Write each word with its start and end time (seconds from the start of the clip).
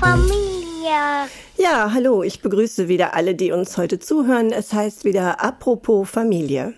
Familie. 0.00 1.28
Ja, 1.58 1.90
hallo, 1.92 2.22
ich 2.22 2.40
begrüße 2.40 2.88
wieder 2.88 3.14
alle, 3.14 3.34
die 3.34 3.52
uns 3.52 3.76
heute 3.76 3.98
zuhören. 3.98 4.50
Es 4.50 4.72
heißt 4.72 5.04
wieder 5.04 5.44
Apropos 5.44 6.08
Familie. 6.08 6.72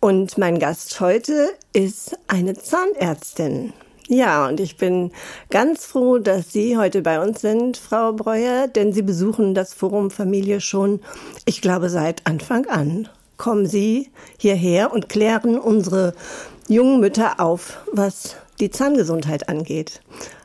Und 0.00 0.38
mein 0.38 0.58
Gast 0.58 0.98
heute 1.00 1.50
ist 1.72 2.18
eine 2.26 2.54
Zahnärztin. 2.54 3.72
Ja, 4.08 4.48
und 4.48 4.58
ich 4.58 4.76
bin 4.76 5.12
ganz 5.50 5.86
froh, 5.86 6.18
dass 6.18 6.52
Sie 6.52 6.76
heute 6.76 7.02
bei 7.02 7.20
uns 7.20 7.42
sind, 7.42 7.76
Frau 7.76 8.12
Breuer, 8.12 8.66
denn 8.66 8.92
Sie 8.92 9.02
besuchen 9.02 9.54
das 9.54 9.72
Forum 9.72 10.10
Familie 10.10 10.60
schon, 10.60 11.00
ich 11.44 11.62
glaube, 11.62 11.90
seit 11.90 12.26
Anfang 12.26 12.66
an. 12.66 13.08
Kommen 13.36 13.66
Sie 13.66 14.10
hierher 14.36 14.92
und 14.92 15.08
klären 15.08 15.58
unsere 15.58 16.12
jungen 16.66 16.98
Mütter 16.98 17.38
auf, 17.38 17.78
was 17.92 18.34
die 18.58 18.70
Zahngesundheit 18.70 19.48
angeht. 19.48 20.00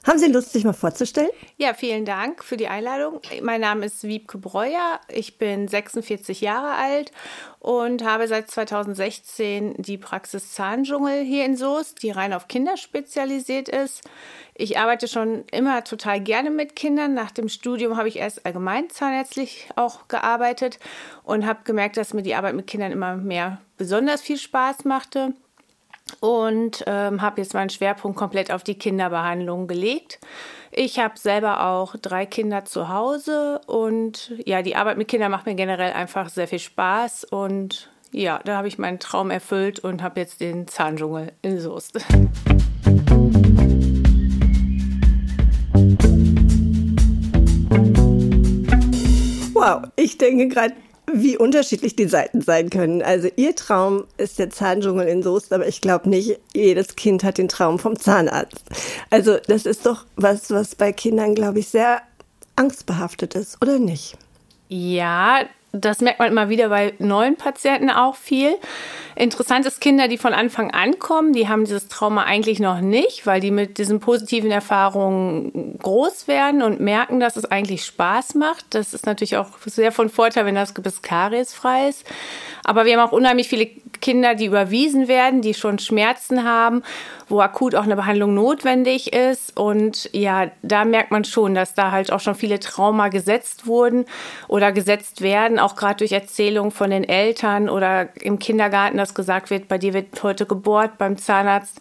Haben 0.05 0.19
Sie 0.19 0.27
Lust, 0.27 0.51
sich 0.51 0.65
mal 0.65 0.73
vorzustellen? 0.73 1.29
Ja, 1.55 1.73
vielen 1.73 2.03
Dank 2.03 2.43
für 2.43 2.57
die 2.57 2.67
Einladung. 2.67 3.21
Mein 3.41 3.61
Name 3.61 3.85
ist 3.85 4.03
Wiebke 4.03 4.37
Breuer. 4.37 4.99
Ich 5.07 5.37
bin 5.37 5.69
46 5.69 6.41
Jahre 6.41 6.73
alt 6.73 7.13
und 7.59 8.03
habe 8.03 8.27
seit 8.27 8.51
2016 8.51 9.75
die 9.77 9.97
Praxis 9.97 10.51
Zahndschungel 10.51 11.23
hier 11.23 11.45
in 11.45 11.55
Soest, 11.55 12.03
die 12.03 12.11
rein 12.11 12.33
auf 12.33 12.49
Kinder 12.49 12.75
spezialisiert 12.75 13.69
ist. 13.69 14.01
Ich 14.55 14.77
arbeite 14.77 15.07
schon 15.07 15.45
immer 15.53 15.85
total 15.85 16.19
gerne 16.19 16.49
mit 16.49 16.75
Kindern. 16.75 17.13
Nach 17.13 17.31
dem 17.31 17.47
Studium 17.47 17.95
habe 17.95 18.09
ich 18.09 18.17
erst 18.17 18.45
allgemein 18.45 18.89
zahnärztlich 18.89 19.69
auch 19.77 20.09
gearbeitet 20.09 20.79
und 21.23 21.45
habe 21.45 21.61
gemerkt, 21.63 21.95
dass 21.95 22.13
mir 22.13 22.23
die 22.23 22.35
Arbeit 22.35 22.55
mit 22.55 22.67
Kindern 22.67 22.91
immer 22.91 23.15
mehr 23.15 23.61
besonders 23.77 24.21
viel 24.21 24.37
Spaß 24.37 24.83
machte 24.83 25.33
und 26.21 26.83
ähm, 26.87 27.21
habe 27.21 27.41
jetzt 27.41 27.53
meinen 27.53 27.69
Schwerpunkt 27.69 28.17
komplett 28.17 28.51
auf 28.51 28.63
die 28.63 28.77
Kinderbehandlung 28.77 29.67
gelegt. 29.67 30.19
Ich 30.71 30.99
habe 30.99 31.19
selber 31.19 31.65
auch 31.67 31.95
drei 32.01 32.25
Kinder 32.25 32.65
zu 32.65 32.89
Hause 32.89 33.61
und 33.67 34.33
ja, 34.45 34.61
die 34.61 34.75
Arbeit 34.75 34.97
mit 34.97 35.07
Kindern 35.07 35.31
macht 35.31 35.45
mir 35.45 35.55
generell 35.55 35.93
einfach 35.93 36.29
sehr 36.29 36.47
viel 36.47 36.59
Spaß 36.59 37.25
und 37.25 37.91
ja, 38.11 38.39
da 38.45 38.57
habe 38.57 38.67
ich 38.67 38.77
meinen 38.77 38.99
Traum 38.99 39.31
erfüllt 39.31 39.79
und 39.79 40.03
habe 40.03 40.19
jetzt 40.19 40.39
den 40.39 40.67
Zahndschungel 40.67 41.31
in 41.41 41.59
Soest. 41.59 41.95
Wow, 49.53 49.83
ich 49.95 50.17
denke 50.17 50.47
gerade, 50.47 50.73
wie 51.13 51.37
unterschiedlich 51.37 51.95
die 51.95 52.07
Seiten 52.07 52.41
sein 52.41 52.69
können. 52.69 53.01
Also 53.01 53.29
ihr 53.35 53.55
Traum 53.55 54.05
ist 54.17 54.39
der 54.39 54.49
Zahndschungel 54.49 55.07
in 55.07 55.23
Soest, 55.23 55.53
aber 55.53 55.67
ich 55.67 55.81
glaube 55.81 56.09
nicht, 56.09 56.39
jedes 56.53 56.95
Kind 56.95 57.23
hat 57.23 57.37
den 57.37 57.47
Traum 57.47 57.79
vom 57.79 57.97
Zahnarzt. 57.97 58.63
Also 59.09 59.37
das 59.47 59.65
ist 59.65 59.85
doch 59.85 60.05
was, 60.15 60.49
was 60.51 60.75
bei 60.75 60.91
Kindern, 60.91 61.35
glaube 61.35 61.59
ich, 61.59 61.67
sehr 61.67 62.01
angstbehaftet 62.55 63.35
ist, 63.35 63.61
oder 63.61 63.79
nicht? 63.79 64.17
Ja, 64.69 65.45
das 65.75 66.01
merkt 66.01 66.19
man 66.19 66.31
immer 66.31 66.49
wieder 66.49 66.69
bei 66.69 66.93
neuen 66.99 67.35
Patienten 67.35 67.89
auch 67.89 68.15
viel. 68.15 68.55
Interessant 69.15 69.65
ist 69.65 69.81
Kinder, 69.81 70.07
die 70.07 70.19
von 70.19 70.33
Anfang 70.33 70.69
an 70.69 70.99
kommen, 70.99 71.33
die 71.33 71.49
haben 71.49 71.65
dieses 71.65 71.87
Trauma 71.87 72.23
eigentlich 72.23 72.59
noch 72.59 72.79
nicht, 72.79 73.25
weil 73.25 73.41
die 73.41 73.49
mit 73.49 73.79
diesen 73.79 73.99
positiven 73.99 74.51
Erfahrungen 74.51 75.77
groß 75.79 76.27
werden 76.27 76.61
und 76.61 76.79
merken, 76.79 77.19
dass 77.19 77.37
es 77.37 77.45
eigentlich 77.45 77.85
Spaß 77.85 78.35
macht. 78.35 78.65
Das 78.69 78.93
ist 78.93 79.07
natürlich 79.07 79.37
auch 79.37 79.49
sehr 79.65 79.91
von 79.91 80.09
Vorteil, 80.09 80.45
wenn 80.45 80.55
das 80.55 80.75
Gebiss 80.75 81.01
kariesfrei 81.01 81.89
ist. 81.89 82.05
Aber 82.63 82.85
wir 82.85 82.95
haben 82.95 83.07
auch 83.07 83.11
unheimlich 83.11 83.49
viele 83.49 83.67
Kinder, 84.03 84.35
die 84.35 84.47
überwiesen 84.47 85.07
werden, 85.07 85.41
die 85.41 85.53
schon 85.53 85.79
Schmerzen 85.79 86.43
haben, 86.43 86.83
wo 87.29 87.39
akut 87.39 87.73
auch 87.73 87.83
eine 87.83 87.95
Behandlung 87.95 88.33
notwendig 88.33 89.13
ist. 89.13 89.55
Und 89.55 90.09
ja, 90.11 90.51
da 90.61 90.83
merkt 90.83 91.11
man 91.11 91.23
schon, 91.23 91.55
dass 91.55 91.73
da 91.73 91.91
halt 91.91 92.11
auch 92.11 92.19
schon 92.19 92.35
viele 92.35 92.59
Trauma 92.59 93.07
gesetzt 93.07 93.65
wurden 93.65 94.03
oder 94.49 94.73
gesetzt 94.73 95.21
werden, 95.21 95.57
auch 95.57 95.77
gerade 95.77 95.99
durch 95.99 96.11
Erzählungen 96.11 96.71
von 96.71 96.89
den 96.89 97.05
Eltern 97.05 97.69
oder 97.69 98.09
im 98.21 98.39
Kindergarten, 98.39 98.97
dass 98.97 99.15
gesagt 99.15 99.49
wird, 99.49 99.69
bei 99.69 99.77
dir 99.77 99.93
wird 99.93 100.21
heute 100.21 100.45
gebohrt 100.45 100.97
beim 100.97 101.17
Zahnarzt. 101.17 101.79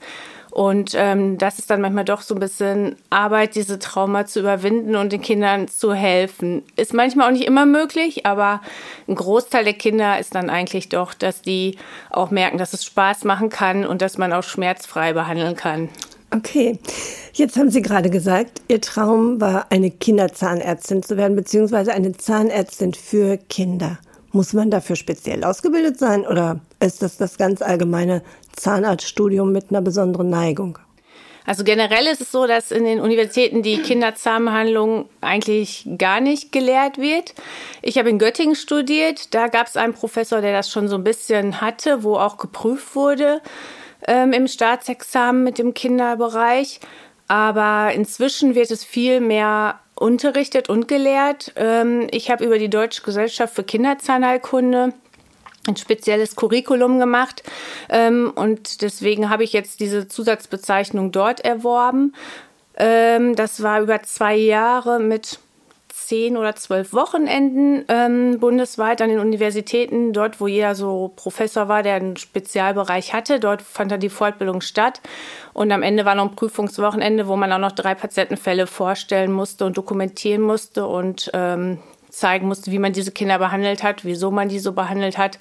Und 0.53 0.93
ähm, 0.95 1.39
das 1.39 1.59
ist 1.59 1.71
dann 1.71 1.81
manchmal 1.81 2.05
doch 2.05 2.21
so 2.21 2.35
ein 2.35 2.41
bisschen 2.41 2.97
Arbeit, 3.09 3.55
diese 3.55 3.79
Trauma 3.79 4.27
zu 4.27 4.41
überwinden 4.41 4.97
und 4.97 5.11
den 5.11 5.23
Kindern 5.23 5.67
zu 5.67 5.95
helfen. 5.95 6.63
Ist 6.77 6.93
manchmal 6.93 7.29
auch 7.29 7.33
nicht 7.33 7.47
immer 7.47 7.65
möglich, 7.65 8.27
aber 8.27 8.61
ein 9.09 9.15
Großteil 9.15 9.65
der 9.65 9.73
Kinder 9.73 10.19
ist 10.19 10.35
dann 10.35 10.51
eigentlich 10.51 10.91
doch, 10.91 11.15
dass 11.15 11.41
die 11.41 11.79
auch 12.11 12.31
merken, 12.31 12.59
dass 12.59 12.75
es 12.75 12.85
Spaß 12.85 13.25
machen 13.25 13.49
kann 13.49 13.87
und 13.87 14.03
dass 14.03 14.19
man 14.19 14.35
auch 14.35 14.43
schmerzfrei 14.43 15.15
behandeln 15.15 15.57
kann. 15.57 15.89
Okay, 16.31 16.79
jetzt 17.33 17.57
haben 17.57 17.71
Sie 17.71 17.81
gerade 17.81 18.11
gesagt, 18.11 18.61
Ihr 18.69 18.83
Traum 18.83 19.41
war, 19.41 19.73
eine 19.73 19.91
Kinderzahnärztin 19.91 21.03
zu 21.03 21.17
werden, 21.17 21.35
beziehungsweise 21.35 21.95
eine 21.95 22.13
Zahnärztin 22.13 22.93
für 22.93 23.39
Kinder. 23.39 23.99
Muss 24.33 24.55
man 24.55 24.71
dafür 24.71 24.97
speziell 24.97 25.45
ausgebildet 25.45 25.99
sein 25.99 26.27
oder 26.27 26.61
ist 26.81 27.03
das 27.03 27.19
das 27.19 27.37
ganz 27.37 27.61
allgemeine 27.61 28.23
Zahnarztstudium 28.57 29.53
mit 29.53 29.71
einer 29.71 29.83
besonderen 29.83 30.31
Neigung? 30.31 30.79
Also 31.45 31.65
generell 31.65 32.07
ist 32.07 32.21
es 32.21 32.31
so, 32.31 32.47
dass 32.47 32.71
in 32.71 32.85
den 32.85 33.01
Universitäten 33.01 33.63
die 33.63 33.79
Kinderzahnbehandlung 33.79 35.09
eigentlich 35.21 35.89
gar 35.99 36.21
nicht 36.21 36.53
gelehrt 36.53 36.99
wird. 36.99 37.35
Ich 37.83 37.99
habe 37.99 38.11
in 38.11 38.19
Göttingen 38.19 38.55
studiert. 38.55 39.35
Da 39.35 39.49
gab 39.49 39.67
es 39.67 39.77
einen 39.77 39.93
Professor, 39.93 40.41
der 40.41 40.53
das 40.53 40.71
schon 40.71 40.89
so 40.89 40.95
ein 40.95 41.05
bisschen 41.05 41.61
hatte, 41.61 42.05
wo 42.05 42.17
auch 42.17 42.39
geprüft 42.39 42.95
wurde 42.95 43.41
ähm, 44.07 44.33
im 44.33 44.47
Staatsexamen 44.47 45.43
mit 45.43 45.59
dem 45.59 45.75
Kinderbereich. 45.75 46.81
Aber 47.27 47.93
inzwischen 47.93 48.55
wird 48.55 48.71
es 48.71 48.85
viel 48.85 49.21
mehr 49.21 49.81
unterrichtet 50.03 50.69
und 50.69 50.89
gelehrt. 50.89 51.53
Ähm, 51.57 52.09
ich 52.11 52.31
habe 52.31 52.45
über 52.45 52.59
die 52.59 52.69
Deutsche 52.69 53.03
Gesellschaft 53.03 53.55
für 53.55 53.63
Kinderzahnheilkunde 53.63 54.93
ein 55.69 55.77
spezielles 55.77 56.35
Curriculum 56.35 56.99
gemacht 56.99 57.45
ähm, 57.89 58.33
und 58.35 58.83
deswegen 58.83 59.31
habe 59.31 59.45
ich 59.45 59.53
jetzt 59.53 59.79
diese 59.79 60.09
Zusatzbezeichnung 60.09 61.13
dort 61.13 61.41
erworben. 61.45 62.15
Ähm, 62.77 63.37
das 63.37 63.63
war 63.63 63.81
über 63.81 64.03
zwei 64.03 64.35
Jahre 64.35 64.99
mit 64.99 65.39
zehn 66.13 66.37
oder 66.37 66.55
zwölf 66.55 66.93
Wochenenden 66.93 67.87
ähm, 67.89 68.39
bundesweit 68.39 69.01
an 69.01 69.09
den 69.09 69.19
Universitäten, 69.19 70.13
dort 70.13 70.43
wo 70.43 70.47
jeder 70.47 70.75
so 70.75 71.11
Professor 71.17 71.69
war, 71.69 71.83
der 71.83 71.95
einen 71.95 72.19
Spezialbereich 72.19 73.15
hatte. 73.15 73.41
Dort 73.41 73.63
fand 73.63 73.91
dann 73.91 74.01
die 74.01 74.11
Fortbildung 74.11 74.61
statt. 74.61 75.01
Und 75.55 75.73
am 75.73 75.83
Ende 75.83 76.05
war 76.05 76.15
noch 76.15 76.29
ein 76.29 76.37
Prüfungswochenende, 76.37 77.29
wo 77.29 77.37
man 77.37 77.51
auch 77.51 77.59
noch 77.59 77.73
drei 77.73 77.95
Patientenfälle 77.95 78.67
vorstellen 78.67 79.33
musste 79.33 79.65
und 79.65 79.79
dokumentieren 79.79 80.43
musste 80.43 80.87
und 80.87 81.31
ähm, 81.33 81.79
zeigen 82.11 82.47
musste, 82.47 82.71
wie 82.73 82.79
man 82.79 82.93
diese 82.93 83.13
Kinder 83.13 83.39
behandelt 83.39 83.83
hat, 83.83 84.05
wieso 84.05 84.31
man 84.31 84.51
die 84.51 84.59
so 84.59 84.75
behandelt 84.75 85.17
hat, 85.17 85.39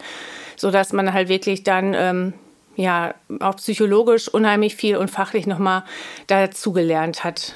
sodass 0.56 0.94
man 0.94 1.12
halt 1.12 1.28
wirklich 1.28 1.64
dann 1.64 1.94
ähm, 1.94 2.34
ja 2.76 3.14
auch 3.40 3.56
psychologisch 3.58 4.28
unheimlich 4.28 4.76
viel 4.76 4.98
und 4.98 5.10
fachlich 5.10 5.48
nochmal 5.48 5.84
dazugelernt 6.28 7.24
hat. 7.24 7.56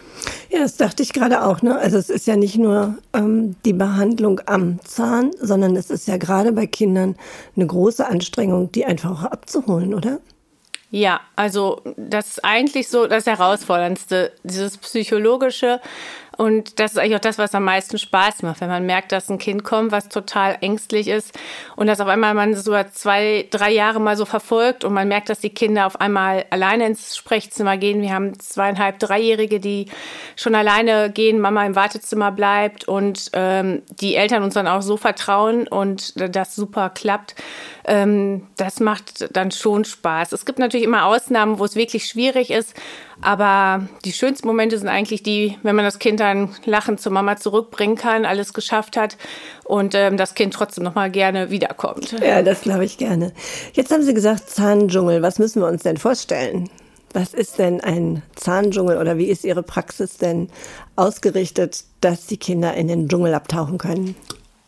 Ja, 0.50 0.60
das 0.60 0.78
dachte 0.78 1.04
ich 1.04 1.14
gerade 1.14 1.46
auch. 1.46 1.62
Ne? 1.62 1.78
Also 1.78 1.98
es 1.98 2.10
ist 2.10 2.28
ja 2.28 2.36
nicht 2.36 2.58
nur 2.58 2.96
ähm, 3.14 3.56
die 3.66 3.74
Behandlung 3.74 4.42
am 4.46 4.80
Zahn, 4.84 5.32
sondern 5.40 5.76
es 5.76 5.90
ist 5.90 6.08
ja 6.08 6.18
gerade 6.18 6.52
bei 6.52 6.68
Kindern 6.68 7.16
eine 7.56 7.68
große 7.68 8.06
Anstrengung, 8.06 8.72
die 8.72 8.86
einfach 8.86 9.12
auch 9.12 9.24
abzuholen, 9.24 9.94
oder? 9.94 10.20
Ja, 10.92 11.20
also 11.36 11.82
das 11.98 12.28
ist 12.28 12.46
eigentlich 12.46 12.88
so 12.88 13.08
das 13.08 13.26
Herausforderndste, 13.26 14.32
dieses 14.44 14.78
psychologische 14.78 15.82
und 16.38 16.80
das 16.80 16.94
ist 16.94 16.98
eigentlich 16.98 17.16
auch 17.16 17.20
das, 17.20 17.38
was 17.38 17.56
am 17.56 17.64
meisten 17.64 17.98
Spaß 17.98 18.44
macht, 18.44 18.62
wenn 18.62 18.70
man 18.70 18.86
merkt, 18.86 19.12
dass 19.12 19.30
ein 19.30 19.38
Kind 19.38 19.64
kommt, 19.64 19.92
was 19.92 20.10
total 20.10 20.58
ängstlich 20.62 21.08
ist 21.08 21.38
und 21.76 21.88
dass 21.88 22.02
auf 22.02 22.08
einmal 22.08 22.34
man 22.34 22.56
so 22.56 22.76
zwei, 22.92 23.48
drei 23.52 23.72
Jahre 23.72 24.02
mal 24.02 24.18
so 24.18 24.26
verfolgt 24.26 24.84
und 24.84 24.94
man 24.94 25.08
merkt, 25.08 25.30
dass 25.30 25.40
die 25.40 25.50
Kinder 25.50 25.86
auf 25.86 26.00
einmal 26.02 26.46
alleine 26.50 26.88
ins 26.88 27.16
Sprechzimmer 27.16 27.78
gehen. 27.78 28.02
Wir 28.02 28.14
haben 28.14 28.38
zweieinhalb, 28.40 29.00
dreijährige, 29.00 29.60
die 29.60 29.88
schon 30.36 30.56
alleine 30.56 31.10
gehen, 31.10 31.40
Mama 31.40 31.66
im 31.66 31.76
Wartezimmer 31.76 32.32
bleibt 32.32 32.88
und 32.88 33.30
ähm, 33.34 33.84
die 33.90 34.16
Eltern 34.16 34.44
uns 34.44 34.56
dann 34.56 34.68
auch 34.68 34.82
so 34.82 34.98
vertrauen 34.98 35.68
und 35.68 36.14
das 36.36 36.56
super 36.56 36.90
klappt. 36.90 37.36
Ähm, 37.86 38.48
das 38.58 38.80
macht 38.80 39.36
dann 39.36 39.52
schon 39.52 39.86
Spaß. 39.86 40.32
Es 40.32 40.46
gibt 40.46 40.60
natürlich 40.60 40.86
immer 40.86 41.06
Ausnahmen, 41.06 41.60
wo 41.60 41.66
es 41.66 41.76
wirklich 41.76 42.08
schwierig 42.08 42.50
ist, 42.52 42.74
aber 43.22 43.88
die 44.04 44.12
schönsten 44.12 44.48
Momente 44.48 44.78
sind 44.78 44.88
eigentlich 44.88 45.24
die, 45.24 45.58
wenn 45.64 45.76
man 45.76 45.86
das 45.86 46.00
Kind 46.00 46.20
dann 46.20 46.50
lachend 46.66 47.00
zur 47.00 47.12
Mama 47.12 47.38
zurückbringen 47.38 47.96
kann, 47.96 48.26
alles 48.26 48.54
geschafft 48.54 48.98
hat 48.98 49.18
und 49.64 49.96
ähm, 49.96 50.18
das 50.18 50.36
Kind 50.36 50.54
trotzdem 50.54 50.84
noch 50.84 50.96
mal 50.96 51.10
gerne 51.10 51.50
wiederkommt. 51.50 52.12
Ja, 52.22 52.42
das 52.42 52.62
glaube 52.62 52.86
ich 52.86 52.98
gerne. 52.98 53.34
Jetzt 53.74 53.92
haben 53.92 54.04
Sie 54.04 54.14
gesagt 54.14 54.50
Zahndschungel. 54.50 55.22
Was 55.22 55.40
müssen 55.40 55.62
wir 55.62 55.68
uns 55.68 55.84
denn 55.84 55.98
vorstellen? 55.98 56.70
Was 57.14 57.34
ist 57.34 57.60
denn 57.60 57.80
ein 57.80 58.24
Zahndschungel 58.36 58.98
oder 58.98 59.18
wie 59.18 59.28
ist 59.28 59.46
Ihre 59.46 59.64
Praxis 59.64 60.18
denn 60.18 60.50
ausgerichtet, 60.98 61.86
dass 62.02 62.26
die 62.26 62.38
Kinder 62.38 62.74
in 62.74 62.90
den 62.90 63.08
Dschungel 63.08 63.34
abtauchen 63.34 63.78
können? 63.78 64.16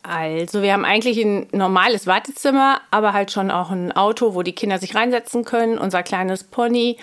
Also 0.10 0.62
wir 0.62 0.72
haben 0.72 0.86
eigentlich 0.86 1.18
ein 1.18 1.48
normales 1.52 2.08
Wartezimmer, 2.08 2.80
aber 2.92 3.12
halt 3.12 3.30
schon 3.30 3.52
auch 3.52 3.72
ein 3.72 3.92
Auto, 3.92 4.36
wo 4.36 4.42
die 4.42 4.56
Kinder 4.56 4.80
sich 4.80 4.96
reinsetzen 4.96 5.44
können, 5.44 5.78
unser 5.78 6.02
kleines 6.02 6.46
Pony, 6.46 6.96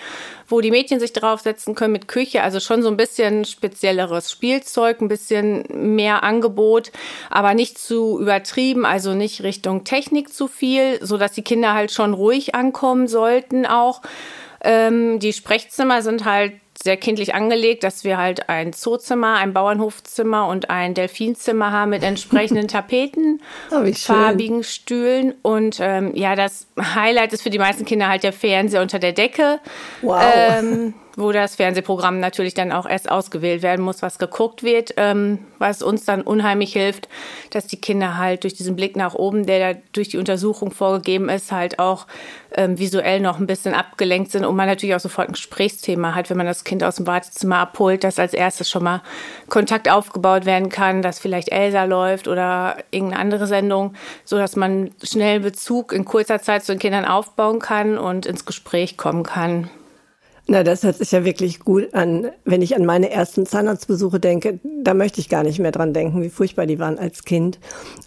wo 0.47 0.59
die 0.59 0.71
Mädchen 0.71 0.99
sich 0.99 1.13
draufsetzen 1.13 1.75
können 1.75 1.91
mit 1.91 2.07
Küche, 2.07 2.41
also 2.41 2.59
schon 2.59 2.81
so 2.81 2.89
ein 2.89 2.97
bisschen 2.97 3.45
spezielleres 3.45 4.31
Spielzeug, 4.31 5.01
ein 5.01 5.07
bisschen 5.07 5.65
mehr 5.69 6.23
Angebot, 6.23 6.91
aber 7.29 7.53
nicht 7.53 7.77
zu 7.77 8.19
übertrieben, 8.19 8.87
also 8.87 9.13
nicht 9.13 9.43
Richtung 9.43 9.83
Technik 9.83 10.33
zu 10.33 10.47
viel, 10.47 10.97
so 11.05 11.19
dass 11.19 11.33
die 11.33 11.43
Kinder 11.43 11.75
halt 11.75 11.91
schon 11.91 12.15
ruhig 12.15 12.55
ankommen 12.55 13.07
sollten 13.07 13.67
auch. 13.67 14.01
Ähm, 14.63 15.19
die 15.19 15.33
Sprechzimmer 15.33 16.01
sind 16.01 16.25
halt 16.25 16.53
sehr 16.85 16.97
kindlich 16.97 17.33
angelegt, 17.33 17.83
dass 17.83 18.03
wir 18.03 18.17
halt 18.17 18.47
ein 18.47 18.71
Zoozimmer, 18.71 19.37
ein 19.37 19.53
Bauernhofzimmer 19.53 20.47
und 20.47 20.69
ein 20.69 20.93
Delfinzimmer 20.93 21.71
haben 21.71 21.89
mit 21.89 22.03
entsprechenden 22.03 22.67
Tapeten, 22.69 23.41
oh, 23.71 23.83
farbigen 23.93 24.63
Stühlen. 24.63 25.33
Und 25.41 25.79
ähm, 25.81 26.11
ja, 26.13 26.35
das 26.35 26.67
Highlight 26.79 27.33
ist 27.33 27.41
für 27.41 27.49
die 27.49 27.57
meisten 27.57 27.85
Kinder 27.85 28.07
halt 28.07 28.21
der 28.21 28.33
Fernseher 28.33 28.83
unter 28.83 28.99
der 28.99 29.13
Decke. 29.13 29.59
Wow. 30.03 30.21
Ähm, 30.21 30.93
wo 31.15 31.31
das 31.31 31.55
Fernsehprogramm 31.55 32.19
natürlich 32.19 32.53
dann 32.53 32.71
auch 32.71 32.85
erst 32.85 33.09
ausgewählt 33.09 33.61
werden 33.63 33.83
muss, 33.83 34.01
was 34.01 34.19
geguckt 34.19 34.63
wird, 34.63 34.93
ähm, 34.97 35.39
was 35.59 35.81
uns 35.81 36.05
dann 36.05 36.21
unheimlich 36.21 36.73
hilft, 36.73 37.07
dass 37.51 37.67
die 37.67 37.79
Kinder 37.79 38.17
halt 38.17 38.43
durch 38.43 38.53
diesen 38.53 38.75
Blick 38.75 38.95
nach 38.95 39.13
oben, 39.13 39.45
der 39.45 39.73
da 39.73 39.79
durch 39.93 40.09
die 40.09 40.17
Untersuchung 40.17 40.71
vorgegeben 40.71 41.29
ist, 41.29 41.51
halt 41.51 41.79
auch 41.79 42.07
ähm, 42.55 42.77
visuell 42.77 43.19
noch 43.19 43.39
ein 43.39 43.47
bisschen 43.47 43.73
abgelenkt 43.73 44.31
sind 44.31 44.45
und 44.45 44.55
man 44.55 44.67
natürlich 44.67 44.95
auch 44.95 44.99
sofort 44.99 45.29
ein 45.29 45.33
Gesprächsthema 45.33 46.15
hat, 46.15 46.29
wenn 46.29 46.37
man 46.37 46.45
das 46.45 46.63
Kind 46.63 46.83
aus 46.83 46.95
dem 46.95 47.07
Wartezimmer 47.07 47.59
abholt, 47.59 48.03
dass 48.03 48.19
als 48.19 48.33
erstes 48.33 48.69
schon 48.69 48.83
mal 48.83 49.01
Kontakt 49.47 49.89
aufgebaut 49.89 50.45
werden 50.45 50.69
kann, 50.69 51.01
dass 51.01 51.19
vielleicht 51.19 51.49
Elsa 51.49 51.83
läuft 51.85 52.27
oder 52.27 52.77
irgendeine 52.91 53.21
andere 53.21 53.47
Sendung, 53.47 53.93
so 54.23 54.37
dass 54.37 54.55
man 54.55 54.91
schnell 55.03 55.39
Bezug 55.39 55.93
in 55.93 56.05
kurzer 56.05 56.41
Zeit 56.41 56.63
zu 56.63 56.73
den 56.73 56.79
Kindern 56.79 57.05
aufbauen 57.05 57.59
kann 57.59 57.97
und 57.97 58.25
ins 58.25 58.45
Gespräch 58.45 58.97
kommen 58.97 59.23
kann. 59.23 59.69
Na, 60.47 60.61
das 60.61 60.83
hört 60.83 60.97
sich 60.97 61.11
ja 61.11 61.25
wirklich 61.25 61.59
gut 61.59 61.95
an. 61.95 62.29
Wenn 62.43 62.61
ich 62.61 62.75
an 62.75 62.85
meine 62.85 63.09
ersten 63.09 63.47
Zahnarztbesuche 63.47 64.19
denke, 64.19 64.59
da 64.63 64.93
möchte 64.93 65.19
ich 65.19 65.27
gar 65.27 65.41
nicht 65.41 65.57
mehr 65.57 65.71
dran 65.71 65.91
denken, 65.91 66.21
wie 66.21 66.29
furchtbar 66.29 66.67
die 66.67 66.77
waren 66.77 66.99
als 66.99 67.23
Kind. 67.23 67.59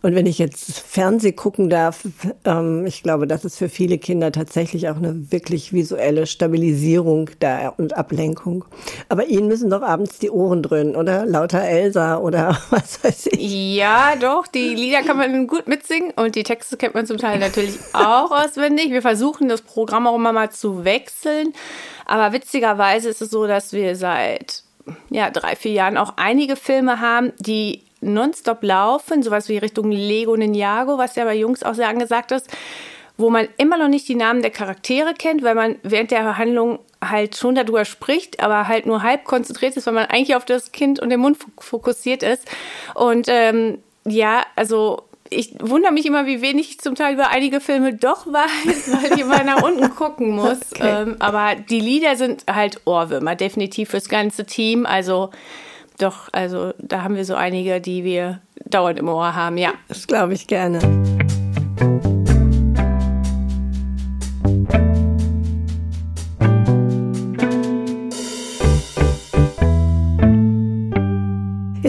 Und 0.02 0.14
wenn 0.14 0.26
ich 0.26 0.38
jetzt 0.38 0.78
Fernseh 0.78 1.32
gucken 1.32 1.68
darf, 1.68 2.04
ähm, 2.44 2.86
ich 2.86 3.02
glaube, 3.02 3.26
das 3.26 3.44
ist 3.44 3.58
für 3.58 3.68
viele 3.68 3.98
Kinder 3.98 4.30
tatsächlich 4.30 4.88
auch 4.88 4.96
eine 4.96 5.32
wirklich 5.32 5.72
visuelle 5.72 6.26
Stabilisierung 6.26 7.30
da 7.40 7.70
und 7.70 7.96
Ablenkung. 7.96 8.64
Aber 9.08 9.26
Ihnen 9.26 9.48
müssen 9.48 9.68
doch 9.68 9.82
abends 9.82 10.20
die 10.20 10.30
Ohren 10.30 10.62
dröhnen, 10.62 10.94
oder? 10.94 11.26
Lauter 11.26 11.62
Elsa 11.62 12.18
oder 12.18 12.56
was 12.70 13.02
weiß 13.02 13.30
ich. 13.32 13.74
Ja, 13.74 14.14
doch, 14.14 14.46
die 14.46 14.76
Lieder 14.76 15.02
kann 15.02 15.16
man 15.16 15.48
gut 15.48 15.66
mitsingen 15.66 16.12
und 16.14 16.36
die 16.36 16.44
Texte 16.44 16.76
kennt 16.76 16.94
man 16.94 17.04
zum 17.04 17.18
Teil 17.18 17.40
natürlich 17.40 17.76
auch 17.94 18.30
auswendig. 18.30 18.90
Wir 18.90 19.02
versuchen 19.02 19.48
das 19.48 19.62
Programm 19.62 20.06
auch 20.06 20.14
immer 20.14 20.32
mal 20.32 20.50
zu 20.50 20.84
wechseln. 20.84 21.52
Aber 22.08 22.32
witzigerweise 22.32 23.10
ist 23.10 23.22
es 23.22 23.30
so, 23.30 23.46
dass 23.46 23.72
wir 23.72 23.94
seit 23.94 24.64
ja, 25.10 25.30
drei, 25.30 25.54
vier 25.54 25.72
Jahren 25.72 25.96
auch 25.96 26.14
einige 26.16 26.56
Filme 26.56 27.00
haben, 27.00 27.32
die 27.38 27.84
nonstop 28.00 28.62
laufen, 28.62 29.22
sowas 29.22 29.48
wie 29.48 29.58
Richtung 29.58 29.90
Lego 29.90 30.36
Ninjago, 30.36 30.98
was 30.98 31.16
ja 31.16 31.24
bei 31.24 31.34
Jungs 31.34 31.62
auch 31.62 31.74
sehr 31.74 31.88
angesagt 31.88 32.32
ist, 32.32 32.48
wo 33.18 33.28
man 33.28 33.48
immer 33.58 33.76
noch 33.76 33.88
nicht 33.88 34.08
die 34.08 34.14
Namen 34.14 34.40
der 34.40 34.50
Charaktere 34.50 35.12
kennt, 35.14 35.42
weil 35.42 35.54
man 35.54 35.76
während 35.82 36.10
der 36.10 36.38
Handlung 36.38 36.78
halt 37.04 37.36
schon 37.36 37.54
darüber 37.54 37.84
spricht, 37.84 38.40
aber 38.40 38.68
halt 38.68 38.86
nur 38.86 39.02
halb 39.02 39.24
konzentriert 39.24 39.76
ist, 39.76 39.86
weil 39.86 39.94
man 39.94 40.06
eigentlich 40.06 40.34
auf 40.34 40.44
das 40.44 40.72
Kind 40.72 41.00
und 41.00 41.10
den 41.10 41.20
Mund 41.20 41.36
fokussiert 41.58 42.22
ist. 42.22 42.48
Und 42.94 43.26
ähm, 43.28 43.78
ja, 44.06 44.44
also 44.56 45.07
ich 45.30 45.54
wundere 45.60 45.92
mich 45.92 46.06
immer, 46.06 46.26
wie 46.26 46.42
wenig 46.42 46.70
ich 46.70 46.80
zum 46.80 46.94
Teil 46.94 47.14
über 47.14 47.28
einige 47.30 47.60
Filme 47.60 47.94
doch 47.94 48.26
weiß, 48.26 48.92
weil 49.02 49.12
ich 49.12 49.20
immer 49.20 49.42
nach 49.44 49.62
unten 49.62 49.94
gucken 49.94 50.30
muss. 50.30 50.58
Okay. 50.72 51.02
Ähm, 51.02 51.16
aber 51.18 51.54
die 51.54 51.80
Lieder 51.80 52.16
sind 52.16 52.44
halt 52.50 52.80
Ohrwürmer, 52.84 53.34
definitiv 53.34 53.90
fürs 53.90 54.08
ganze 54.08 54.44
Team. 54.44 54.86
Also 54.86 55.30
doch, 55.98 56.28
also 56.32 56.72
da 56.78 57.02
haben 57.02 57.16
wir 57.16 57.24
so 57.24 57.34
einige, 57.34 57.80
die 57.80 58.04
wir 58.04 58.40
dauernd 58.64 58.98
im 58.98 59.08
Ohr 59.08 59.34
haben, 59.34 59.56
ja. 59.56 59.72
Das 59.88 60.06
glaube 60.06 60.34
ich 60.34 60.46
gerne. 60.46 60.78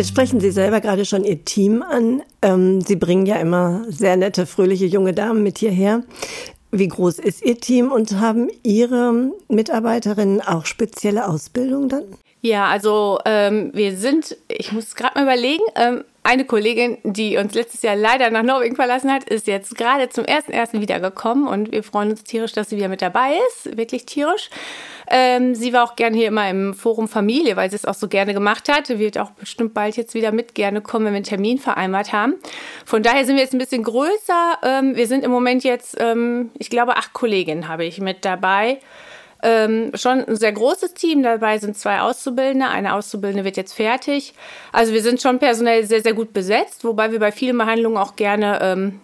Sprechen 0.10 0.40
Sie 0.40 0.52
selber 0.52 0.82
gerade 0.82 1.06
schon 1.06 1.24
Ihr 1.24 1.46
Team 1.46 1.84
an. 1.84 2.24
Ähm, 2.42 2.82
Sie 2.82 2.96
bringen 2.96 3.26
ja 3.26 3.36
immer 3.36 3.86
sehr 3.88 4.18
nette, 4.18 4.46
fröhliche 4.46 4.86
junge 4.86 5.14
Damen 5.14 5.44
mit 5.44 5.60
hierher. 5.60 6.04
Wie 6.72 6.88
groß 6.88 7.20
ist 7.20 7.46
Ihr 7.46 7.60
Team 7.60 7.92
und 7.92 8.20
haben 8.20 8.50
Ihre 8.64 9.32
Mitarbeiterinnen 9.48 10.42
auch 10.42 10.66
spezielle 10.66 11.28
Ausbildung 11.28 11.90
dann? 11.90 12.04
Ja, 12.42 12.68
also 12.68 13.20
ähm, 13.26 13.70
wir 13.74 13.98
sind, 13.98 14.36
ich 14.48 14.72
muss 14.72 14.96
gerade 14.96 15.16
mal 15.16 15.24
überlegen, 15.24 15.64
ähm, 15.76 16.04
eine 16.24 16.46
Kollegin, 16.46 16.98
die 17.04 17.38
uns 17.38 17.54
letztes 17.54 17.82
Jahr 17.82 17.96
leider 17.96 18.30
nach 18.30 18.44
Norwegen 18.44 18.76
verlassen 18.76 19.12
hat, 19.12 19.24
ist 19.24 19.48
jetzt 19.48 19.76
gerade 19.78 20.10
zum 20.10 20.26
ersten 20.26 20.52
ersten 20.52 20.82
wiedergekommen 20.82 21.48
und 21.48 21.72
wir 21.72 21.84
freuen 21.84 22.12
uns 22.12 22.24
tierisch, 22.24 22.52
dass 22.52 22.70
sie 22.70 22.78
wieder 22.78 22.90
mit 22.90 23.02
dabei 23.02 23.38
ist, 23.48 23.78
wirklich 23.78 24.06
tierisch. 24.06 24.50
Ähm, 25.10 25.56
sie 25.56 25.74
war 25.74 25.84
auch 25.84 25.96
gerne 25.96 26.16
hier 26.16 26.28
immer 26.28 26.48
im 26.50 26.74
Forum 26.74 27.08
Familie, 27.08 27.56
weil 27.56 27.70
sie 27.70 27.78
es 27.78 27.86
auch 27.86 27.96
so 27.96 28.08
gerne 28.08 28.34
gemacht 28.34 28.70
hat. 28.70 28.90
Wird 28.90 29.18
auch 29.18 29.32
bestimmt 29.32 29.74
bald 29.74 29.98
jetzt 29.98 30.14
wieder 30.14 30.32
mit 30.32 30.54
gerne 30.54 30.82
kommen, 30.82 31.06
wenn 31.06 31.14
wir 31.14 31.18
einen 31.18 31.26
Termin 31.26 31.58
vereinbart 31.58 32.14
haben. 32.14 32.36
Von 32.86 33.02
daher 33.02 33.26
sind 33.26 33.36
wir 33.36 33.44
jetzt 33.44 33.54
ein 33.54 33.60
bisschen 33.60 33.84
größer. 33.84 34.60
Ähm, 34.64 34.96
wir 34.96 35.08
sind 35.08 35.24
im 35.24 35.32
Moment 35.32 35.64
jetzt, 35.64 35.98
ähm, 36.00 36.52
ich 36.60 36.70
glaube, 36.70 36.98
acht 36.98 37.14
Kolleginnen 37.14 37.68
habe 37.68 37.86
ich 37.86 38.00
mit 38.00 38.24
dabei. 38.24 38.80
Ähm, 39.42 39.92
schon 39.94 40.26
ein 40.26 40.36
sehr 40.36 40.52
großes 40.52 40.94
Team. 40.94 41.24
Dabei 41.24 41.58
sind 41.60 41.78
zwei 41.78 42.02
Auszubildende. 42.02 42.68
Eine 42.68 42.94
Auszubildende 42.94 43.46
wird 43.46 43.58
jetzt 43.58 43.74
fertig. 43.74 44.34
Also 44.72 44.94
wir 44.94 45.02
sind 45.02 45.22
schon 45.22 45.40
personell 45.40 45.86
sehr, 45.86 46.02
sehr 46.02 46.14
gut 46.14 46.34
besetzt, 46.34 46.84
wobei 46.84 47.12
wir 47.12 47.20
bei 47.20 47.32
vielen 47.32 47.58
Behandlungen 47.58 47.98
auch 47.98 48.16
gerne 48.16 48.60
ähm, 48.62 49.00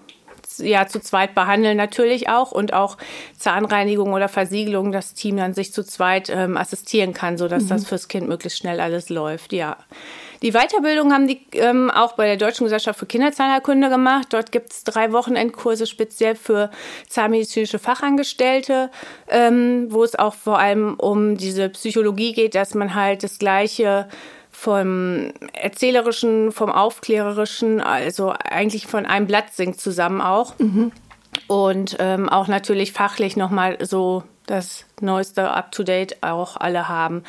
ja 0.58 0.88
zu 0.88 1.00
zweit 1.00 1.36
behandeln 1.36 1.78
natürlich 1.78 2.30
auch 2.30 2.52
und 2.52 2.74
auch 2.74 2.98
Zahnreinigung 3.38 4.14
oder 4.14 4.30
Versiegelung 4.30 4.92
das 4.92 5.14
Team 5.14 5.38
dann 5.38 5.54
sich 5.54 5.74
zu 5.74 5.84
zweit 5.84 6.30
ähm, 6.30 6.58
assistieren 6.58 7.14
kann, 7.14 7.38
sodass 7.38 7.64
mhm. 7.64 7.70
das 7.70 7.88
fürs 7.88 8.08
Kind 8.08 8.28
möglichst 8.28 8.60
schnell 8.60 8.80
alles 8.80 9.10
läuft. 9.10 9.54
Ja. 9.54 9.78
Die 10.42 10.52
Weiterbildung 10.52 11.14
haben 11.14 11.28
die 11.28 11.42
ähm, 11.54 11.90
auch 11.92 12.14
bei 12.14 12.26
der 12.26 12.38
Deutschen 12.38 12.66
Gesellschaft 12.66 13.00
für 13.00 13.06
Kinderzahnheilkunde 13.06 13.90
gemacht. 13.90 14.28
Dort 14.32 14.52
gibt 14.52 14.72
es 14.72 14.84
drei 14.84 15.12
Wochenendkurse 15.12 15.88
speziell 15.88 16.36
für 16.36 16.70
zahnmedizinische 17.08 17.80
Fachangestellte, 17.80 18.92
ähm, 19.30 19.88
wo 19.90 20.04
es 20.04 20.16
auch 20.16 20.34
vor 20.34 20.60
allem 20.60 20.96
um 20.96 21.38
diese 21.38 21.70
Psychologie 21.70 22.34
geht, 22.34 22.56
dass 22.56 22.74
man 22.74 22.96
halt 22.96 23.24
das 23.24 23.39
gleiche 23.39 24.08
vom 24.51 25.34
Erzählerischen, 25.54 26.51
vom 26.51 26.72
Aufklärerischen, 26.72 27.82
also 27.82 28.34
eigentlich 28.39 28.88
von 28.88 29.06
einem 29.06 29.27
Blatt 29.27 29.54
singt 29.54 29.80
zusammen 29.80 30.22
auch. 30.22 30.58
Mhm. 30.60 30.92
Und 31.48 31.98
ähm, 32.00 32.30
auch 32.30 32.48
natürlich 32.48 32.94
fachlich 32.94 33.36
nochmal 33.36 33.77
so 33.82 34.24
das 34.48 34.86
neueste 35.02 35.50
Up-to-Date 35.50 36.22
auch 36.22 36.58
alle 36.58 36.88
haben. 36.88 37.24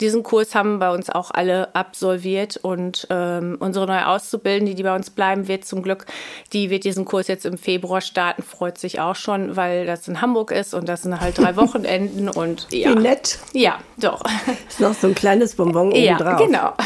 Diesen 0.00 0.22
Kurs 0.22 0.54
haben 0.54 0.78
bei 0.78 0.90
uns 0.90 1.10
auch 1.10 1.30
alle 1.30 1.74
absolviert 1.74 2.56
und 2.56 3.06
ähm, 3.10 3.56
unsere 3.60 3.86
neue 3.86 4.06
Auszubildende, 4.06 4.74
die 4.74 4.82
bei 4.82 4.94
uns 4.94 5.10
bleiben 5.10 5.48
wird, 5.48 5.64
zum 5.64 5.82
Glück, 5.82 6.06
die 6.52 6.70
wird 6.70 6.84
diesen 6.84 7.04
Kurs 7.04 7.28
jetzt 7.28 7.46
im 7.46 7.58
Februar 7.58 8.00
starten, 8.00 8.42
freut 8.42 8.78
sich 8.78 9.00
auch 9.00 9.16
schon, 9.16 9.56
weil 9.56 9.86
das 9.86 10.06
in 10.08 10.20
Hamburg 10.20 10.50
ist 10.50 10.74
und 10.74 10.88
das 10.88 11.02
sind 11.02 11.20
halt 11.20 11.38
drei 11.38 11.56
Wochenenden 11.56 12.28
und 12.28 12.68
ja. 12.70 12.90
Wie 12.90 13.00
nett. 13.00 13.38
Ja, 13.52 13.78
doch. 13.96 14.22
Ist 14.68 14.80
noch 14.80 14.94
so 14.94 15.08
ein 15.08 15.14
kleines 15.14 15.54
Bonbon 15.54 15.88
oben 15.88 15.96
ja, 15.96 16.16
drauf. 16.16 16.38
genau. 16.38 16.74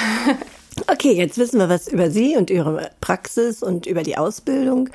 Okay, 0.91 1.13
jetzt 1.13 1.37
wissen 1.37 1.59
wir 1.61 1.69
was 1.69 1.87
über 1.87 2.11
Sie 2.11 2.37
und 2.37 2.49
Ihre 2.49 2.91
Praxis 3.03 3.63
und 3.63 3.87
über 3.87 4.03
die 4.03 4.17
Ausbildung. 4.17 4.89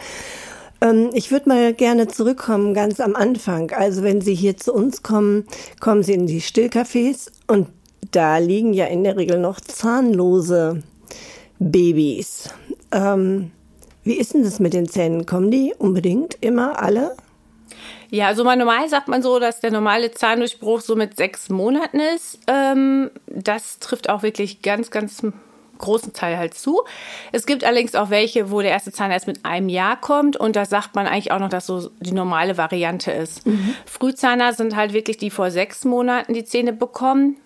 Ähm, 0.81 1.09
ich 1.13 1.31
würde 1.31 1.49
mal 1.49 1.73
gerne 1.73 2.07
zurückkommen 2.07 2.73
ganz 2.73 2.99
am 2.99 3.15
Anfang. 3.15 3.71
Also 3.71 4.03
wenn 4.03 4.21
Sie 4.21 4.35
hier 4.35 4.57
zu 4.57 4.73
uns 4.73 5.03
kommen, 5.03 5.45
kommen 5.79 6.03
Sie 6.03 6.13
in 6.13 6.27
die 6.27 6.41
Stillcafés 6.41 7.31
und 7.47 7.67
da 8.11 8.37
liegen 8.37 8.73
ja 8.73 8.85
in 8.85 9.03
der 9.03 9.17
Regel 9.17 9.39
noch 9.39 9.59
zahnlose 9.59 10.83
Babys. 11.59 12.49
Ähm, 12.91 13.51
wie 14.03 14.13
ist 14.13 14.33
denn 14.33 14.43
das 14.43 14.59
mit 14.59 14.73
den 14.73 14.87
Zähnen? 14.87 15.25
Kommen 15.25 15.51
die 15.51 15.73
unbedingt 15.77 16.37
immer 16.41 16.81
alle? 16.81 17.15
Ja, 18.09 18.27
also 18.27 18.45
mal 18.45 18.55
normal 18.55 18.87
sagt 18.87 19.09
man 19.09 19.21
so, 19.21 19.37
dass 19.39 19.59
der 19.59 19.71
normale 19.71 20.11
Zahndurchbruch 20.11 20.79
so 20.79 20.95
mit 20.95 21.17
sechs 21.17 21.49
Monaten 21.49 21.99
ist. 21.99 22.39
Ähm, 22.47 23.11
das 23.27 23.79
trifft 23.79 24.09
auch 24.09 24.23
wirklich 24.23 24.61
ganz, 24.61 24.91
ganz 24.91 25.23
großen 25.77 26.13
Teil 26.13 26.37
halt 26.37 26.53
zu. 26.53 26.83
Es 27.31 27.45
gibt 27.45 27.63
allerdings 27.63 27.95
auch 27.95 28.09
welche, 28.09 28.51
wo 28.51 28.61
der 28.61 28.71
erste 28.71 28.91
Zahn 28.91 29.11
erst 29.11 29.27
mit 29.27 29.45
einem 29.45 29.69
Jahr 29.69 29.99
kommt 29.99 30.37
und 30.37 30.55
da 30.55 30.65
sagt 30.65 30.95
man 30.95 31.07
eigentlich 31.07 31.31
auch 31.31 31.39
noch, 31.39 31.49
dass 31.49 31.65
so 31.65 31.89
die 31.99 32.11
normale 32.11 32.57
Variante 32.57 33.11
ist. 33.11 33.45
Mhm. 33.45 33.75
Frühzahner 33.85 34.53
sind 34.53 34.75
halt 34.75 34.93
wirklich 34.93 35.17
die 35.17 35.29
vor 35.29 35.51
sechs 35.51 35.85
Monaten 35.85 36.33
die 36.33 36.45
Zähne 36.45 36.73
bekommen. 36.73 37.37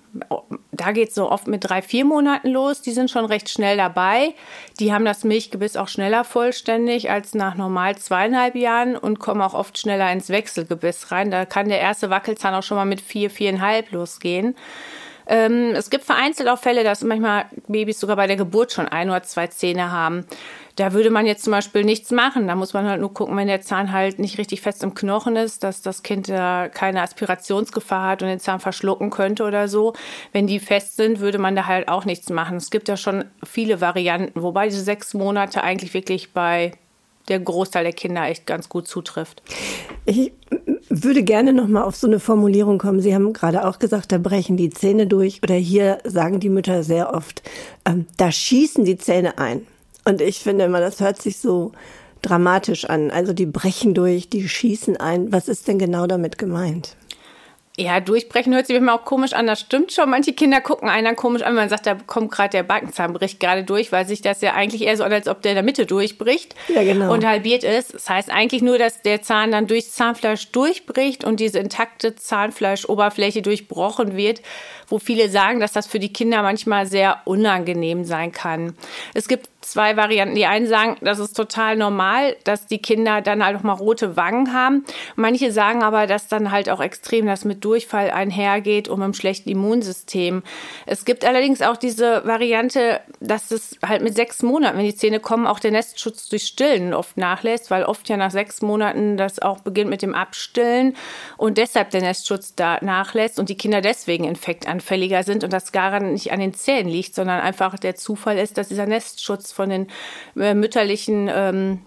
da 0.74 0.92
geht 0.92 1.10
es 1.10 1.16
so 1.16 1.32
oft 1.32 1.48
mit 1.48 1.64
drei, 1.64 1.82
vier 1.82 2.04
Monaten 2.04 2.50
los. 2.50 2.82
Die 2.82 2.92
sind 2.92 3.10
schon 3.10 3.24
recht 3.24 3.50
schnell 3.50 3.78
dabei. 3.78 4.34
Die 4.80 4.92
haben 4.92 5.06
das 5.06 5.24
Milchgebiss 5.24 5.78
auch 5.78 5.88
schneller 5.88 6.26
vollständig 6.26 7.10
als 7.10 7.34
nach 7.34 7.56
normal 7.56 7.98
zweieinhalb 7.98 8.56
Jahren 8.56 8.98
und 8.98 9.20
kommen 9.20 9.42
auch 9.42 9.54
oft 9.54 9.78
schneller 9.78 10.12
ins 10.12 10.30
Wechselgebiss 10.30 11.12
rein. 11.12 11.32
Da 11.32 11.46
kann 11.46 11.70
der 11.70 11.80
erste 11.80 12.10
Wackelzahn 12.10 12.54
auch 12.54 12.64
schon 12.64 12.78
mal 12.78 12.86
mit 12.86 13.00
vier, 13.00 13.30
viereinhalb 13.30 13.92
losgehen. 13.92 14.56
Ähm, 15.32 15.72
es 15.76 15.90
gibt 15.90 16.04
vereinzelt 16.04 16.50
auch 16.50 16.60
Fälle, 16.60 16.84
dass 16.84 17.06
manchmal 17.06 17.46
Babys 17.70 18.02
sogar 18.02 18.18
bei 18.18 18.28
der 18.28 18.36
Geburt 18.36 18.74
schon 18.74 18.90
ein 18.90 19.10
oder 19.10 19.24
zwei 19.24 19.48
Zähne 19.48 19.90
haben. 19.90 20.26
Da 20.76 20.92
würde 20.92 21.10
man 21.10 21.26
jetzt 21.26 21.46
zum 21.46 21.52
Beispiel 21.52 21.86
nichts 21.86 22.12
machen. 22.12 22.48
Da 22.48 22.56
muss 22.56 22.74
man 22.74 22.86
halt 22.86 23.00
nur 23.00 23.14
gucken, 23.14 23.38
wenn 23.38 23.48
der 23.48 23.62
Zahn 23.62 23.94
halt 23.94 24.20
nicht 24.20 24.38
richtig 24.38 24.60
fest 24.60 24.84
im 24.84 24.94
Knochen 24.94 25.38
ist, 25.38 25.64
dass 25.64 25.82
das 25.82 26.04
Kind 26.04 26.28
da 26.28 26.68
keine 26.68 27.02
Aspirationsgefahr 27.02 28.10
hat 28.10 28.22
und 28.24 28.28
den 28.28 28.42
Zahn 28.42 28.60
verschlucken 28.60 29.10
könnte 29.10 29.46
oder 29.46 29.70
so. 29.70 29.94
Wenn 30.34 30.48
die 30.48 30.60
fest 30.60 30.98
sind, 30.98 31.22
würde 31.22 31.38
man 31.38 31.56
da 31.56 31.66
halt 31.66 31.88
auch 31.88 32.04
nichts 32.04 32.30
machen. 32.30 32.58
Es 32.58 32.70
gibt 32.70 32.90
ja 32.90 32.98
schon 32.98 33.24
viele 33.42 33.80
Varianten, 33.80 34.42
wobei 34.42 34.68
diese 34.68 34.84
sechs 34.84 35.14
Monate 35.14 35.64
eigentlich 35.64 35.94
wirklich 35.94 36.34
bei 36.34 36.74
der 37.30 37.40
Großteil 37.40 37.86
der 37.86 37.94
Kinder 37.94 38.28
echt 38.28 38.46
ganz 38.46 38.68
gut 38.68 38.86
zutrifft. 38.86 39.42
Ich 40.06 40.34
würde 40.92 41.24
gerne 41.24 41.54
noch 41.54 41.68
mal 41.68 41.84
auf 41.84 41.96
so 41.96 42.08
eine 42.08 42.20
Formulierung 42.20 42.78
kommen. 42.78 43.02
Sie 43.02 43.16
haben 43.16 43.34
gerade 43.34 43.66
auch 43.66 43.80
gesagt, 43.80 44.12
da 44.12 44.18
brechen 44.18 44.58
die 44.58 44.70
Zähne 44.70 45.08
durch 45.08 45.42
oder 45.42 45.56
hier 45.56 46.00
sagen 46.04 46.40
die 46.40 46.50
Mütter 46.50 46.84
sehr 46.84 47.14
oft, 47.14 47.42
ähm, 47.86 48.06
da 48.18 48.32
schießen 48.32 48.84
die 48.84 48.98
Zähne 48.98 49.38
ein. 49.38 49.66
Und 50.04 50.22
ich 50.22 50.40
finde 50.40 50.66
immer, 50.66 50.80
das 50.80 51.00
hört 51.00 51.22
sich 51.22 51.38
so 51.38 51.72
dramatisch 52.22 52.86
an. 52.86 53.12
Also 53.12 53.34
die 53.34 53.46
brechen 53.46 53.94
durch, 53.94 54.30
die 54.30 54.48
schießen 54.48 54.98
ein. 54.98 55.32
Was 55.32 55.48
ist 55.48 55.68
denn 55.68 55.80
genau 55.80 56.08
damit 56.08 56.38
gemeint? 56.38 56.96
Ja, 57.82 58.00
durchbrechen 58.00 58.54
hört 58.54 58.68
sich 58.68 58.76
immer 58.76 58.94
auch 58.94 59.06
komisch 59.06 59.34
an. 59.34 59.48
Das 59.48 59.60
stimmt 59.60 59.92
schon. 59.92 60.08
Manche 60.08 60.34
Kinder 60.34 60.62
gucken 60.62 60.88
einen 60.88 61.06
dann 61.06 61.16
komisch 61.16 61.42
an, 61.42 61.56
man 61.56 61.68
sagt, 61.68 61.88
da 61.88 61.96
kommt 61.96 62.30
gerade 62.30 62.50
der 62.50 62.62
Backenzahn, 62.64 63.12
bricht 63.12 63.40
gerade 63.40 63.64
durch, 63.64 63.92
weil 63.92 64.06
sich 64.06 64.22
das 64.22 64.42
ja 64.42 64.54
eigentlich 64.54 64.84
eher 64.84 64.96
so 64.98 65.04
an, 65.04 65.12
als 65.12 65.28
ob 65.28 65.42
der 65.42 65.54
in 65.54 65.56
der 65.56 65.64
Mitte 65.64 65.88
durchbricht 65.88 66.54
ja, 66.68 66.84
genau. 66.84 67.12
und 67.12 67.26
halbiert 67.26 67.64
ist. 67.64 67.96
Das 67.96 68.08
heißt 68.08 68.30
eigentlich 68.30 68.62
nur, 68.62 68.78
dass 68.78 69.02
der 69.02 69.24
Zahn 69.24 69.52
dann 69.52 69.66
durchs 69.66 69.94
Zahnfleisch 69.94 70.52
durchbricht 70.52 71.24
und 71.24 71.40
diese 71.40 71.58
intakte 71.58 72.16
Zahnfleischoberfläche 72.16 73.42
durchbrochen 73.42 74.16
wird, 74.16 74.42
wo 74.88 75.00
viele 75.00 75.30
sagen, 75.30 75.60
dass 75.60 75.72
das 75.72 75.88
für 75.88 76.00
die 76.00 76.14
Kinder 76.14 76.44
manchmal 76.44 76.86
sehr 76.86 77.22
unangenehm 77.26 78.06
sein 78.06 78.32
kann. 78.32 78.76
Es 79.16 79.28
gibt 79.28 79.50
zwei 79.62 79.96
Varianten. 79.96 80.36
Die 80.36 80.46
einen 80.46 80.68
sagen, 80.68 80.98
das 81.02 81.20
ist 81.20 81.34
total 81.34 81.78
normal, 81.78 82.36
dass 82.44 82.66
die 82.66 82.80
Kinder 82.80 83.22
dann 83.22 83.46
halt 83.46 83.58
auch 83.58 83.64
mal 83.64 83.74
rote 83.74 84.16
Wangen 84.18 84.54
haben. 84.54 84.86
Manche 85.16 85.52
sagen 85.52 85.84
aber, 85.84 86.08
dass 86.08 86.28
dann 86.28 86.52
halt 86.52 86.70
auch 86.70 86.82
extrem 86.82 87.28
das 87.28 87.46
mit 87.46 87.64
Durchfall 87.64 88.12
einhergeht 88.12 88.88
und 88.88 89.00
mit 89.00 89.06
einem 89.06 89.14
schlechten 89.14 89.50
Immunsystem. 89.50 90.44
Es 90.86 91.06
gibt 91.06 91.26
allerdings 91.26 91.62
auch 91.62 91.78
diese 91.78 92.26
Variante, 92.26 93.00
dass 93.20 93.52
es 93.52 93.78
halt 93.86 94.02
mit 94.02 94.16
sechs 94.16 94.42
Monaten, 94.42 94.78
wenn 94.78 94.86
die 94.86 94.96
Zähne 94.96 95.20
kommen, 95.20 95.48
auch 95.48 95.60
der 95.60 95.72
Nestschutz 95.72 96.28
durch 96.30 96.44
Stillen 96.44 96.94
oft 96.94 97.18
nachlässt, 97.18 97.72
weil 97.72 97.84
oft 97.84 98.10
ja 98.10 98.18
nach 98.18 98.32
sechs 98.32 98.62
Monaten 98.62 99.18
das 99.18 99.40
auch 99.40 99.60
beginnt 99.60 99.90
mit 99.90 100.02
dem 100.02 100.16
Abstillen 100.16 100.96
und 101.38 101.58
deshalb 101.58 101.92
der 101.92 102.02
Nestschutz 102.02 102.56
da 102.56 102.80
nachlässt 102.82 103.40
und 103.40 103.50
die 103.50 103.58
Kinder 103.58 103.82
deswegen 103.82 104.24
infektanfälliger 104.24 105.24
sind 105.24 105.44
und 105.44 105.54
das 105.54 105.72
gar 105.72 106.00
nicht 106.00 106.32
an 106.32 106.40
den 106.40 106.54
Zähnen 106.54 106.90
liegt, 106.90 107.16
sondern 107.16 107.42
einfach 107.42 107.78
der 107.78 107.96
Zufall 107.96 108.38
ist, 108.38 108.58
dass 108.58 108.70
dieser 108.70 108.86
Nestschutz 108.86 109.51
von 109.52 109.70
den 109.70 109.88
äh, 110.36 110.54
mütterlichen 110.54 111.30
ähm, 111.34 111.80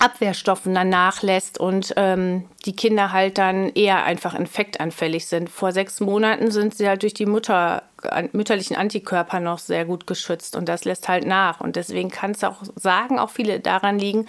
Abwehrstoffen 0.00 0.74
dann 0.74 0.88
nachlässt 0.88 1.58
und 1.58 1.94
ähm, 1.96 2.44
die 2.66 2.74
Kinder 2.74 3.12
halt 3.12 3.38
dann 3.38 3.70
eher 3.70 4.04
einfach 4.04 4.34
infektanfällig 4.34 5.26
sind. 5.26 5.48
Vor 5.48 5.72
sechs 5.72 6.00
Monaten 6.00 6.50
sind 6.50 6.74
sie 6.74 6.88
halt 6.88 7.02
durch 7.02 7.14
die 7.14 7.26
Mutter, 7.26 7.84
mütterlichen 8.32 8.76
Antikörper 8.76 9.40
noch 9.40 9.58
sehr 9.58 9.84
gut 9.84 10.06
geschützt 10.06 10.56
und 10.56 10.68
das 10.68 10.84
lässt 10.84 11.08
halt 11.08 11.26
nach. 11.26 11.60
Und 11.60 11.76
deswegen 11.76 12.10
kann 12.10 12.32
es 12.32 12.44
auch 12.44 12.62
sagen, 12.76 13.18
auch 13.18 13.30
viele 13.30 13.60
daran 13.60 13.98
liegen, 13.98 14.26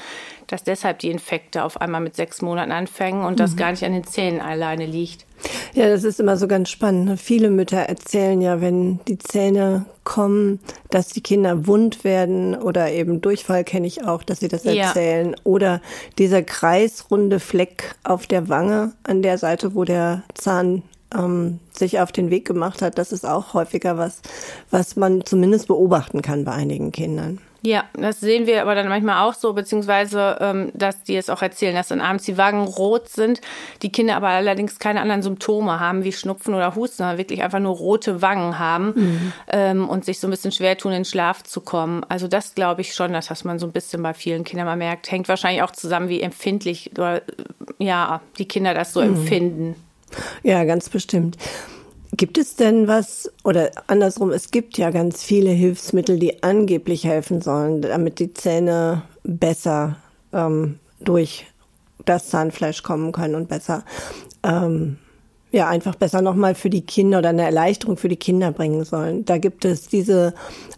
dass 0.48 0.64
deshalb 0.64 1.00
die 1.00 1.12
Infekte 1.12 1.64
auf 1.64 1.82
einmal 1.82 2.02
mit 2.02 2.16
sechs 2.16 2.42
Monaten 2.42 2.72
anfangen 2.72 3.24
und 3.24 3.34
mhm. 3.34 3.38
das 3.38 3.56
gar 3.56 3.72
nicht 3.72 3.84
an 3.84 3.94
den 3.94 4.04
Zähnen 4.04 4.42
alleine 4.42 4.86
liegt. 4.86 5.26
Ja, 5.74 5.90
das 5.90 6.04
ist 6.04 6.20
immer 6.20 6.38
so 6.38 6.48
ganz 6.48 6.70
spannend. 6.70 7.06
Ne? 7.06 7.18
Viele 7.18 7.50
Mütter 7.50 7.80
erzählen 7.80 8.42
ja, 8.42 8.62
wenn 8.62 9.00
die 9.08 9.18
Zähne 9.18 9.86
kommen, 10.04 10.60
dass 10.90 11.10
die 11.10 11.22
Kinder 11.22 11.68
wund 11.68 12.04
werden 12.04 12.56
oder 12.56 12.92
eben 12.92 13.22
Durchfall 13.22 13.64
kenne 13.64 13.88
ich 13.88 14.06
auch, 14.06 14.24
dass 14.24 14.40
sie 14.40 14.48
das 14.48 14.66
erzählen. 14.66 15.32
Ja. 15.32 15.36
Oder 15.44 15.82
dieser 16.18 16.44
kreisrunde 16.44 17.40
Fleck 17.40 17.96
auf 18.04 18.28
der 18.28 18.50
Wange 18.50 18.94
an 19.04 19.22
der 19.22 19.38
Seite, 19.38 19.76
wo 19.76 19.84
der 19.84 20.24
Zahn 20.34 20.84
ähm, 21.18 21.60
sich 21.74 22.00
auf 22.00 22.12
den 22.12 22.30
Weg 22.30 22.46
gemacht 22.46 22.82
hat, 22.82 22.98
das 22.98 23.12
ist 23.12 23.26
auch 23.26 23.54
häufiger 23.54 23.98
was, 23.98 24.22
was 24.72 24.96
man 24.96 25.26
zumindest 25.26 25.68
beobachten 25.68 26.22
kann 26.22 26.46
bei 26.46 26.52
einigen 26.52 26.92
Kindern. 26.92 27.40
Ja, 27.66 27.86
das 27.94 28.20
sehen 28.20 28.46
wir 28.46 28.62
aber 28.62 28.76
dann 28.76 28.88
manchmal 28.88 29.28
auch 29.28 29.34
so, 29.34 29.54
beziehungsweise, 29.54 30.38
ähm, 30.40 30.72
dass 30.76 31.02
die 31.02 31.16
es 31.16 31.32
auch 31.32 31.42
erzählen, 31.42 31.74
dass 31.74 31.88
dann 31.88 32.00
abends 32.00 32.26
die 32.26 32.38
Wangen 32.38 32.68
rot 32.68 33.10
sind, 33.10 33.42
die 33.82 33.92
Kinder 33.92 34.16
aber 34.18 34.28
allerdings 34.28 34.78
keine 34.78 35.02
anderen 35.02 35.24
Symptome 35.24 35.80
haben, 35.80 36.04
wie 36.04 36.12
Schnupfen 36.12 36.54
oder 36.54 36.76
Husten, 36.76 36.98
sondern 36.98 37.18
wirklich 37.18 37.42
einfach 37.42 37.60
nur 37.60 37.76
rote 37.76 38.22
Wangen 38.22 38.60
haben 38.60 38.94
mhm. 38.96 39.34
ähm, 39.48 39.90
und 39.90 40.06
sich 40.06 40.20
so 40.20 40.28
ein 40.28 40.32
bisschen 40.32 40.52
schwer 40.52 40.78
tun, 40.78 40.92
in 40.92 41.00
den 41.00 41.06
Schlaf 41.06 41.42
zu 41.42 41.60
kommen. 41.60 42.06
Also 42.08 42.28
das 42.28 42.54
glaube 42.54 42.82
ich 42.82 42.94
schon, 42.94 43.14
dass 43.14 43.28
das 43.28 43.44
man 43.44 43.58
so 43.58 43.66
ein 43.66 43.72
bisschen 43.72 44.04
bei 44.04 44.14
vielen 44.14 44.44
Kindern 44.44 44.68
mal 44.68 44.78
merkt. 44.78 45.10
Hängt 45.10 45.28
wahrscheinlich 45.28 45.64
auch 45.64 45.72
zusammen, 45.72 46.08
wie 46.08 46.22
empfindlich 46.22 46.92
oder, 46.96 47.24
ja, 47.80 48.22
die 48.38 48.48
Kinder 48.48 48.76
das 48.76 48.94
so 48.94 49.02
mhm. 49.02 49.16
empfinden. 49.16 49.76
Ja, 50.44 50.64
ganz 50.64 50.90
bestimmt. 50.90 51.38
Gibt 52.12 52.38
es 52.38 52.56
denn 52.56 52.88
was, 52.88 53.32
oder 53.44 53.72
andersrum, 53.88 54.32
es 54.32 54.52
gibt 54.52 54.78
ja 54.78 54.90
ganz 54.92 55.24
viele 55.24 55.50
Hilfsmittel, 55.50 56.18
die 56.18 56.44
angeblich 56.44 57.04
helfen 57.04 57.42
sollen, 57.42 57.82
damit 57.82 58.20
die 58.20 58.34
Zähne 58.34 59.04
besser 59.24 59.98
ähm, 60.32 60.80
durch 61.00 61.48
das 62.06 62.30
Zahnfleisch 62.30 62.84
kommen 62.84 63.12
können 63.12 63.36
und 63.36 63.50
besser, 63.50 63.84
ähm, 64.44 64.98
ja, 65.52 65.68
einfach 65.68 65.96
besser 65.96 66.22
nochmal 66.22 66.54
für 66.54 66.70
die 66.70 66.86
Kinder 66.86 67.20
oder 67.20 67.30
eine 67.30 67.44
Erleichterung 67.44 67.98
für 67.98 68.10
die 68.10 68.18
Kinder 68.18 68.52
bringen 68.52 68.84
sollen. 68.84 69.24
Da 69.24 69.38
gibt 69.38 69.64
es 69.64 69.88
diese 69.88 70.34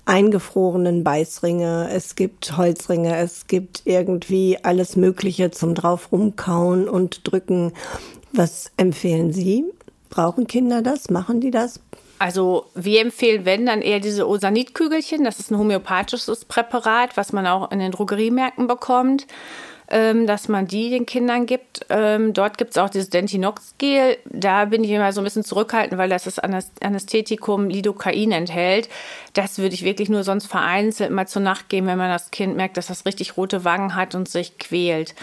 eingefrorenen 0.05 1.03
Beißringe, 1.03 1.89
es 1.91 2.15
gibt 2.15 2.57
Holzringe, 2.57 3.17
es 3.17 3.47
gibt 3.47 3.81
irgendwie 3.85 4.59
alles 4.61 4.95
Mögliche 4.95 5.51
zum 5.51 5.73
drauf 5.73 6.11
rumkauen 6.11 6.87
und 6.87 7.31
drücken. 7.31 7.73
Was 8.31 8.71
empfehlen 8.77 9.31
Sie? 9.33 9.65
Brauchen 10.09 10.47
Kinder 10.47 10.81
das? 10.81 11.09
Machen 11.09 11.41
die 11.41 11.51
das? 11.51 11.79
Also 12.19 12.65
wir 12.73 13.01
empfehlen, 13.01 13.45
wenn, 13.45 13.65
dann 13.65 13.81
eher 13.81 13.99
diese 13.99 14.27
Osanitkügelchen. 14.27 15.23
Das 15.23 15.39
ist 15.39 15.51
ein 15.51 15.57
homöopathisches 15.57 16.45
Präparat, 16.45 17.15
was 17.15 17.31
man 17.31 17.45
auch 17.45 17.71
in 17.71 17.79
den 17.79 17.91
Drogeriemärkten 17.91 18.67
bekommt, 18.67 19.27
ähm, 19.89 20.25
dass 20.25 20.47
man 20.47 20.65
die 20.65 20.89
den 20.89 21.05
Kindern 21.05 21.45
gibt. 21.45 21.85
Ähm, 21.89 22.33
dort 22.33 22.57
gibt 22.57 22.71
es 22.71 22.77
auch 22.77 22.89
dieses 22.89 23.11
Dentinox-Gel. 23.11 24.17
Da 24.25 24.65
bin 24.65 24.83
ich 24.83 24.89
immer 24.89 25.13
so 25.13 25.21
ein 25.21 25.25
bisschen 25.25 25.43
zurückhaltend, 25.43 25.99
weil 25.99 26.09
das 26.09 26.23
das 26.23 26.39
Anästhetikum 26.39 27.69
Lidocain 27.69 28.31
enthält. 28.31 28.89
Das 29.33 29.59
würde 29.59 29.75
ich 29.75 29.83
wirklich 29.83 30.09
nur 30.09 30.23
sonst 30.23 30.47
vereinzelt 30.47 31.11
mal 31.11 31.27
zur 31.27 31.43
Nacht 31.43 31.69
geben, 31.69 31.85
wenn 31.85 31.99
man 31.99 32.09
das 32.09 32.31
Kind 32.31 32.55
merkt, 32.55 32.77
dass 32.77 32.87
das 32.87 33.05
richtig 33.05 33.37
rote 33.37 33.63
Wangen 33.63 33.95
hat 33.95 34.15
und 34.15 34.27
sich 34.27 34.57
quält 34.57 35.13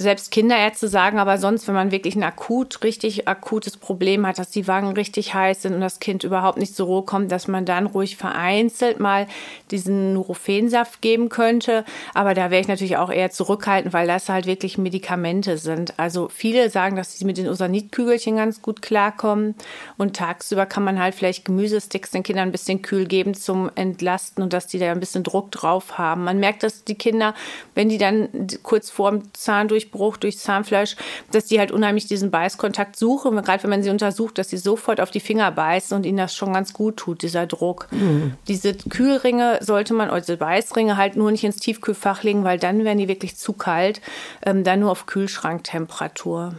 selbst 0.00 0.30
Kinderärzte 0.30 0.88
sagen 0.88 1.18
aber 1.18 1.38
sonst, 1.38 1.66
wenn 1.66 1.74
man 1.74 1.90
wirklich 1.90 2.14
ein 2.14 2.22
akut, 2.22 2.82
richtig 2.84 3.26
akutes 3.26 3.76
Problem 3.76 4.26
hat, 4.26 4.38
dass 4.38 4.50
die 4.50 4.68
Wangen 4.68 4.92
richtig 4.92 5.34
heiß 5.34 5.62
sind 5.62 5.74
und 5.74 5.80
das 5.80 5.98
Kind 5.98 6.24
überhaupt 6.24 6.58
nicht 6.58 6.74
zur 6.74 6.86
Ruhe 6.86 7.02
kommt, 7.02 7.32
dass 7.32 7.48
man 7.48 7.64
dann 7.64 7.86
ruhig 7.86 8.16
vereinzelt 8.16 9.00
mal 9.00 9.26
diesen 9.70 10.14
Nurophensaft 10.14 11.02
geben 11.02 11.28
könnte. 11.28 11.84
Aber 12.14 12.34
da 12.34 12.50
wäre 12.50 12.60
ich 12.60 12.68
natürlich 12.68 12.96
auch 12.96 13.10
eher 13.10 13.30
zurückhaltend, 13.30 13.92
weil 13.92 14.06
das 14.06 14.28
halt 14.28 14.46
wirklich 14.46 14.78
Medikamente 14.78 15.58
sind. 15.58 15.98
Also 15.98 16.28
viele 16.32 16.70
sagen, 16.70 16.96
dass 16.96 17.18
sie 17.18 17.24
mit 17.24 17.36
den 17.36 17.48
Usanitkügelchen 17.48 18.36
ganz 18.36 18.62
gut 18.62 18.82
klarkommen 18.82 19.56
und 19.96 20.16
tagsüber 20.16 20.66
kann 20.66 20.84
man 20.84 21.00
halt 21.00 21.14
vielleicht 21.14 21.44
Gemüsesticks 21.44 22.12
den 22.12 22.22
Kindern 22.22 22.48
ein 22.48 22.52
bisschen 22.52 22.82
kühl 22.82 23.06
geben 23.06 23.34
zum 23.34 23.70
Entlasten 23.74 24.42
und 24.42 24.52
dass 24.52 24.68
die 24.68 24.78
da 24.78 24.92
ein 24.92 25.00
bisschen 25.00 25.24
Druck 25.24 25.50
drauf 25.50 25.98
haben. 25.98 26.24
Man 26.24 26.38
merkt, 26.38 26.62
dass 26.62 26.84
die 26.84 26.94
Kinder, 26.94 27.34
wenn 27.74 27.88
die 27.88 27.98
dann 27.98 28.28
kurz 28.62 28.90
vor 28.90 29.10
dem 29.10 29.34
Zahn 29.34 29.66
durch 29.68 29.87
Durchbruch 29.88 30.16
durch 30.16 30.38
Zahnfleisch, 30.38 30.96
dass 31.32 31.46
die 31.46 31.58
halt 31.58 31.72
unheimlich 31.72 32.06
diesen 32.06 32.30
Beißkontakt 32.30 32.96
suchen. 32.96 33.36
Gerade 33.42 33.62
wenn 33.62 33.70
man 33.70 33.82
sie 33.82 33.90
untersucht, 33.90 34.38
dass 34.38 34.50
sie 34.50 34.56
sofort 34.56 35.00
auf 35.00 35.10
die 35.10 35.20
Finger 35.20 35.50
beißen 35.50 35.96
und 35.96 36.04
ihnen 36.04 36.18
das 36.18 36.34
schon 36.34 36.52
ganz 36.52 36.72
gut 36.72 36.96
tut, 36.96 37.22
dieser 37.22 37.46
Druck. 37.46 37.88
Mhm. 37.90 38.34
Diese 38.46 38.74
Kühlringe 38.74 39.58
sollte 39.60 39.94
man, 39.94 40.10
also 40.10 40.36
Beißringe 40.36 40.96
halt 40.96 41.16
nur 41.16 41.30
nicht 41.30 41.44
ins 41.44 41.56
Tiefkühlfach 41.56 42.22
legen, 42.22 42.44
weil 42.44 42.58
dann 42.58 42.84
werden 42.84 42.98
die 42.98 43.08
wirklich 43.08 43.36
zu 43.36 43.52
kalt. 43.52 44.00
Ähm, 44.44 44.64
dann 44.64 44.80
nur 44.80 44.90
auf 44.90 45.06
Kühlschranktemperatur. 45.06 46.54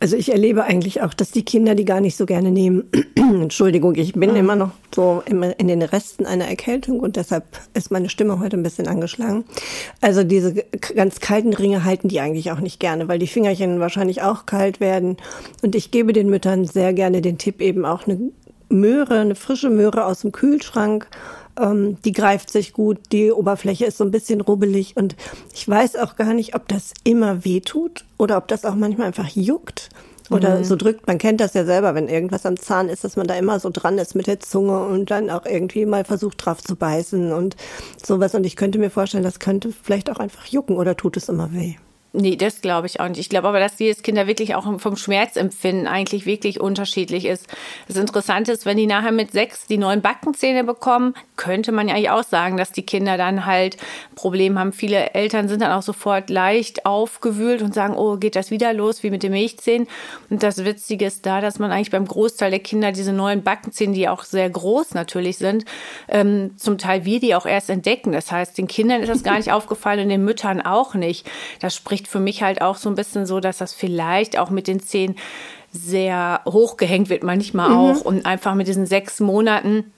Also 0.00 0.16
ich 0.16 0.30
erlebe 0.30 0.64
eigentlich 0.64 1.02
auch, 1.02 1.14
dass 1.14 1.30
die 1.30 1.44
Kinder 1.44 1.74
die 1.74 1.84
gar 1.84 2.00
nicht 2.00 2.16
so 2.16 2.26
gerne 2.26 2.50
nehmen. 2.50 2.84
Entschuldigung, 3.16 3.94
ich 3.96 4.12
bin 4.12 4.30
mhm. 4.30 4.36
immer 4.36 4.56
noch 4.56 4.70
so 4.94 5.22
in 5.26 5.68
den 5.68 5.82
Resten 5.82 6.26
einer 6.26 6.46
Erkältung 6.46 7.00
und 7.00 7.16
deshalb 7.16 7.44
ist 7.74 7.90
meine 7.90 8.08
Stimme 8.08 8.40
heute 8.40 8.56
ein 8.56 8.62
bisschen 8.62 8.88
angeschlagen. 8.88 9.44
Also 10.00 10.24
diese 10.24 10.54
ganz 10.94 11.20
kalten 11.20 11.52
Ringe 11.52 11.84
halten 11.84 12.08
die 12.08 12.20
eigentlich 12.20 12.50
auch 12.52 12.60
nicht 12.60 12.80
gerne, 12.80 13.08
weil 13.08 13.18
die 13.18 13.26
Fingerchen 13.26 13.80
wahrscheinlich 13.80 14.22
auch 14.22 14.46
kalt 14.46 14.80
werden. 14.80 15.16
Und 15.62 15.74
ich 15.74 15.90
gebe 15.90 16.12
den 16.12 16.30
Müttern 16.30 16.64
sehr 16.64 16.92
gerne 16.92 17.20
den 17.20 17.38
Tipp, 17.38 17.60
eben 17.60 17.84
auch 17.84 18.06
eine 18.06 18.18
Möhre, 18.68 19.20
eine 19.20 19.34
frische 19.34 19.70
Möhre 19.70 20.04
aus 20.04 20.20
dem 20.20 20.32
Kühlschrank. 20.32 21.08
Ähm, 21.58 21.96
die 22.04 22.12
greift 22.12 22.50
sich 22.50 22.72
gut, 22.72 22.98
die 23.12 23.32
Oberfläche 23.32 23.86
ist 23.86 23.98
so 23.98 24.04
ein 24.04 24.10
bisschen 24.10 24.40
rubbelig 24.40 24.96
und 24.96 25.16
ich 25.52 25.68
weiß 25.68 25.96
auch 25.96 26.16
gar 26.16 26.34
nicht, 26.34 26.54
ob 26.54 26.68
das 26.68 26.94
immer 27.04 27.44
weh 27.44 27.60
tut 27.60 28.04
oder 28.16 28.36
ob 28.36 28.48
das 28.48 28.64
auch 28.64 28.74
manchmal 28.74 29.08
einfach 29.08 29.28
juckt. 29.28 29.90
Oder 30.30 30.58
mhm. 30.58 30.64
so 30.64 30.76
drückt, 30.76 31.06
man 31.06 31.16
kennt 31.16 31.40
das 31.40 31.54
ja 31.54 31.64
selber, 31.64 31.94
wenn 31.94 32.08
irgendwas 32.08 32.44
am 32.44 32.58
Zahn 32.58 32.90
ist, 32.90 33.02
dass 33.02 33.16
man 33.16 33.26
da 33.26 33.34
immer 33.34 33.60
so 33.60 33.70
dran 33.70 33.96
ist 33.96 34.14
mit 34.14 34.26
der 34.26 34.40
Zunge 34.40 34.84
und 34.84 35.10
dann 35.10 35.30
auch 35.30 35.46
irgendwie 35.46 35.86
mal 35.86 36.04
versucht 36.04 36.44
drauf 36.44 36.62
zu 36.62 36.76
beißen 36.76 37.32
und 37.32 37.56
sowas. 38.04 38.34
Und 38.34 38.44
ich 38.44 38.56
könnte 38.56 38.78
mir 38.78 38.90
vorstellen, 38.90 39.24
das 39.24 39.38
könnte 39.38 39.72
vielleicht 39.72 40.10
auch 40.10 40.18
einfach 40.18 40.44
jucken 40.44 40.76
oder 40.76 40.96
tut 40.96 41.16
es 41.16 41.30
immer 41.30 41.52
weh. 41.54 41.76
Nee, 42.14 42.36
das 42.36 42.62
glaube 42.62 42.86
ich 42.86 43.00
auch 43.00 43.08
nicht. 43.08 43.18
Ich 43.18 43.28
glaube 43.28 43.48
aber, 43.48 43.60
dass 43.60 43.78
jedes 43.78 44.02
Kinder 44.02 44.26
wirklich 44.26 44.54
auch 44.54 44.64
vom 44.80 44.96
Schmerzempfinden 44.96 45.86
eigentlich 45.86 46.24
wirklich 46.24 46.58
unterschiedlich 46.58 47.26
ist. 47.26 47.46
Das 47.86 47.98
Interessante 47.98 48.50
ist, 48.50 48.64
wenn 48.64 48.78
die 48.78 48.86
nachher 48.86 49.12
mit 49.12 49.30
sechs 49.32 49.66
die 49.66 49.76
neuen 49.76 50.00
Backenzähne 50.00 50.64
bekommen, 50.64 51.12
könnte 51.36 51.70
man 51.70 51.86
ja 51.86 51.94
eigentlich 51.94 52.10
auch 52.10 52.24
sagen, 52.24 52.56
dass 52.56 52.72
die 52.72 52.86
Kinder 52.86 53.18
dann 53.18 53.44
halt 53.44 53.76
Probleme 54.14 54.58
haben. 54.58 54.72
Viele 54.72 55.10
Eltern 55.12 55.48
sind 55.48 55.60
dann 55.60 55.70
auch 55.70 55.82
sofort 55.82 56.30
leicht 56.30 56.86
aufgewühlt 56.86 57.60
und 57.60 57.74
sagen, 57.74 57.94
oh, 57.94 58.16
geht 58.16 58.36
das 58.36 58.50
wieder 58.50 58.72
los, 58.72 59.02
wie 59.02 59.10
mit 59.10 59.22
den 59.22 59.32
Milchzähnen. 59.32 59.86
Und 60.30 60.42
das 60.42 60.64
Witzige 60.64 61.04
ist 61.04 61.26
da, 61.26 61.42
dass 61.42 61.58
man 61.58 61.70
eigentlich 61.70 61.90
beim 61.90 62.06
Großteil 62.06 62.50
der 62.50 62.60
Kinder 62.60 62.90
diese 62.90 63.12
neuen 63.12 63.42
Backenzähne, 63.42 63.92
die 63.92 64.08
auch 64.08 64.24
sehr 64.24 64.48
groß 64.48 64.94
natürlich 64.94 65.36
sind, 65.36 65.66
ähm, 66.08 66.56
zum 66.56 66.78
Teil 66.78 67.04
wir 67.04 67.20
die 67.20 67.34
auch 67.34 67.44
erst 67.44 67.68
entdecken. 67.68 68.12
Das 68.12 68.32
heißt, 68.32 68.56
den 68.56 68.66
Kindern 68.66 69.02
ist 69.02 69.10
das 69.10 69.22
gar 69.22 69.36
nicht 69.36 69.52
aufgefallen 69.52 70.00
und 70.00 70.08
den 70.08 70.24
Müttern 70.24 70.62
auch 70.62 70.94
nicht. 70.94 71.28
Das 71.60 71.74
spricht 71.74 71.97
spricht 71.98 72.08
für 72.08 72.20
mich 72.20 72.42
halt 72.42 72.62
auch 72.62 72.76
so 72.76 72.88
ein 72.88 72.94
bisschen 72.94 73.26
so, 73.26 73.40
dass 73.40 73.58
das 73.58 73.74
vielleicht 73.74 74.38
auch 74.38 74.50
mit 74.50 74.68
den 74.68 74.80
Zehen 74.80 75.16
sehr 75.72 76.40
hochgehängt 76.46 77.08
wird, 77.08 77.24
manchmal 77.24 77.70
mhm. 77.70 77.76
auch. 77.76 78.00
Und 78.02 78.24
einfach 78.24 78.54
mit 78.54 78.68
diesen 78.68 78.86
sechs 78.86 79.20
Monaten 79.20 79.92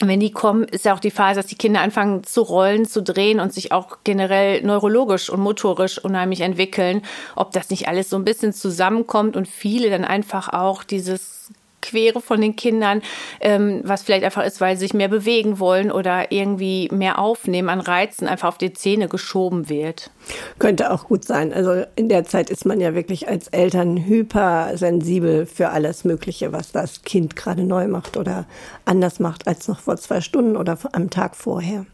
wenn 0.00 0.20
die 0.20 0.30
kommen, 0.30 0.62
ist 0.62 0.84
ja 0.84 0.94
auch 0.94 1.00
die 1.00 1.10
Phase, 1.10 1.40
dass 1.40 1.48
die 1.48 1.56
Kinder 1.56 1.80
anfangen 1.80 2.22
zu 2.22 2.42
rollen, 2.42 2.86
zu 2.86 3.02
drehen 3.02 3.40
und 3.40 3.52
sich 3.52 3.72
auch 3.72 3.98
generell 4.04 4.62
neurologisch 4.62 5.28
und 5.28 5.40
motorisch 5.40 5.98
unheimlich 5.98 6.42
entwickeln. 6.42 7.02
Ob 7.34 7.50
das 7.50 7.68
nicht 7.70 7.88
alles 7.88 8.08
so 8.08 8.14
ein 8.14 8.24
bisschen 8.24 8.52
zusammenkommt 8.52 9.36
und 9.36 9.48
viele 9.48 9.90
dann 9.90 10.04
einfach 10.04 10.50
auch 10.50 10.84
dieses 10.84 11.50
Quere 11.80 12.20
von 12.20 12.40
den 12.40 12.56
Kindern, 12.56 13.02
ähm, 13.40 13.80
was 13.84 14.02
vielleicht 14.02 14.24
einfach 14.24 14.44
ist, 14.44 14.60
weil 14.60 14.76
sie 14.76 14.80
sich 14.80 14.94
mehr 14.94 15.08
bewegen 15.08 15.58
wollen 15.58 15.90
oder 15.90 16.32
irgendwie 16.32 16.88
mehr 16.92 17.18
aufnehmen 17.18 17.68
an 17.68 17.80
Reizen, 17.80 18.26
einfach 18.26 18.48
auf 18.48 18.58
die 18.58 18.72
Zähne 18.72 19.08
geschoben 19.08 19.68
wird. 19.68 20.10
Könnte 20.58 20.90
auch 20.92 21.04
gut 21.08 21.24
sein. 21.24 21.52
Also 21.52 21.84
in 21.96 22.08
der 22.08 22.24
Zeit 22.24 22.50
ist 22.50 22.66
man 22.66 22.80
ja 22.80 22.94
wirklich 22.94 23.28
als 23.28 23.48
Eltern 23.48 23.96
hypersensibel 24.04 25.46
für 25.46 25.70
alles 25.70 26.04
Mögliche, 26.04 26.52
was 26.52 26.72
das 26.72 27.02
Kind 27.02 27.36
gerade 27.36 27.64
neu 27.64 27.88
macht 27.88 28.16
oder 28.16 28.46
anders 28.84 29.20
macht 29.20 29.46
als 29.46 29.68
noch 29.68 29.80
vor 29.80 29.96
zwei 29.96 30.20
Stunden 30.20 30.56
oder 30.56 30.78
am 30.92 31.10
Tag 31.10 31.36
vorher. 31.36 31.86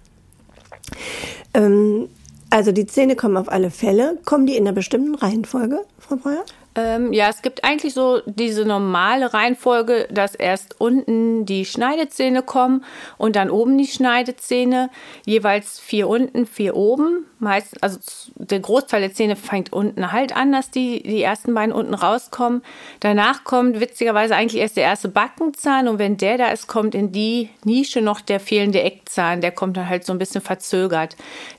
Ähm, 1.53 2.09
also 2.51 2.73
die 2.73 2.87
Zähne 2.87 3.17
kommen 3.17 3.37
auf 3.37 3.51
alle 3.51 3.71
Fälle. 3.71 4.19
Kommen 4.25 4.47
die 4.47 4.57
in 4.57 4.65
einer 4.65 4.75
bestimmten 4.75 5.15
Reihenfolge, 5.15 5.81
Frau 5.99 6.17
Breuer? 6.17 6.45
Ähm, 6.77 7.13
ja, 7.13 7.29
es 7.29 7.43
gibt 7.43 7.63
eigentlich 7.63 7.95
so 7.95 8.21
diese 8.27 8.65
normale 8.65 9.33
Reihenfolge, 9.33 10.09
dass 10.11 10.35
erst 10.35 10.81
unten 10.81 11.47
die 11.47 11.65
Schneidezähne 11.65 12.43
kommen 12.43 12.85
und 13.17 13.37
dann 13.37 13.49
oben 13.49 13.79
die 13.79 13.87
Schneidezähne. 13.87 14.91
Jeweils 15.25 15.79
vier 15.79 16.09
unten, 16.09 16.47
vier 16.47 16.75
oben. 16.75 17.27
Meist, 17.39 17.81
also 17.83 17.99
der 18.37 18.59
Großteil 18.59 19.03
der 19.03 19.13
Zähne 19.13 19.37
fängt 19.37 19.73
unten 19.73 20.13
halt 20.13 20.35
an, 20.35 20.51
dass 20.51 20.71
die, 20.71 21.03
die 21.03 21.23
ersten 21.23 21.55
beiden 21.55 21.75
unten 21.75 21.95
rauskommen. 21.95 22.63
Danach 23.01 23.45
kommt 23.45 23.79
witzigerweise 23.81 24.35
eigentlich 24.35 24.61
erst 24.61 24.77
der 24.77 24.85
erste 24.85 25.09
Backenzahn 25.09 25.87
und 25.87 25.99
wenn 25.99 26.17
der 26.17 26.39
da 26.39 26.49
ist, 26.49 26.67
kommt 26.67 26.95
in 26.95 27.13
die 27.13 27.51
Nische 27.65 28.01
noch 28.01 28.21
der 28.21 28.41
fehlende 28.41 28.83
Eckzahn. 28.83 29.43
Der 29.43 29.53
kommt 29.53 29.77
dann 29.77 29.89
halt 29.89 30.05
so 30.05 30.13
ein 30.13 30.19
bisschen 30.19 30.41
verzögert. 30.41 31.17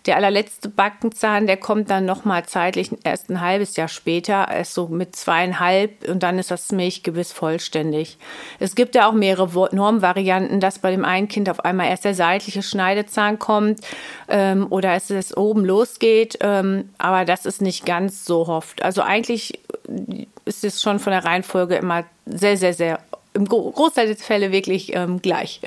Der 0.08 0.16
allerletzte 0.18 0.70
Backenzahn, 0.70 1.46
der 1.46 1.58
kommt 1.58 1.90
dann 1.90 2.06
nochmal 2.06 2.46
zeitlich 2.46 2.90
erst 3.04 3.30
ein 3.30 3.40
halbes 3.40 3.76
Jahr 3.76 3.88
später, 3.88 4.48
erst 4.52 4.74
so 4.74 4.88
mit 4.88 5.05
mit 5.06 5.16
zweieinhalb 5.16 6.10
und 6.10 6.24
dann 6.24 6.40
ist 6.40 6.52
das 6.52 6.72
Milchgebiss 6.72 7.32
vollständig. 7.32 8.18
Es 8.60 8.76
gibt 8.76 8.96
ja 8.96 9.08
auch 9.08 9.14
mehrere 9.14 9.70
Normvarianten, 9.76 10.60
dass 10.60 10.80
bei 10.80 10.92
dem 10.92 11.06
einen 11.06 11.28
Kind 11.28 11.50
auf 11.50 11.64
einmal 11.64 11.88
erst 11.88 12.06
der 12.06 12.16
seitliche 12.16 12.64
Schneidezahn 12.64 13.38
kommt 13.38 13.82
ähm, 14.28 14.68
oder 14.70 14.94
es 14.96 15.10
es 15.12 15.38
oben 15.38 15.64
losgeht, 15.64 16.40
ähm, 16.42 16.90
aber 16.98 17.26
das 17.26 17.46
ist 17.46 17.62
nicht 17.62 17.86
ganz 17.86 18.26
so 18.26 18.48
oft. 18.48 18.82
Also 18.82 19.02
eigentlich 19.02 19.60
ist 20.46 20.64
es 20.64 20.82
schon 20.82 21.00
von 21.00 21.12
der 21.12 21.24
Reihenfolge 21.24 21.76
immer 21.76 22.04
sehr, 22.26 22.58
sehr, 22.58 22.74
sehr 22.74 23.00
im 23.34 23.46
Großteil 23.46 24.08
der 24.08 24.16
Fälle 24.16 24.52
wirklich 24.52 24.96
ähm, 24.96 25.22
gleich. 25.22 25.62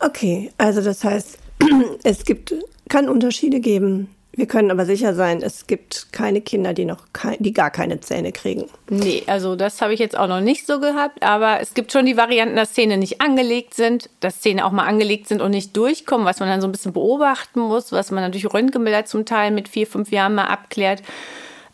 Okay, 0.00 0.50
also 0.58 0.80
das 0.80 1.04
heißt, 1.04 1.38
es 2.02 2.24
gibt, 2.24 2.54
kann 2.88 3.08
Unterschiede 3.08 3.60
geben 3.60 4.08
wir 4.34 4.46
können 4.46 4.70
aber 4.70 4.86
sicher 4.86 5.14
sein, 5.14 5.42
es 5.42 5.66
gibt 5.66 6.12
keine 6.12 6.40
Kinder, 6.40 6.72
die 6.72 6.86
noch 6.86 7.04
kein, 7.12 7.36
die 7.40 7.52
gar 7.52 7.70
keine 7.70 8.00
Zähne 8.00 8.32
kriegen. 8.32 8.64
Nee, 8.88 9.24
also 9.26 9.56
das 9.56 9.82
habe 9.82 9.92
ich 9.92 10.00
jetzt 10.00 10.16
auch 10.16 10.26
noch 10.26 10.40
nicht 10.40 10.66
so 10.66 10.80
gehabt, 10.80 11.22
aber 11.22 11.60
es 11.60 11.74
gibt 11.74 11.92
schon 11.92 12.06
die 12.06 12.16
Varianten, 12.16 12.56
dass 12.56 12.72
Zähne 12.72 12.96
nicht 12.96 13.20
angelegt 13.20 13.74
sind, 13.74 14.08
dass 14.20 14.40
Zähne 14.40 14.64
auch 14.64 14.72
mal 14.72 14.86
angelegt 14.86 15.28
sind 15.28 15.42
und 15.42 15.50
nicht 15.50 15.76
durchkommen, 15.76 16.26
was 16.26 16.40
man 16.40 16.48
dann 16.48 16.62
so 16.62 16.68
ein 16.68 16.72
bisschen 16.72 16.94
beobachten 16.94 17.60
muss, 17.60 17.92
was 17.92 18.10
man 18.10 18.22
natürlich 18.22 18.52
Röntgenbilder 18.52 19.04
zum 19.04 19.26
Teil 19.26 19.50
mit 19.50 19.68
vier, 19.68 19.86
fünf 19.86 20.10
Jahren 20.10 20.34
mal 20.34 20.46
abklärt. 20.46 21.02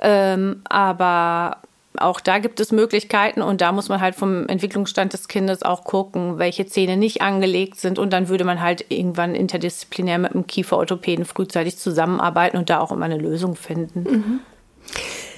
Ähm, 0.00 0.62
aber 0.68 1.58
auch 1.96 2.20
da 2.20 2.38
gibt 2.38 2.60
es 2.60 2.70
Möglichkeiten 2.70 3.42
und 3.42 3.60
da 3.60 3.72
muss 3.72 3.88
man 3.88 4.00
halt 4.00 4.14
vom 4.14 4.46
Entwicklungsstand 4.46 5.12
des 5.12 5.26
Kindes 5.26 5.62
auch 5.62 5.84
gucken, 5.84 6.38
welche 6.38 6.66
Zähne 6.66 6.96
nicht 6.96 7.22
angelegt 7.22 7.80
sind 7.80 7.98
und 7.98 8.12
dann 8.12 8.28
würde 8.28 8.44
man 8.44 8.60
halt 8.60 8.86
irgendwann 8.88 9.34
interdisziplinär 9.34 10.18
mit 10.18 10.34
dem 10.34 10.46
Kieferorthopäden 10.46 11.24
frühzeitig 11.24 11.78
zusammenarbeiten 11.78 12.56
und 12.56 12.70
da 12.70 12.80
auch 12.80 12.92
immer 12.92 13.06
eine 13.06 13.18
Lösung 13.18 13.56
finden. 13.56 14.02
Mhm. 14.02 14.40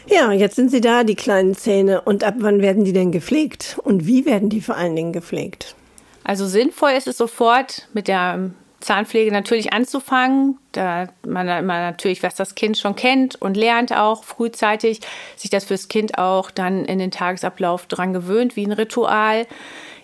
Ja, 0.07 0.33
jetzt 0.33 0.57
sind 0.57 0.71
sie 0.71 0.81
da, 0.81 1.05
die 1.05 1.15
kleinen 1.15 1.55
Zähne. 1.55 2.01
Und 2.01 2.25
ab 2.25 2.35
wann 2.39 2.61
werden 2.61 2.85
die 2.85 2.93
denn 2.93 3.13
gepflegt? 3.13 3.79
Und 3.85 4.07
wie 4.07 4.27
werden 4.27 4.49
die 4.49 4.61
vor 4.61 4.77
allen 4.77 4.97
Dingen 4.97 5.13
gepflegt? 5.13 5.77
Also 6.25 6.47
sinnvoll 6.47 6.91
ist 6.93 7.07
es 7.07 7.17
sofort 7.17 7.89
mit 7.93 8.09
der 8.09 8.51
Zahnpflege 8.81 9.31
natürlich 9.31 9.73
anzufangen, 9.73 10.59
da 10.73 11.09
man 11.27 11.47
immer 11.49 11.81
natürlich, 11.81 12.23
was 12.23 12.35
das 12.35 12.55
Kind 12.55 12.79
schon 12.79 12.97
kennt 12.97 13.41
und 13.41 13.57
lernt 13.57 13.95
auch 13.95 14.25
frühzeitig, 14.25 15.01
sich 15.37 15.51
das 15.51 15.65
fürs 15.65 15.89
Kind 15.89 16.19
auch 16.19 16.51
dann 16.51 16.87
in 16.87 16.99
den 16.99 17.11
Tagesablauf 17.11 17.87
dran 17.87 18.13
gewöhnt, 18.13 18.57
wie 18.57 18.65
ein 18.65 18.73
Ritual. 18.73 19.47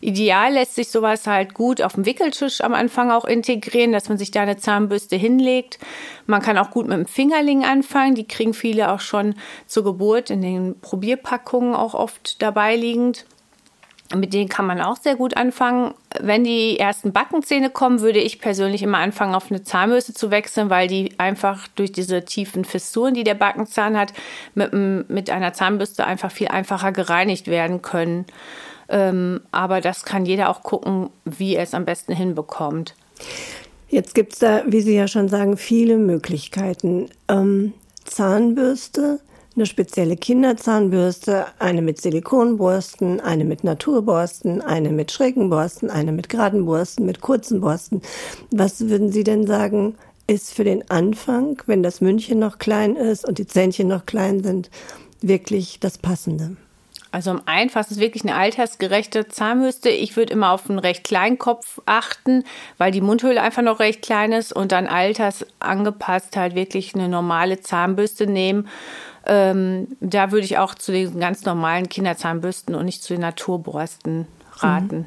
Ideal 0.01 0.53
lässt 0.53 0.75
sich 0.75 0.89
sowas 0.89 1.27
halt 1.27 1.55
gut 1.55 1.81
auf 1.81 1.95
dem 1.95 2.05
Wickeltisch 2.05 2.61
am 2.61 2.75
Anfang 2.75 3.11
auch 3.11 3.25
integrieren, 3.25 3.93
dass 3.93 4.09
man 4.09 4.19
sich 4.19 4.31
da 4.31 4.43
eine 4.43 4.59
Zahnbürste 4.59 5.17
hinlegt. 5.17 5.79
Man 6.27 6.43
kann 6.43 6.59
auch 6.59 6.71
gut 6.71 6.87
mit 6.87 6.99
dem 6.99 7.07
Fingerling 7.07 7.65
anfangen. 7.65 8.15
Die 8.15 8.29
kriegen 8.29 8.53
viele 8.53 8.93
auch 8.93 9.01
schon 9.01 9.35
zur 9.67 9.85
Geburt 9.85 10.31
in 10.31 10.43
den 10.43 10.79
Probierpackungen 10.81 11.75
auch 11.75 11.95
oft 11.95 12.43
dabei 12.43 12.77
liegend. 12.77 13.25
Mit 14.15 14.33
denen 14.33 14.49
kann 14.49 14.67
man 14.67 14.81
auch 14.81 14.97
sehr 14.97 15.17
gut 15.17 15.37
anfangen. 15.37 15.93
Wenn 16.21 16.45
die 16.45 16.79
ersten 16.79 17.13
Backenzähne 17.13 17.71
kommen, 17.71 18.01
würde 18.01 18.21
ich 18.21 18.41
persönlich 18.41 18.83
immer 18.83 18.99
anfangen, 18.99 19.35
auf 19.35 19.51
eine 19.51 19.65
Zahnbürste 19.65 20.15
zu 20.15 20.31
wechseln, 20.31 20.71
weil 20.71 20.87
die 20.87 21.19
einfach 21.19 21.67
durch 21.75 21.91
diese 21.91 22.25
tiefen 22.25 22.65
Fissuren, 22.65 23.15
die 23.15 23.25
der 23.25 23.35
Backenzahn 23.35 23.99
hat, 23.99 24.13
mit, 24.55 24.73
mit 24.73 25.31
einer 25.31 25.53
Zahnbürste 25.53 26.07
einfach 26.07 26.31
viel 26.31 26.49
einfacher 26.49 26.93
gereinigt 26.93 27.49
werden 27.49 27.83
können. 27.83 28.27
Ähm, 28.89 29.41
aber 29.51 29.81
das 29.81 30.05
kann 30.05 30.25
jeder 30.25 30.51
auch 30.51 30.63
gucken, 30.63 31.11
wie 31.25 31.57
er 31.57 31.65
es 31.65 31.75
am 31.75 31.85
besten 31.85 32.13
hinbekommt. 32.13 32.95
Jetzt 33.89 34.15
gibt 34.15 34.35
es 34.35 34.39
da, 34.39 34.63
wie 34.67 34.81
Sie 34.81 34.95
ja 34.95 35.09
schon 35.09 35.29
sagen, 35.29 35.57
viele 35.57 35.97
Möglichkeiten. 35.97 37.09
Ähm, 37.29 37.73
Zahnbürste 38.05 39.21
eine 39.57 39.67
spezielle 39.67 40.17
Kinderzahnbürste, 40.17 41.47
eine 41.59 41.81
mit 41.81 42.01
Silikonborsten, 42.01 43.21
eine 43.21 43.45
mit 43.45 43.65
Naturborsten, 43.65 44.61
eine 44.61 44.91
mit 44.91 45.11
schrägen 45.11 45.49
Borsten, 45.49 45.91
eine 45.91 46.13
mit 46.13 46.29
geraden 46.29 46.67
Borsten, 46.67 47.07
mit 47.07 47.23
kurzen 47.23 47.61
Borsten. 47.61 48.03
Was 48.51 48.89
würden 48.89 49.11
Sie 49.11 49.25
denn 49.25 49.47
sagen, 49.47 49.97
ist 50.27 50.53
für 50.53 50.65
den 50.65 50.89
Anfang, 50.91 51.63
wenn 51.67 51.83
das 51.83 52.01
Mündchen 52.01 52.39
noch 52.39 52.59
klein 52.59 52.97
ist 52.97 53.27
und 53.27 53.39
die 53.39 53.47
Zähnchen 53.47 53.89
noch 53.89 54.05
klein 54.05 54.43
sind, 54.43 54.71
wirklich 55.23 55.81
das 55.81 55.99
Passende? 55.99 56.57
Also 57.13 57.31
am 57.31 57.41
einfachsten 57.47 57.95
ist 57.95 58.01
wirklich 58.01 58.25
eine 58.25 58.35
altersgerechte 58.35 59.29
Zahnbürste. 59.29 59.89
Ich 59.89 60.17
würde 60.17 60.35
immer 60.35 60.51
auf 60.51 60.69
einen 60.69 60.79
recht 60.79 61.05
kleinen 61.05 61.39
Kopf 61.39 61.81
achten, 61.87 62.45
weil 62.77 62.93
die 62.93 63.01
Mundhöhle 63.01 63.41
einfach 63.41 63.63
noch 63.63 63.79
recht 63.79 64.03
klein 64.03 64.33
ist 64.33 64.53
und 64.53 64.71
dann 64.71 64.87
altersangepasst 64.87 66.37
halt 66.37 66.55
wirklich 66.55 66.95
eine 66.95 67.09
normale 67.09 67.61
Zahnbürste 67.61 68.27
nehmen 68.27 68.69
ähm, 69.27 69.89
da 70.01 70.33
würde 70.33 70.45
ich 70.45 70.59
auch 70.59 70.75
zu 70.75 70.93
den 70.93 71.21
ganz 71.21 71.45
normalen 71.45 71.89
Kinderzahnbürsten 71.89 72.75
und 72.75 72.85
nicht 72.85 73.03
zu 73.03 73.15
den 73.15 73.21
Naturborsten 73.21 74.27
raten. 74.59 74.99
Mhm. 74.99 75.07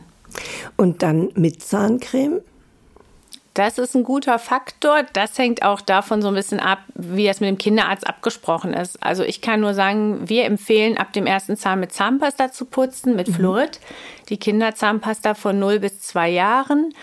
Und 0.78 1.04
dann 1.04 1.30
mit 1.36 1.64
Zahncreme? 1.64 2.42
Das 3.56 3.78
ist 3.78 3.96
ein 3.96 4.04
guter 4.04 4.40
Faktor. 4.40 5.04
Das 5.14 5.38
hängt 5.38 5.64
auch 5.64 5.82
davon 5.82 6.22
so 6.22 6.28
ein 6.28 6.36
bisschen 6.36 6.60
ab, 6.60 6.80
wie 6.94 7.26
das 7.26 7.40
mit 7.40 7.50
dem 7.50 7.58
Kinderarzt 7.58 8.08
abgesprochen 8.08 8.74
ist. 8.74 9.02
Also 9.04 9.24
ich 9.24 9.42
kann 9.42 9.60
nur 9.60 9.74
sagen, 9.74 10.30
wir 10.30 10.46
empfehlen 10.46 10.98
ab 10.98 11.12
dem 11.14 11.26
ersten 11.26 11.58
Zahn 11.58 11.80
mit 11.80 11.92
Zahnpasta 11.92 12.52
zu 12.52 12.66
putzen, 12.66 13.16
mit 13.16 13.28
mhm. 13.28 13.34
Fluorid. 13.34 13.80
Die 14.30 14.38
Kinderzahnpasta 14.38 15.34
von 15.34 15.60
0 15.60 15.80
bis 15.80 16.00
2 16.00 16.30
Jahren. 16.30 16.94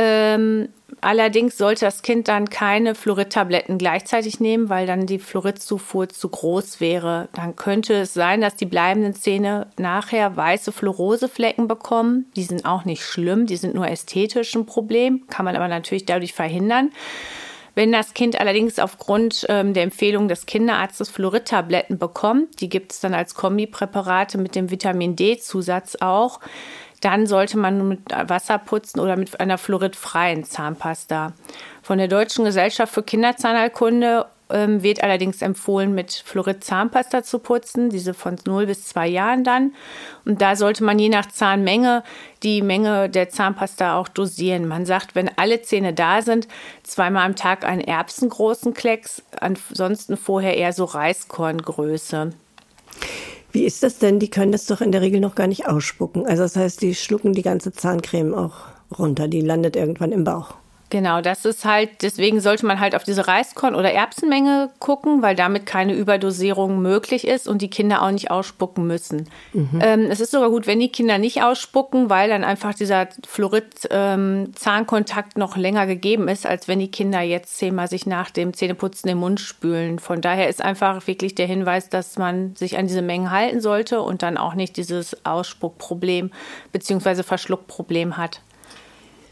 Ähm, 0.00 0.68
allerdings 1.00 1.58
sollte 1.58 1.84
das 1.84 2.02
Kind 2.02 2.28
dann 2.28 2.48
keine 2.48 2.94
Fluoridtabletten 2.94 3.78
gleichzeitig 3.78 4.38
nehmen, 4.38 4.68
weil 4.68 4.86
dann 4.86 5.06
die 5.06 5.18
Fluoridzufuhr 5.18 6.08
zu 6.08 6.28
groß 6.28 6.80
wäre. 6.80 7.28
Dann 7.34 7.56
könnte 7.56 7.94
es 7.94 8.14
sein, 8.14 8.40
dass 8.40 8.54
die 8.54 8.64
bleibenden 8.64 9.14
Zähne 9.14 9.66
nachher 9.76 10.36
weiße 10.36 10.70
Fluoroseflecken 10.70 11.66
bekommen. 11.66 12.26
Die 12.36 12.44
sind 12.44 12.64
auch 12.64 12.84
nicht 12.84 13.02
schlimm, 13.02 13.46
die 13.46 13.56
sind 13.56 13.74
nur 13.74 13.88
ästhetisch 13.88 14.54
ein 14.54 14.66
Problem, 14.66 15.26
kann 15.28 15.44
man 15.44 15.56
aber 15.56 15.66
natürlich 15.66 16.06
dadurch 16.06 16.32
verhindern. 16.32 16.92
Wenn 17.74 17.92
das 17.92 18.14
Kind 18.14 18.40
allerdings 18.40 18.78
aufgrund 18.78 19.46
ähm, 19.48 19.72
der 19.72 19.84
Empfehlung 19.84 20.26
des 20.26 20.46
Kinderarztes 20.46 21.10
Fluoridtabletten 21.10 21.98
bekommt, 21.98 22.60
die 22.60 22.68
gibt 22.68 22.92
es 22.92 23.00
dann 23.00 23.14
als 23.14 23.34
Kombipräparate 23.36 24.36
mit 24.38 24.56
dem 24.56 24.70
Vitamin 24.70 25.14
D-Zusatz 25.14 25.96
auch, 26.00 26.40
dann 27.00 27.26
sollte 27.26 27.58
man 27.58 27.88
mit 27.88 28.00
Wasser 28.10 28.58
putzen 28.58 29.00
oder 29.00 29.16
mit 29.16 29.38
einer 29.40 29.58
fluoridfreien 29.58 30.44
Zahnpasta. 30.44 31.32
Von 31.82 31.98
der 31.98 32.08
Deutschen 32.08 32.44
Gesellschaft 32.44 32.92
für 32.92 33.02
Kinderzahnheilkunde 33.02 34.26
ähm, 34.50 34.82
wird 34.82 35.02
allerdings 35.02 35.42
empfohlen, 35.42 35.94
mit 35.94 36.12
Fluorid-Zahnpasta 36.24 37.22
zu 37.22 37.38
putzen, 37.38 37.90
diese 37.90 38.14
von 38.14 38.36
0 38.46 38.66
bis 38.66 38.86
2 38.88 39.06
Jahren 39.06 39.44
dann. 39.44 39.74
Und 40.24 40.40
da 40.40 40.56
sollte 40.56 40.84
man 40.84 40.98
je 40.98 41.08
nach 41.08 41.26
Zahnmenge 41.26 42.02
die 42.42 42.62
Menge 42.62 43.08
der 43.10 43.28
Zahnpasta 43.28 43.96
auch 43.96 44.08
dosieren. 44.08 44.66
Man 44.66 44.86
sagt, 44.86 45.14
wenn 45.14 45.30
alle 45.36 45.62
Zähne 45.62 45.92
da 45.92 46.22
sind, 46.22 46.48
zweimal 46.82 47.26
am 47.26 47.36
Tag 47.36 47.64
einen 47.64 47.80
erbsengroßen 47.80 48.74
Klecks, 48.74 49.22
ansonsten 49.38 50.16
vorher 50.16 50.56
eher 50.56 50.72
so 50.72 50.84
Reiskorngröße. 50.84 52.32
Wie 53.50 53.64
ist 53.64 53.82
das 53.82 53.98
denn? 53.98 54.18
Die 54.18 54.30
können 54.30 54.52
das 54.52 54.66
doch 54.66 54.80
in 54.80 54.92
der 54.92 55.00
Regel 55.00 55.20
noch 55.20 55.34
gar 55.34 55.46
nicht 55.46 55.66
ausspucken. 55.66 56.26
Also 56.26 56.42
das 56.42 56.56
heißt, 56.56 56.82
die 56.82 56.94
schlucken 56.94 57.32
die 57.32 57.42
ganze 57.42 57.72
Zahncreme 57.72 58.34
auch 58.34 58.66
runter. 58.98 59.28
Die 59.28 59.40
landet 59.40 59.76
irgendwann 59.76 60.12
im 60.12 60.24
Bauch. 60.24 60.54
Genau, 60.90 61.20
das 61.20 61.44
ist 61.44 61.66
halt, 61.66 62.02
deswegen 62.02 62.40
sollte 62.40 62.64
man 62.64 62.80
halt 62.80 62.94
auf 62.94 63.04
diese 63.04 63.28
Reiskorn- 63.28 63.74
oder 63.74 63.92
Erbsenmenge 63.92 64.70
gucken, 64.78 65.20
weil 65.20 65.36
damit 65.36 65.66
keine 65.66 65.92
Überdosierung 65.92 66.80
möglich 66.80 67.26
ist 67.26 67.46
und 67.46 67.60
die 67.60 67.68
Kinder 67.68 68.00
auch 68.02 68.10
nicht 68.10 68.30
ausspucken 68.30 68.86
müssen. 68.86 69.28
Mhm. 69.52 69.80
Ähm, 69.82 70.06
es 70.10 70.20
ist 70.20 70.30
sogar 70.30 70.48
gut, 70.48 70.66
wenn 70.66 70.80
die 70.80 70.88
Kinder 70.88 71.18
nicht 71.18 71.42
ausspucken, 71.42 72.08
weil 72.08 72.30
dann 72.30 72.42
einfach 72.42 72.72
dieser 72.72 73.08
Fluorid-Zahnkontakt 73.26 75.32
ähm, 75.36 75.40
noch 75.40 75.58
länger 75.58 75.86
gegeben 75.86 76.26
ist, 76.26 76.46
als 76.46 76.68
wenn 76.68 76.78
die 76.78 76.90
Kinder 76.90 77.20
jetzt 77.20 77.58
zehnmal 77.58 77.88
sich 77.88 78.06
nach 78.06 78.30
dem 78.30 78.54
Zähneputzen 78.54 79.08
den 79.08 79.18
Mund 79.18 79.40
spülen. 79.40 79.98
Von 79.98 80.22
daher 80.22 80.48
ist 80.48 80.64
einfach 80.64 81.06
wirklich 81.06 81.34
der 81.34 81.46
Hinweis, 81.46 81.90
dass 81.90 82.16
man 82.16 82.56
sich 82.56 82.78
an 82.78 82.86
diese 82.86 83.02
Mengen 83.02 83.30
halten 83.30 83.60
sollte 83.60 84.00
und 84.00 84.22
dann 84.22 84.38
auch 84.38 84.54
nicht 84.54 84.78
dieses 84.78 85.26
Ausspuckproblem 85.26 86.30
bzw. 86.72 87.24
Verschluckproblem 87.24 88.16
hat. 88.16 88.40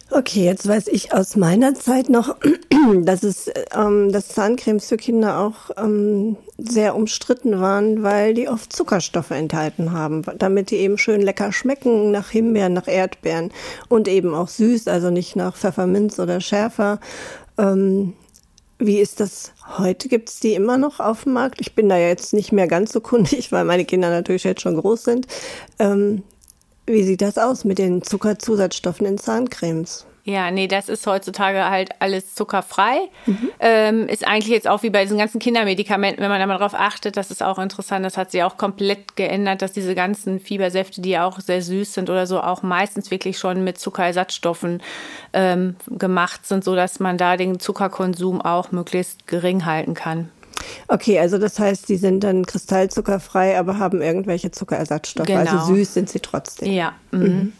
Okay, 0.08 0.44
jetzt 0.44 0.68
weiß 0.68 0.86
ich 0.88 1.12
aus 1.12 1.34
meiner 1.34 1.74
Zeit 1.74 2.08
noch, 2.08 2.36
dass 3.02 3.24
es, 3.24 3.50
ähm, 3.74 4.12
dass 4.12 4.28
Zahncremes 4.28 4.88
für 4.88 4.96
Kinder 4.96 5.40
auch 5.40 5.70
ähm, 5.76 6.36
sehr 6.58 6.94
umstritten 6.94 7.60
waren, 7.60 8.04
weil 8.04 8.32
die 8.32 8.48
oft 8.48 8.72
Zuckerstoffe 8.72 9.32
enthalten 9.32 9.92
haben, 9.92 10.22
damit 10.38 10.70
die 10.70 10.76
eben 10.76 10.96
schön 10.96 11.20
lecker 11.20 11.52
schmecken 11.52 12.12
nach 12.12 12.30
Himbeeren, 12.30 12.72
nach 12.72 12.86
Erdbeeren 12.86 13.50
und 13.88 14.06
eben 14.06 14.32
auch 14.32 14.48
süß, 14.48 14.86
also 14.86 15.10
nicht 15.10 15.34
nach 15.34 15.56
Pfefferminz 15.56 16.20
oder 16.20 16.40
schärfer. 16.40 17.00
Ähm, 17.58 18.12
wie 18.78 18.98
ist 18.98 19.20
das 19.20 19.52
heute? 19.78 20.08
Gibt 20.08 20.28
es 20.28 20.38
die 20.38 20.54
immer 20.54 20.78
noch 20.78 21.00
auf 21.00 21.24
dem 21.24 21.32
Markt? 21.32 21.60
Ich 21.60 21.74
bin 21.74 21.88
da 21.88 21.96
jetzt 21.96 22.32
nicht 22.32 22.52
mehr 22.52 22.68
ganz 22.68 22.92
so 22.92 23.00
kundig, 23.00 23.50
weil 23.52 23.64
meine 23.64 23.84
Kinder 23.84 24.10
natürlich 24.10 24.44
jetzt 24.44 24.60
schon 24.60 24.76
groß 24.76 25.02
sind. 25.02 25.26
Ähm, 25.80 26.22
wie 26.86 27.02
sieht 27.02 27.22
das 27.22 27.38
aus 27.38 27.64
mit 27.64 27.78
den 27.78 28.02
Zuckerzusatzstoffen 28.02 29.06
in 29.06 29.18
Zahncremes? 29.18 30.06
Ja, 30.26 30.50
nee, 30.50 30.66
das 30.66 30.88
ist 30.88 31.06
heutzutage 31.06 31.70
halt 31.70 31.90
alles 32.00 32.34
zuckerfrei. 32.34 32.98
Mhm. 33.26 33.50
Ähm, 33.60 34.08
ist 34.08 34.26
eigentlich 34.26 34.48
jetzt 34.48 34.66
auch 34.66 34.82
wie 34.82 34.90
bei 34.90 35.04
diesen 35.04 35.18
ganzen 35.18 35.38
Kindermedikamenten, 35.38 36.20
wenn 36.20 36.28
man 36.28 36.40
da 36.40 36.46
mal 36.48 36.58
drauf 36.58 36.74
achtet, 36.74 37.16
das 37.16 37.30
ist 37.30 37.44
auch 37.44 37.60
interessant, 37.60 38.04
das 38.04 38.16
hat 38.16 38.32
sich 38.32 38.42
auch 38.42 38.56
komplett 38.56 39.14
geändert, 39.14 39.62
dass 39.62 39.70
diese 39.70 39.94
ganzen 39.94 40.40
Fiebersäfte, 40.40 41.00
die 41.00 41.10
ja 41.10 41.24
auch 41.24 41.38
sehr 41.38 41.62
süß 41.62 41.94
sind 41.94 42.10
oder 42.10 42.26
so, 42.26 42.40
auch 42.40 42.64
meistens 42.64 43.12
wirklich 43.12 43.38
schon 43.38 43.62
mit 43.62 43.78
Zuckerersatzstoffen 43.78 44.82
ähm, 45.32 45.76
gemacht 45.90 46.44
sind, 46.44 46.64
so 46.64 46.74
dass 46.74 46.98
man 46.98 47.18
da 47.18 47.36
den 47.36 47.60
Zuckerkonsum 47.60 48.40
auch 48.40 48.72
möglichst 48.72 49.28
gering 49.28 49.64
halten 49.64 49.94
kann. 49.94 50.28
Okay, 50.88 51.18
also 51.18 51.38
das 51.38 51.58
heißt, 51.58 51.88
die 51.88 51.96
sind 51.96 52.24
dann 52.24 52.46
kristallzuckerfrei, 52.46 53.58
aber 53.58 53.78
haben 53.78 54.02
irgendwelche 54.02 54.50
Zuckerersatzstoffe. 54.50 55.28
Also 55.28 55.50
genau. 55.50 55.60
Also 55.60 55.74
süß 55.74 55.94
sind 55.94 56.08
sie 56.08 56.20
trotzdem. 56.20 56.72
Ja. 56.72 56.94
Mhm. 57.10 57.22
mhm. 57.22 57.52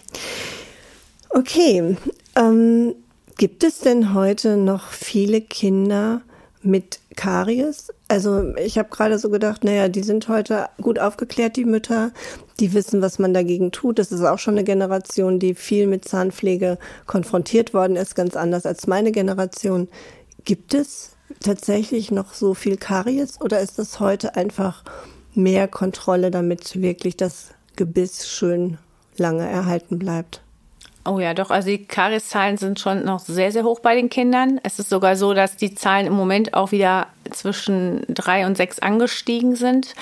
Okay. 1.30 1.96
Ähm, 2.36 2.94
gibt 3.36 3.64
es 3.64 3.80
denn 3.80 4.14
heute 4.14 4.56
noch 4.56 4.90
viele 4.90 5.40
Kinder 5.40 6.22
mit 6.62 7.00
Karies? 7.16 7.92
Also 8.08 8.54
ich 8.56 8.78
habe 8.78 8.88
gerade 8.90 9.18
so 9.18 9.30
gedacht, 9.30 9.64
naja, 9.64 9.88
die 9.88 10.02
sind 10.02 10.28
heute 10.28 10.68
gut 10.80 10.98
aufgeklärt, 10.98 11.56
die 11.56 11.64
Mütter. 11.64 12.12
Die 12.60 12.72
wissen, 12.72 13.02
was 13.02 13.18
man 13.18 13.34
dagegen 13.34 13.72
tut. 13.72 13.98
Das 13.98 14.12
ist 14.12 14.22
auch 14.22 14.38
schon 14.38 14.54
eine 14.54 14.64
Generation, 14.64 15.38
die 15.38 15.54
viel 15.54 15.86
mit 15.86 16.08
Zahnpflege 16.08 16.78
konfrontiert 17.06 17.74
worden 17.74 17.96
ist, 17.96 18.14
ganz 18.14 18.36
anders 18.36 18.64
als 18.64 18.86
meine 18.86 19.12
Generation. 19.12 19.88
Gibt 20.44 20.72
es 20.72 21.15
tatsächlich 21.40 22.10
noch 22.10 22.34
so 22.34 22.54
viel 22.54 22.76
Karies 22.76 23.40
oder 23.40 23.60
ist 23.60 23.78
das 23.78 24.00
heute 24.00 24.36
einfach 24.36 24.82
mehr 25.34 25.68
Kontrolle, 25.68 26.30
damit 26.30 26.80
wirklich 26.80 27.16
das 27.16 27.50
Gebiss 27.76 28.28
schön 28.28 28.78
lange 29.16 29.48
erhalten 29.48 29.98
bleibt? 29.98 30.42
Oh 31.06 31.20
ja, 31.20 31.34
doch. 31.34 31.50
Also 31.50 31.68
die 31.68 31.84
Karieszahlen 31.84 32.56
sind 32.56 32.80
schon 32.80 33.04
noch 33.04 33.20
sehr, 33.20 33.52
sehr 33.52 33.62
hoch 33.62 33.78
bei 33.78 33.94
den 33.94 34.10
Kindern. 34.10 34.58
Es 34.64 34.80
ist 34.80 34.90
sogar 34.90 35.14
so, 35.14 35.34
dass 35.34 35.56
die 35.56 35.74
Zahlen 35.74 36.06
im 36.06 36.14
Moment 36.14 36.54
auch 36.54 36.72
wieder 36.72 37.06
zwischen 37.30 38.04
drei 38.08 38.44
und 38.44 38.56
sechs 38.56 38.80
angestiegen 38.80 39.54
sind. 39.54 39.94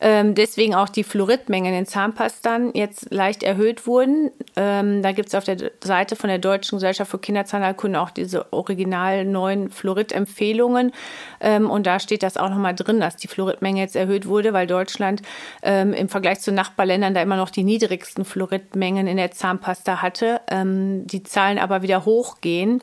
Ähm, 0.00 0.34
deswegen 0.34 0.74
auch 0.74 0.88
die 0.88 1.04
Fluoridmengen 1.04 1.72
in 1.72 1.78
den 1.80 1.86
Zahnpastern 1.86 2.72
jetzt 2.74 3.12
leicht 3.12 3.42
erhöht 3.42 3.86
wurden. 3.86 4.30
Ähm, 4.56 5.02
da 5.02 5.12
gibt 5.12 5.28
es 5.28 5.34
auf 5.34 5.44
der 5.44 5.70
Seite 5.82 6.16
von 6.16 6.28
der 6.28 6.38
Deutschen 6.38 6.76
Gesellschaft 6.76 7.10
für 7.10 7.18
Kinderzahnheilkunde 7.18 8.00
auch 8.00 8.10
diese 8.10 8.52
original 8.52 9.24
neuen 9.24 9.70
Fluorid-Empfehlungen. 9.70 10.92
Ähm, 11.40 11.70
und 11.70 11.86
da 11.86 12.00
steht 12.00 12.22
das 12.22 12.36
auch 12.36 12.50
nochmal 12.50 12.74
drin, 12.74 13.00
dass 13.00 13.16
die 13.16 13.28
Fluoridmenge 13.28 13.80
jetzt 13.80 13.96
erhöht 13.96 14.26
wurde, 14.26 14.52
weil 14.52 14.66
Deutschland 14.66 15.22
ähm, 15.62 15.92
im 15.92 16.08
Vergleich 16.08 16.40
zu 16.40 16.52
Nachbarländern 16.52 17.14
da 17.14 17.22
immer 17.22 17.36
noch 17.36 17.50
die 17.50 17.64
niedrigsten 17.64 18.24
Fluoridmengen 18.24 19.06
in 19.06 19.16
der 19.16 19.30
Zahnpasta 19.30 20.02
hatte. 20.02 20.40
Ähm, 20.50 21.06
die 21.06 21.22
Zahlen 21.22 21.58
aber 21.58 21.82
wieder 21.82 22.04
hochgehen 22.04 22.82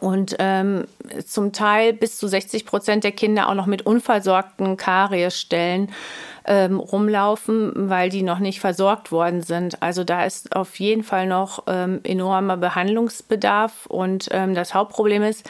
und 0.00 0.36
ähm, 0.38 0.84
zum 1.26 1.52
Teil 1.52 1.92
bis 1.92 2.18
zu 2.18 2.28
60 2.28 2.66
Prozent 2.66 3.04
der 3.04 3.12
Kinder 3.12 3.48
auch 3.48 3.54
noch 3.54 3.66
mit 3.66 3.84
unversorgten 3.84 4.76
Kariesstellen 4.76 5.90
ähm, 6.44 6.78
rumlaufen, 6.78 7.72
weil 7.74 8.08
die 8.08 8.22
noch 8.22 8.38
nicht 8.38 8.60
versorgt 8.60 9.12
worden 9.12 9.42
sind. 9.42 9.82
Also 9.82 10.04
da 10.04 10.24
ist 10.24 10.54
auf 10.56 10.78
jeden 10.78 11.02
Fall 11.02 11.26
noch 11.26 11.64
ähm, 11.66 12.00
enormer 12.04 12.56
Behandlungsbedarf 12.56 13.86
und 13.86 14.28
ähm, 14.32 14.54
das 14.54 14.74
Hauptproblem 14.74 15.22
ist, 15.22 15.48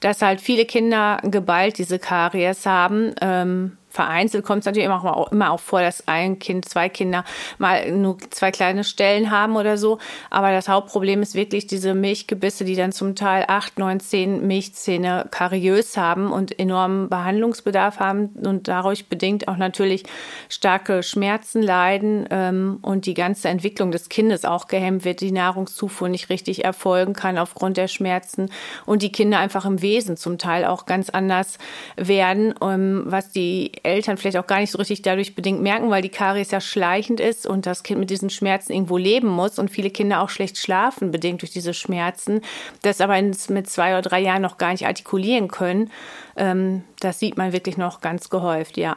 dass 0.00 0.22
halt 0.22 0.40
viele 0.40 0.64
Kinder 0.64 1.18
geballt 1.22 1.78
diese 1.78 1.98
Karies 1.98 2.66
haben. 2.66 3.14
Ähm, 3.20 3.76
vereinzelt 3.90 4.44
kommt 4.44 4.60
es 4.60 4.66
natürlich 4.66 4.86
immer 4.86 5.04
auch, 5.04 5.32
immer 5.32 5.50
auch 5.50 5.60
vor, 5.60 5.80
dass 5.80 6.06
ein 6.08 6.38
Kind, 6.38 6.68
zwei 6.68 6.88
Kinder 6.88 7.24
mal 7.58 7.90
nur 7.90 8.18
zwei 8.30 8.50
kleine 8.50 8.84
Stellen 8.84 9.30
haben 9.30 9.56
oder 9.56 9.76
so. 9.76 9.98
Aber 10.30 10.52
das 10.52 10.68
Hauptproblem 10.68 11.22
ist 11.22 11.34
wirklich 11.34 11.66
diese 11.66 11.94
Milchgebisse, 11.94 12.64
die 12.64 12.76
dann 12.76 12.92
zum 12.92 13.16
Teil 13.16 13.44
acht, 13.48 13.78
neun, 13.78 14.00
zehn 14.00 14.46
Milchzähne 14.46 15.26
kariös 15.30 15.96
haben 15.96 16.32
und 16.32 16.58
enormen 16.58 17.08
Behandlungsbedarf 17.08 17.98
haben 17.98 18.30
und 18.44 18.68
dadurch 18.68 19.08
bedingt 19.08 19.48
auch 19.48 19.56
natürlich 19.56 20.04
starke 20.48 21.02
Schmerzen 21.02 21.62
leiden 21.62 22.26
ähm, 22.30 22.78
und 22.82 23.06
die 23.06 23.14
ganze 23.14 23.48
Entwicklung 23.48 23.90
des 23.90 24.08
Kindes 24.08 24.44
auch 24.44 24.68
gehemmt 24.68 25.04
wird, 25.04 25.20
die 25.20 25.32
Nahrungszufuhr 25.32 26.08
nicht 26.08 26.30
richtig 26.30 26.64
erfolgen 26.64 27.12
kann 27.12 27.38
aufgrund 27.38 27.76
der 27.76 27.88
Schmerzen 27.88 28.50
und 28.86 29.02
die 29.02 29.12
Kinder 29.12 29.38
einfach 29.38 29.64
im 29.64 29.82
Wesen 29.82 30.16
zum 30.16 30.38
Teil 30.38 30.64
auch 30.64 30.86
ganz 30.86 31.10
anders 31.10 31.58
werden, 31.96 32.54
ähm, 32.62 33.02
was 33.06 33.30
die 33.30 33.72
Eltern 33.82 34.16
vielleicht 34.16 34.36
auch 34.36 34.46
gar 34.46 34.60
nicht 34.60 34.70
so 34.70 34.78
richtig 34.78 35.02
dadurch 35.02 35.34
bedingt 35.34 35.60
merken, 35.60 35.90
weil 35.90 36.02
die 36.02 36.08
Karies 36.08 36.50
ja 36.50 36.60
schleichend 36.60 37.20
ist 37.20 37.46
und 37.46 37.66
das 37.66 37.82
Kind 37.82 38.00
mit 38.00 38.10
diesen 38.10 38.30
Schmerzen 38.30 38.72
irgendwo 38.72 38.96
leben 38.96 39.28
muss 39.28 39.58
und 39.58 39.70
viele 39.70 39.90
Kinder 39.90 40.20
auch 40.20 40.30
schlecht 40.30 40.58
schlafen, 40.58 41.10
bedingt 41.10 41.42
durch 41.42 41.52
diese 41.52 41.74
Schmerzen, 41.74 42.40
das 42.82 43.00
aber 43.00 43.20
mit 43.20 43.68
zwei 43.68 43.92
oder 43.92 44.02
drei 44.02 44.20
Jahren 44.20 44.42
noch 44.42 44.58
gar 44.58 44.72
nicht 44.72 44.86
artikulieren 44.86 45.48
können. 45.48 45.90
Ähm, 46.36 46.82
das 47.00 47.18
sieht 47.18 47.36
man 47.36 47.52
wirklich 47.52 47.76
noch 47.76 48.00
ganz 48.00 48.30
gehäuft, 48.30 48.76
ja. 48.76 48.96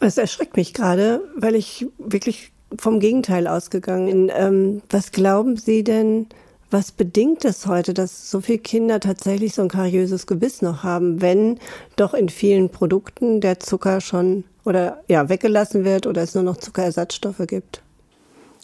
Es 0.00 0.18
erschreckt 0.18 0.56
mich 0.56 0.74
gerade, 0.74 1.22
weil 1.36 1.54
ich 1.54 1.86
wirklich 1.98 2.52
vom 2.78 3.00
Gegenteil 3.00 3.46
ausgegangen 3.46 4.06
bin. 4.06 4.32
Ähm, 4.34 4.82
was 4.90 5.12
glauben 5.12 5.56
Sie 5.56 5.84
denn, 5.84 6.26
Was 6.74 6.90
bedingt 6.90 7.44
es 7.44 7.68
heute, 7.68 7.94
dass 7.94 8.32
so 8.32 8.40
viele 8.40 8.58
Kinder 8.58 8.98
tatsächlich 8.98 9.54
so 9.54 9.62
ein 9.62 9.68
kariöses 9.68 10.26
Gebiss 10.26 10.60
noch 10.60 10.82
haben, 10.82 11.22
wenn 11.22 11.60
doch 11.94 12.14
in 12.14 12.28
vielen 12.28 12.68
Produkten 12.68 13.40
der 13.40 13.60
Zucker 13.60 14.00
schon 14.00 14.42
oder 14.64 15.00
ja 15.06 15.28
weggelassen 15.28 15.84
wird 15.84 16.08
oder 16.08 16.22
es 16.22 16.34
nur 16.34 16.42
noch 16.42 16.56
Zuckerersatzstoffe 16.56 17.46
gibt? 17.46 17.80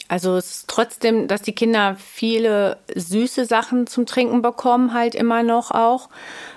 Also 0.09 0.35
es 0.35 0.51
ist 0.51 0.67
trotzdem, 0.67 1.29
dass 1.29 1.41
die 1.41 1.55
Kinder 1.55 1.95
viele 1.97 2.79
süße 2.93 3.45
Sachen 3.45 3.87
zum 3.87 4.05
Trinken 4.05 4.41
bekommen, 4.41 4.93
halt 4.93 5.15
immer 5.15 5.41
noch 5.41 5.71
auch. 5.71 6.09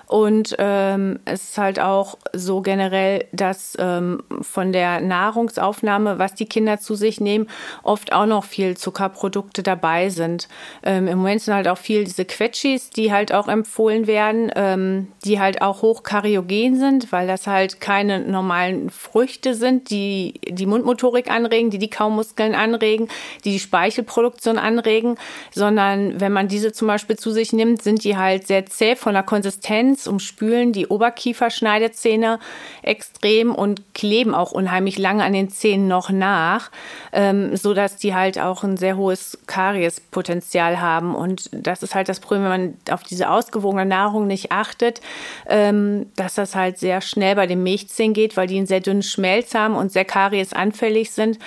Und 0.07 0.55
ähm, 0.59 1.21
es 1.25 1.45
ist 1.45 1.59
halt 1.59 1.81
auch 1.81 2.19
so 2.33 2.61
generell, 2.61 3.27
dass 3.33 3.77
ähm, 3.79 4.23
von 4.43 4.73
der 4.73 5.01
Nahrungsaufnahme, 5.01 6.19
was 6.19 6.35
die 6.35 6.47
Kinder 6.47 6.79
zu 6.79 6.95
sich 6.95 7.21
nehmen, 7.21 7.49
oft 7.83 8.13
auch 8.13 8.27
noch 8.27 8.45
viel 8.45 8.77
Zuckerprodukte 8.77 9.63
dabei 9.63 10.11
sind. 10.11 10.49
Ähm, 10.83 11.09
Im 11.09 11.19
Moment 11.19 11.43
sind 11.43 11.55
halt 11.55 11.69
auch 11.69 11.79
viel 11.79 12.05
diese 12.05 12.25
Quetschis, 12.25 12.91
die 12.91 13.13
halt 13.13 13.33
auch 13.33 13.49
empfohlen 13.49 14.07
werden, 14.07 14.53
ähm, 14.55 15.09
die 15.25 15.41
halt 15.41 15.63
auch 15.63 15.83
hochkariogen 15.83 16.77
sind, 16.77 17.11
weil 17.11 17.27
das 17.27 17.47
halt 17.47 17.81
keine 17.81 18.21
normalen 18.21 18.91
Früchte 18.91 19.55
sind, 19.55 19.91
die 19.91 20.35
die 20.49 20.67
Mundmotorik 20.67 21.31
anregen, 21.31 21.71
die 21.71 21.79
die 21.79 21.91
Kaumuskeln 21.91 22.55
anregen, 22.55 23.09
die 23.45 23.53
die 23.53 23.61
Speichelproduktion 23.61 24.59
anregen, 24.59 25.17
sondern 25.53 26.21
wenn 26.21 26.33
man 26.33 26.49
diese 26.49 26.73
zum 26.73 26.89
Beispiel 26.89 27.17
zu 27.17 27.31
sich 27.31 27.53
nimmt, 27.53 27.83
sind 27.83 28.05
die 28.05 28.17
halt 28.17 28.47
sehr 28.47 28.67
zäh 28.67 28.97
von 28.97 29.15
der 29.15 29.23
Konsistenz 29.23 29.94
Konsistenz, 29.95 30.07
umspülen 30.07 30.73
die 30.73 30.87
Oberkieferschneidezähne 30.87 32.39
extrem 32.83 33.55
und 33.55 33.95
kleben 33.95 34.35
auch 34.35 34.53
unheimlich 34.53 34.99
lange 34.99 35.25
an 35.25 35.33
den 35.33 35.51
Zähnen 35.51 35.89
noch 35.89 36.11
nach, 36.11 36.71
ähm, 37.13 37.57
so 37.57 37.75
die 37.75 38.15
halt 38.15 38.39
auch 38.39 38.65
ein 38.65 38.77
sehr 38.77 38.97
hohes 38.97 39.39
Kariespotenzial 39.47 40.81
haben. 40.81 41.15
Und 41.15 41.51
das 41.53 41.83
ist 41.83 41.95
halt 41.95 42.09
das 42.09 42.21
Problem, 42.21 42.43
wenn 42.45 42.51
man 42.51 42.75
auf 42.91 43.03
diese 43.03 43.31
ausgewogene 43.31 43.87
Nahrung 43.87 44.27
nicht 44.27 44.53
achtet, 44.53 45.01
ähm, 45.47 46.07
dass 46.17 46.35
das 46.35 46.55
halt 46.55 46.79
sehr 46.79 47.01
schnell 47.01 47.37
bei 47.37 47.47
den 47.47 47.63
Milchzähnen 47.63 48.15
geht, 48.15 48.37
weil 48.37 48.47
die 48.47 48.57
einen 48.57 48.67
sehr 48.67 48.81
dünnen 48.81 49.03
Schmelz 49.03 49.55
haben 49.55 49.77
und 49.77 49.93
sehr 49.93 50.05
kariesanfällig 50.05 51.13
sind 51.13 51.39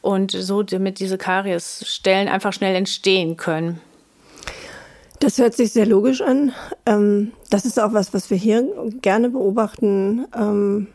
und 0.00 0.30
so 0.30 0.62
damit 0.62 1.00
diese 1.00 1.18
Kariesstellen 1.18 2.28
einfach 2.28 2.52
schnell 2.52 2.74
entstehen 2.74 3.36
können. 3.36 3.80
Das 5.18 5.38
hört 5.38 5.54
sich 5.54 5.72
sehr 5.72 5.86
logisch 5.86 6.20
an. 6.20 6.52
Ähm, 6.84 7.32
das 7.50 7.64
ist 7.64 7.80
auch 7.80 7.92
was, 7.92 8.12
was 8.12 8.30
wir 8.30 8.36
hier 8.36 8.66
gerne 9.00 9.30
beobachten, 9.30 10.26
ähm, 10.36 10.88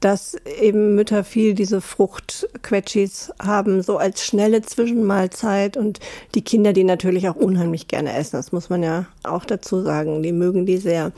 dass 0.00 0.34
eben 0.60 0.94
Mütter 0.94 1.24
viel 1.24 1.54
diese 1.54 1.80
Fruchtquetschis 1.80 3.32
haben, 3.42 3.82
so 3.82 3.98
als 3.98 4.24
schnelle 4.24 4.62
Zwischenmahlzeit 4.62 5.76
und 5.76 6.00
die 6.34 6.42
Kinder, 6.42 6.72
die 6.72 6.84
natürlich 6.84 7.28
auch 7.28 7.36
unheimlich 7.36 7.86
gerne 7.86 8.16
essen. 8.16 8.36
Das 8.36 8.52
muss 8.52 8.70
man 8.70 8.82
ja 8.82 9.06
auch 9.24 9.44
dazu 9.44 9.82
sagen. 9.82 10.22
Die 10.22 10.32
mögen 10.32 10.64
die 10.64 10.78
sehr. 10.78 11.12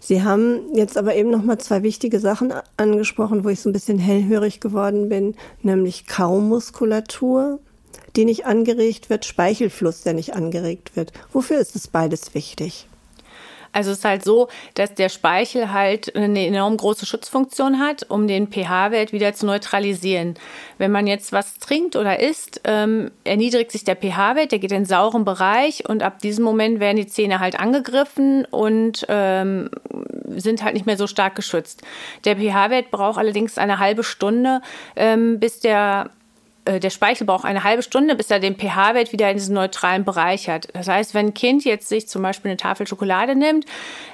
Sie 0.00 0.22
haben 0.22 0.74
jetzt 0.74 0.98
aber 0.98 1.14
eben 1.14 1.30
noch 1.30 1.42
mal 1.42 1.58
zwei 1.58 1.82
wichtige 1.82 2.20
Sachen 2.20 2.52
angesprochen, 2.76 3.44
wo 3.44 3.48
ich 3.48 3.60
so 3.60 3.70
ein 3.70 3.72
bisschen 3.72 3.98
hellhörig 3.98 4.60
geworden 4.60 5.08
bin, 5.08 5.34
nämlich 5.62 6.06
Kaumuskulatur 6.06 7.60
die 8.16 8.24
nicht 8.24 8.46
angeregt 8.46 9.10
wird, 9.10 9.24
Speichelfluss, 9.24 10.02
der 10.02 10.14
nicht 10.14 10.34
angeregt 10.34 10.96
wird. 10.96 11.12
Wofür 11.32 11.58
ist 11.58 11.76
es 11.76 11.88
beides 11.88 12.34
wichtig? 12.34 12.88
Also 13.76 13.90
es 13.90 13.98
ist 13.98 14.04
halt 14.06 14.24
so, 14.24 14.48
dass 14.72 14.94
der 14.94 15.10
Speichel 15.10 15.70
halt 15.70 16.16
eine 16.16 16.46
enorm 16.46 16.78
große 16.78 17.04
Schutzfunktion 17.04 17.78
hat, 17.78 18.08
um 18.08 18.26
den 18.26 18.50
pH-Wert 18.50 19.12
wieder 19.12 19.34
zu 19.34 19.44
neutralisieren. 19.44 20.32
Wenn 20.78 20.90
man 20.90 21.06
jetzt 21.06 21.30
was 21.30 21.58
trinkt 21.58 21.94
oder 21.94 22.18
isst, 22.18 22.62
ähm, 22.64 23.10
erniedrigt 23.24 23.70
sich 23.70 23.84
der 23.84 23.96
pH-Wert, 23.96 24.52
der 24.52 24.60
geht 24.60 24.72
in 24.72 24.78
den 24.78 24.86
sauren 24.86 25.26
Bereich 25.26 25.86
und 25.86 26.02
ab 26.02 26.20
diesem 26.20 26.42
Moment 26.42 26.80
werden 26.80 26.96
die 26.96 27.06
Zähne 27.06 27.38
halt 27.38 27.60
angegriffen 27.60 28.46
und 28.46 29.04
ähm, 29.10 29.68
sind 30.36 30.62
halt 30.64 30.72
nicht 30.72 30.86
mehr 30.86 30.96
so 30.96 31.06
stark 31.06 31.34
geschützt. 31.34 31.82
Der 32.24 32.36
pH-Wert 32.36 32.90
braucht 32.90 33.18
allerdings 33.18 33.58
eine 33.58 33.78
halbe 33.78 34.04
Stunde, 34.04 34.62
ähm, 34.96 35.38
bis 35.38 35.60
der 35.60 36.12
der 36.66 36.90
Speichel 36.90 37.26
braucht 37.26 37.44
eine 37.44 37.64
halbe 37.64 37.82
Stunde, 37.82 38.14
bis 38.14 38.30
er 38.30 38.40
den 38.40 38.56
pH-Wert 38.56 39.12
wieder 39.12 39.30
in 39.30 39.36
diesen 39.36 39.54
neutralen 39.54 40.04
Bereich 40.04 40.48
hat. 40.48 40.68
Das 40.74 40.88
heißt, 40.88 41.14
wenn 41.14 41.26
ein 41.26 41.34
Kind 41.34 41.64
jetzt 41.64 41.88
sich 41.88 42.08
zum 42.08 42.22
Beispiel 42.22 42.50
eine 42.50 42.56
Tafel 42.56 42.86
Schokolade 42.86 43.36
nimmt, 43.36 43.66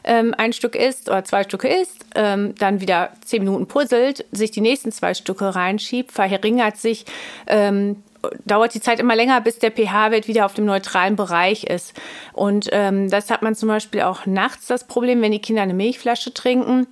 ähm, 0.05 0.35
ein 0.37 0.53
Stück 0.53 0.75
isst 0.75 1.09
oder 1.09 1.25
zwei 1.25 1.45
Stücke 1.45 1.69
isst, 1.69 2.05
ähm, 2.15 2.55
dann 2.59 2.81
wieder 2.81 3.11
zehn 3.25 3.43
Minuten 3.43 3.67
puzzelt, 3.67 4.25
sich 4.33 4.51
die 4.51 4.61
nächsten 4.61 4.93
zwei 4.93 5.15
Stücke 5.15 5.55
reinschiebt, 5.55 6.13
verringert 6.13 6.77
sich 6.77 7.07
ähm, 7.47 8.03
dauert 8.45 8.75
die 8.75 8.81
Zeit 8.81 9.01
immer 9.01 9.17
länger, 9.17 9.41
bis 9.41 9.59
der 9.59 9.73
pH-Wert 9.73 10.29
wieder 10.29 10.47
auf 10.47 10.55
dem 10.55 10.65
neutralen 10.65 11.17
Bereich 11.17 11.65
ist. 11.65 11.95
Und 12.33 12.69
ähm, 12.73 13.11
das 13.11 13.31
hat 13.31 13.43
man 13.43 13.55
zum 13.55 13.69
Beispiel 13.69 14.03
auch 14.03 14.27
nachts 14.27 14.67
das 14.67 14.87
Problem, 14.87 15.23
wenn 15.23 15.33
die 15.33 15.41
Kinder 15.41 15.63
eine 15.63 15.75
Milchflasche 15.75 16.33
trinken 16.33 16.87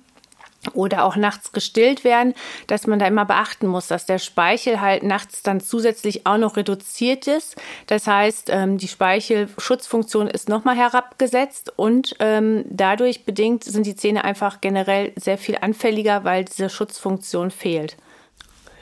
oder 0.73 1.05
auch 1.05 1.15
nachts 1.15 1.51
gestillt 1.51 2.03
werden, 2.03 2.33
dass 2.67 2.87
man 2.87 2.99
da 2.99 3.07
immer 3.07 3.25
beachten 3.25 3.67
muss, 3.67 3.87
dass 3.87 4.05
der 4.05 4.19
Speichel 4.19 4.79
halt 4.81 5.03
nachts 5.03 5.43
dann 5.43 5.59
zusätzlich 5.59 6.25
auch 6.25 6.37
noch 6.37 6.57
reduziert 6.57 7.27
ist. 7.27 7.55
Das 7.87 8.07
heißt, 8.07 8.49
ähm, 8.51 8.77
die 8.77 8.87
Speichelschutzfunktion 8.87 10.27
ist 10.27 10.49
nochmal 10.49 10.75
herabgesetzt 10.75 11.73
und 11.75 12.15
ähm, 12.19 12.65
dadurch 12.69 13.25
bedingt 13.25 13.63
sind 13.63 13.85
die 13.85 13.95
Zähne 13.95 14.23
einfach 14.23 14.61
generell 14.61 15.13
sehr 15.15 15.37
viel 15.37 15.57
anfälliger, 15.59 16.23
weil 16.23 16.45
diese 16.45 16.69
Schutzfunktion 16.69 17.51
fehlt. 17.51 17.97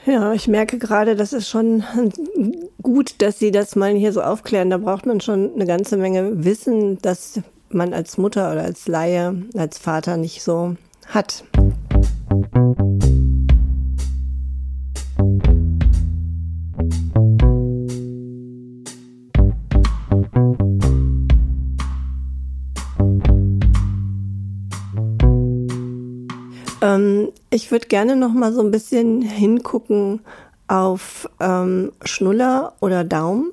Ja, 0.06 0.32
ich 0.32 0.48
merke 0.48 0.78
gerade, 0.78 1.14
das 1.14 1.32
ist 1.32 1.48
schon 1.48 1.84
gut, 2.82 3.16
dass 3.18 3.38
Sie 3.38 3.50
das 3.50 3.76
mal 3.76 3.94
hier 3.94 4.12
so 4.12 4.22
aufklären. 4.22 4.70
Da 4.70 4.78
braucht 4.78 5.04
man 5.04 5.20
schon 5.20 5.54
eine 5.54 5.66
ganze 5.66 5.98
Menge 5.98 6.44
Wissen, 6.44 6.98
dass 7.02 7.40
man 7.68 7.92
als 7.92 8.16
Mutter 8.16 8.50
oder 8.50 8.62
als 8.62 8.88
Laie, 8.88 9.42
als 9.54 9.78
Vater 9.78 10.16
nicht 10.16 10.42
so 10.42 10.76
hat. 11.06 11.44
Ähm, 26.82 27.32
ich 27.50 27.70
würde 27.70 27.86
gerne 27.86 28.16
noch 28.16 28.32
mal 28.32 28.52
so 28.52 28.60
ein 28.60 28.70
bisschen 28.70 29.22
hingucken 29.22 30.20
auf 30.66 31.28
ähm, 31.38 31.92
Schnuller 32.04 32.74
oder 32.80 33.04
Daumen. 33.04 33.52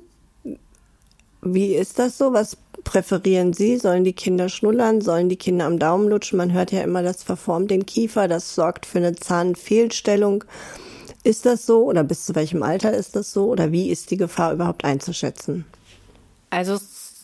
Wie 1.42 1.74
ist 1.74 1.98
das 1.98 2.18
so? 2.18 2.32
Was 2.32 2.56
präferieren 2.84 3.52
Sie? 3.52 3.76
Sollen 3.78 4.04
die 4.04 4.12
Kinder 4.12 4.48
schnullern? 4.48 5.00
Sollen 5.00 5.28
die 5.28 5.36
Kinder 5.36 5.66
am 5.66 5.78
Daumen 5.78 6.08
lutschen? 6.08 6.36
Man 6.36 6.52
hört 6.52 6.72
ja 6.72 6.82
immer, 6.82 7.02
das 7.02 7.22
verformt 7.22 7.70
den 7.70 7.86
Kiefer, 7.86 8.28
das 8.28 8.54
sorgt 8.54 8.86
für 8.86 8.98
eine 8.98 9.14
Zahnfehlstellung. 9.14 10.44
Ist 11.24 11.46
das 11.46 11.66
so 11.66 11.84
oder 11.84 12.04
bis 12.04 12.24
zu 12.24 12.34
welchem 12.34 12.62
Alter 12.62 12.92
ist 12.92 13.16
das 13.16 13.32
so 13.32 13.46
oder 13.46 13.72
wie 13.72 13.90
ist 13.90 14.10
die 14.10 14.16
Gefahr 14.16 14.52
überhaupt 14.52 14.84
einzuschätzen? 14.84 15.64
Also 16.50 16.78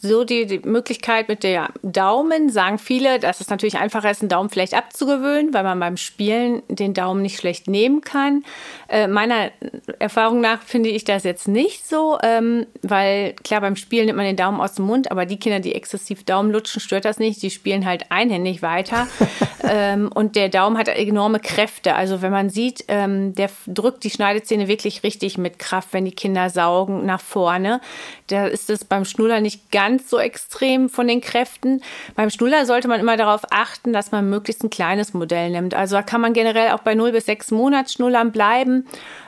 so 0.04 0.24
die, 0.24 0.46
die 0.46 0.60
Möglichkeit 0.60 1.28
mit 1.28 1.42
der 1.42 1.70
Daumen, 1.82 2.50
sagen 2.50 2.78
viele, 2.78 3.18
dass 3.18 3.40
es 3.40 3.48
natürlich 3.48 3.78
einfacher 3.78 4.10
ist, 4.10 4.20
einen 4.20 4.28
Daumen 4.28 4.50
vielleicht 4.50 4.74
abzugewöhnen, 4.74 5.54
weil 5.54 5.64
man 5.64 5.80
beim 5.80 5.96
Spielen 5.96 6.62
den 6.68 6.94
Daumen 6.94 7.22
nicht 7.22 7.38
schlecht 7.38 7.68
nehmen 7.68 8.02
kann. 8.02 8.44
Äh, 8.88 9.08
meiner 9.08 9.50
Erfahrung 9.98 10.40
nach 10.40 10.62
finde 10.62 10.90
ich 10.90 11.04
das 11.04 11.24
jetzt 11.24 11.48
nicht 11.48 11.88
so, 11.88 12.18
ähm, 12.22 12.66
weil 12.82 13.32
klar, 13.44 13.62
beim 13.62 13.76
Spielen 13.76 14.06
nimmt 14.06 14.18
man 14.18 14.26
den 14.26 14.36
Daumen 14.36 14.60
aus 14.60 14.74
dem 14.74 14.84
Mund, 14.84 15.10
aber 15.10 15.26
die 15.26 15.38
Kinder, 15.38 15.60
die 15.60 15.74
exzessiv 15.74 16.24
Daumen 16.24 16.50
lutschen, 16.50 16.80
stört 16.80 17.04
das 17.04 17.18
nicht. 17.18 17.42
Die 17.42 17.50
spielen 17.50 17.86
halt 17.86 18.10
einhändig 18.10 18.62
weiter. 18.62 19.06
ähm, 19.62 20.10
und 20.14 20.36
der 20.36 20.48
Daumen 20.48 20.76
hat 20.76 20.88
enorme 20.88 21.40
Kräfte. 21.40 21.94
Also 21.94 22.22
wenn 22.22 22.32
man 22.32 22.50
sieht, 22.50 22.84
ähm, 22.88 23.34
der 23.34 23.50
drückt 23.66 24.04
die 24.04 24.10
Schneidezähne 24.10 24.68
wirklich 24.68 25.02
richtig 25.02 25.38
mit 25.38 25.58
Kraft, 25.58 25.88
wenn 25.92 26.04
die 26.04 26.12
Kinder 26.12 26.50
saugen 26.50 27.06
nach 27.06 27.20
vorne. 27.20 27.80
Da 28.26 28.46
ist 28.46 28.70
es 28.70 28.84
beim 28.84 29.04
Schnuller 29.04 29.40
nicht 29.40 29.70
ganz 29.70 29.93
ganz 29.94 30.10
so 30.10 30.18
extrem 30.18 30.88
von 30.88 31.06
den 31.06 31.20
Kräften. 31.20 31.80
Beim 32.16 32.28
Schnuller 32.30 32.66
sollte 32.66 32.88
man 32.88 32.98
immer 32.98 33.16
darauf 33.16 33.42
achten, 33.50 33.92
dass 33.92 34.10
man 34.10 34.28
möglichst 34.28 34.64
ein 34.64 34.70
kleines 34.70 35.14
Modell 35.14 35.50
nimmt. 35.50 35.74
Also 35.74 35.94
da 35.94 36.02
kann 36.02 36.20
man 36.20 36.32
generell 36.32 36.72
auch 36.72 36.80
bei 36.80 36.94
0 36.94 37.12
bis 37.12 37.26
6 37.26 37.52
Monats 37.52 37.92
Schnullern 37.92 38.32
bleiben. 38.32 38.86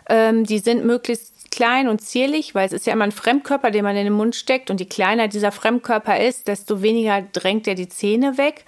Ähm, 0.08 0.44
die 0.44 0.58
sind 0.58 0.84
möglichst 0.84 1.52
klein 1.52 1.88
und 1.88 2.00
zierlich, 2.00 2.54
weil 2.54 2.66
es 2.66 2.72
ist 2.72 2.86
ja 2.86 2.92
immer 2.92 3.04
ein 3.04 3.12
Fremdkörper, 3.12 3.70
den 3.70 3.84
man 3.84 3.96
in 3.96 4.04
den 4.04 4.12
Mund 4.12 4.34
steckt. 4.34 4.70
Und 4.70 4.80
je 4.80 4.86
kleiner 4.86 5.28
dieser 5.28 5.52
Fremdkörper 5.52 6.18
ist, 6.18 6.48
desto 6.48 6.82
weniger 6.82 7.22
drängt 7.32 7.68
er 7.68 7.76
die 7.76 7.88
Zähne 7.88 8.36
weg. 8.38 8.64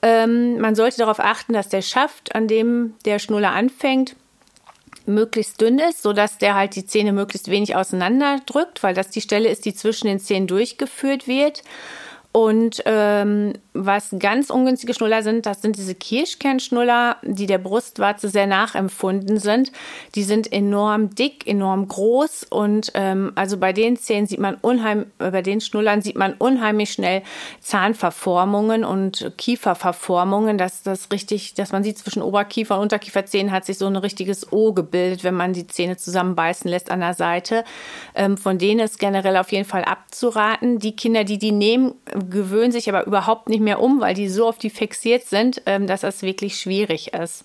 Ähm, 0.00 0.58
man 0.58 0.74
sollte 0.74 0.98
darauf 0.98 1.20
achten, 1.20 1.52
dass 1.52 1.68
der 1.68 1.82
Schaft, 1.82 2.34
an 2.34 2.48
dem 2.48 2.94
der 3.04 3.18
Schnuller 3.18 3.52
anfängt, 3.52 4.16
möglichst 5.06 5.60
dünn 5.60 5.78
ist, 5.78 6.02
sodass 6.02 6.38
der 6.38 6.54
halt 6.54 6.76
die 6.76 6.86
Zähne 6.86 7.12
möglichst 7.12 7.50
wenig 7.50 7.76
auseinander 7.76 8.40
drückt, 8.46 8.82
weil 8.82 8.94
das 8.94 9.10
die 9.10 9.20
Stelle 9.20 9.48
ist, 9.48 9.64
die 9.64 9.74
zwischen 9.74 10.06
den 10.06 10.20
Zähnen 10.20 10.46
durchgeführt 10.46 11.26
wird. 11.26 11.62
Und 12.36 12.82
ähm, 12.84 13.54
was 13.72 14.14
ganz 14.18 14.50
ungünstige 14.50 14.92
Schnuller 14.92 15.22
sind, 15.22 15.46
das 15.46 15.62
sind 15.62 15.78
diese 15.78 15.94
Kirschkernschnuller, 15.94 17.16
die 17.22 17.46
der 17.46 17.56
Brustwarze 17.56 18.28
sehr 18.28 18.46
nachempfunden 18.46 19.38
sind. 19.38 19.72
Die 20.14 20.22
sind 20.22 20.52
enorm 20.52 21.14
dick, 21.14 21.46
enorm 21.46 21.88
groß 21.88 22.44
und 22.50 22.92
ähm, 22.92 23.32
also 23.36 23.56
bei 23.56 23.72
den 23.72 23.96
Zähnen 23.96 24.26
sieht 24.26 24.38
man 24.38 24.56
unheimlich, 24.56 25.08
äh, 25.18 25.30
bei 25.30 25.40
den 25.40 25.62
Schnullern 25.62 26.02
sieht 26.02 26.16
man 26.16 26.34
unheimlich 26.34 26.92
schnell 26.92 27.22
Zahnverformungen 27.60 28.84
und 28.84 29.32
Kieferverformungen. 29.38 30.58
dass 30.58 30.82
das 30.82 31.10
richtig, 31.12 31.54
dass 31.54 31.72
man 31.72 31.84
sieht 31.84 31.96
zwischen 31.96 32.20
Oberkiefer 32.20 32.74
und 32.74 32.82
Unterkieferzähnen 32.82 33.50
hat 33.50 33.64
sich 33.64 33.78
so 33.78 33.86
ein 33.86 33.96
richtiges 33.96 34.52
O 34.52 34.74
gebildet, 34.74 35.24
wenn 35.24 35.34
man 35.34 35.54
die 35.54 35.66
Zähne 35.68 35.96
zusammenbeißen 35.96 36.70
lässt 36.70 36.90
an 36.90 37.00
der 37.00 37.14
Seite. 37.14 37.64
Ähm, 38.14 38.36
von 38.36 38.58
denen 38.58 38.80
ist 38.80 38.98
generell 38.98 39.38
auf 39.38 39.52
jeden 39.52 39.64
Fall 39.64 39.84
abzuraten. 39.84 40.80
Die 40.80 40.94
Kinder, 40.94 41.24
die 41.24 41.38
die 41.38 41.52
nehmen, 41.52 41.94
gewöhnen 42.30 42.72
sich 42.72 42.88
aber 42.88 43.06
überhaupt 43.06 43.48
nicht 43.48 43.60
mehr 43.60 43.80
um, 43.80 44.00
weil 44.00 44.14
die 44.14 44.28
so 44.28 44.48
auf 44.48 44.58
die 44.58 44.70
fixiert 44.70 45.24
sind, 45.24 45.62
ähm, 45.66 45.86
dass 45.86 46.00
das 46.02 46.22
wirklich 46.22 46.58
schwierig 46.58 47.12
ist. 47.14 47.44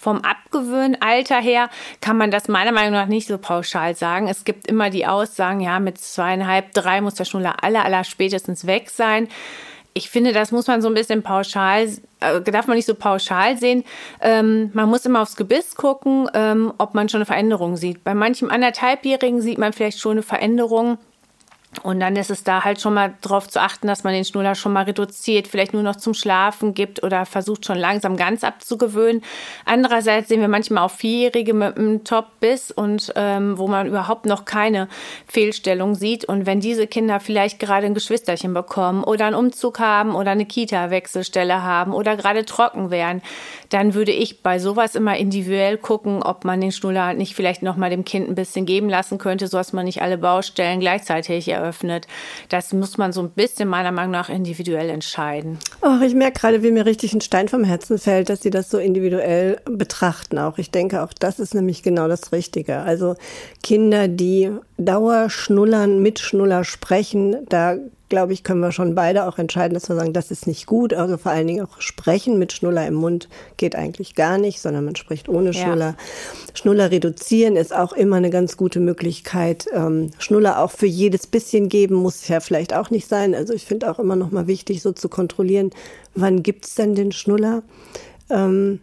Vom 0.00 0.22
Abgewöhnalter 0.22 1.40
her 1.40 1.68
kann 2.00 2.16
man 2.16 2.30
das 2.30 2.48
meiner 2.48 2.72
Meinung 2.72 2.92
nach 2.92 3.06
nicht 3.06 3.28
so 3.28 3.36
pauschal 3.36 3.94
sagen. 3.94 4.28
Es 4.28 4.44
gibt 4.44 4.66
immer 4.66 4.88
die 4.88 5.06
Aussagen, 5.06 5.60
ja, 5.60 5.78
mit 5.78 5.98
zweieinhalb, 5.98 6.72
drei 6.72 7.02
muss 7.02 7.16
der 7.16 7.26
Schnuller 7.26 7.62
aller, 7.62 7.84
aller 7.84 8.04
spätestens 8.04 8.66
weg 8.66 8.88
sein. 8.88 9.28
Ich 9.92 10.08
finde, 10.08 10.32
das 10.32 10.52
muss 10.52 10.68
man 10.68 10.80
so 10.80 10.88
ein 10.88 10.94
bisschen 10.94 11.22
pauschal, 11.22 11.88
äh, 12.20 12.40
darf 12.40 12.66
man 12.66 12.76
nicht 12.76 12.86
so 12.86 12.94
pauschal 12.94 13.58
sehen. 13.58 13.84
Ähm, 14.22 14.70
man 14.72 14.88
muss 14.88 15.04
immer 15.04 15.20
aufs 15.20 15.36
Gebiss 15.36 15.74
gucken, 15.74 16.30
ähm, 16.32 16.72
ob 16.78 16.94
man 16.94 17.10
schon 17.10 17.18
eine 17.18 17.26
Veränderung 17.26 17.76
sieht. 17.76 18.02
Bei 18.02 18.14
manchem 18.14 18.48
anderthalbjährigen 18.48 19.42
sieht 19.42 19.58
man 19.58 19.74
vielleicht 19.74 19.98
schon 19.98 20.12
eine 20.12 20.22
Veränderung 20.22 20.96
und 21.84 22.00
dann 22.00 22.16
ist 22.16 22.30
es 22.30 22.42
da 22.42 22.64
halt 22.64 22.80
schon 22.80 22.94
mal 22.94 23.14
darauf 23.20 23.48
zu 23.48 23.60
achten, 23.60 23.86
dass 23.86 24.02
man 24.02 24.12
den 24.12 24.24
Schnuller 24.24 24.56
schon 24.56 24.72
mal 24.72 24.84
reduziert, 24.84 25.46
vielleicht 25.46 25.72
nur 25.72 25.84
noch 25.84 25.94
zum 25.94 26.14
Schlafen 26.14 26.74
gibt 26.74 27.04
oder 27.04 27.24
versucht 27.26 27.64
schon 27.64 27.78
langsam 27.78 28.16
ganz 28.16 28.42
abzugewöhnen. 28.42 29.22
Andererseits 29.64 30.28
sehen 30.28 30.40
wir 30.40 30.48
manchmal 30.48 30.84
auch 30.84 30.90
Vierjährige 30.90 31.54
mit 31.54 31.76
einem 31.76 32.02
Top-Biss 32.02 32.72
und 32.72 33.12
ähm, 33.14 33.56
wo 33.56 33.68
man 33.68 33.86
überhaupt 33.86 34.26
noch 34.26 34.44
keine 34.44 34.88
Fehlstellung 35.28 35.94
sieht. 35.94 36.24
Und 36.24 36.44
wenn 36.44 36.58
diese 36.58 36.88
Kinder 36.88 37.20
vielleicht 37.20 37.60
gerade 37.60 37.86
ein 37.86 37.94
Geschwisterchen 37.94 38.52
bekommen 38.52 39.04
oder 39.04 39.26
einen 39.26 39.36
Umzug 39.36 39.78
haben 39.78 40.16
oder 40.16 40.32
eine 40.32 40.46
Kita-Wechselstelle 40.46 41.62
haben 41.62 41.94
oder 41.94 42.16
gerade 42.16 42.44
trocken 42.44 42.90
wären, 42.90 43.22
dann 43.68 43.94
würde 43.94 44.12
ich 44.12 44.42
bei 44.42 44.58
sowas 44.58 44.96
immer 44.96 45.16
individuell 45.16 45.78
gucken, 45.78 46.20
ob 46.24 46.44
man 46.44 46.60
den 46.60 46.72
Schnuller 46.72 47.14
nicht 47.14 47.36
vielleicht 47.36 47.62
noch 47.62 47.76
mal 47.76 47.90
dem 47.90 48.04
Kind 48.04 48.28
ein 48.28 48.34
bisschen 48.34 48.66
geben 48.66 48.88
lassen 48.88 49.18
könnte, 49.18 49.46
so 49.46 49.56
dass 49.56 49.72
man 49.72 49.84
nicht 49.84 50.02
alle 50.02 50.18
Baustellen 50.18 50.80
gleichzeitig 50.80 51.59
eröffnet. 51.60 52.06
Das 52.48 52.72
muss 52.72 52.98
man 52.98 53.12
so 53.12 53.20
ein 53.20 53.30
bisschen 53.30 53.68
meiner 53.68 53.92
Meinung 53.92 54.12
nach 54.12 54.28
individuell 54.28 54.88
entscheiden. 54.88 55.58
Ach, 55.80 56.00
ich 56.00 56.14
merke 56.14 56.40
gerade, 56.40 56.62
wie 56.62 56.70
mir 56.70 56.86
richtig 56.86 57.12
ein 57.12 57.20
Stein 57.20 57.48
vom 57.48 57.64
Herzen 57.64 57.98
fällt, 57.98 58.28
dass 58.28 58.42
Sie 58.42 58.50
das 58.50 58.70
so 58.70 58.78
individuell 58.78 59.60
betrachten 59.64 60.38
auch. 60.38 60.58
Ich 60.58 60.70
denke, 60.70 61.02
auch 61.02 61.12
das 61.12 61.38
ist 61.38 61.54
nämlich 61.54 61.82
genau 61.82 62.08
das 62.08 62.32
Richtige. 62.32 62.78
Also 62.78 63.14
Kinder, 63.62 64.08
die 64.08 64.50
Dauerschnullern, 64.84 66.00
mit 66.00 66.18
Schnuller 66.18 66.64
sprechen, 66.64 67.36
da 67.48 67.76
glaube 68.10 68.34
ich, 68.34 68.44
können 68.44 68.60
wir 68.60 68.72
schon 68.72 68.94
beide 68.94 69.26
auch 69.26 69.38
entscheiden, 69.38 69.72
dass 69.72 69.88
wir 69.88 69.96
sagen, 69.96 70.12
das 70.12 70.30
ist 70.30 70.46
nicht 70.46 70.66
gut. 70.66 70.92
Also 70.92 71.16
vor 71.16 71.32
allen 71.32 71.46
Dingen 71.46 71.64
auch 71.64 71.80
sprechen 71.80 72.38
mit 72.38 72.52
Schnuller 72.52 72.86
im 72.86 72.94
Mund 72.94 73.28
geht 73.56 73.74
eigentlich 73.76 74.14
gar 74.14 74.36
nicht, 74.36 74.60
sondern 74.60 74.84
man 74.84 74.96
spricht 74.96 75.28
ohne 75.30 75.54
Schnuller. 75.54 75.90
Ja. 75.90 75.96
Schnuller 76.52 76.90
reduzieren 76.90 77.56
ist 77.56 77.74
auch 77.74 77.92
immer 77.94 78.16
eine 78.16 78.30
ganz 78.30 78.58
gute 78.58 78.80
Möglichkeit. 78.80 79.66
Ähm, 79.72 80.10
Schnuller 80.18 80.58
auch 80.58 80.72
für 80.72 80.86
jedes 80.86 81.26
bisschen 81.26 81.68
geben 81.70 81.94
muss 81.94 82.28
ja 82.28 82.40
vielleicht 82.40 82.74
auch 82.74 82.90
nicht 82.90 83.08
sein. 83.08 83.34
Also 83.34 83.54
ich 83.54 83.64
finde 83.64 83.90
auch 83.90 83.98
immer 83.98 84.16
noch 84.16 84.32
mal 84.32 84.48
wichtig, 84.48 84.82
so 84.82 84.92
zu 84.92 85.08
kontrollieren, 85.08 85.70
wann 86.14 86.42
gibt's 86.42 86.74
denn 86.74 86.94
den 86.94 87.12
Schnuller? 87.12 87.62
Ähm, 88.28 88.80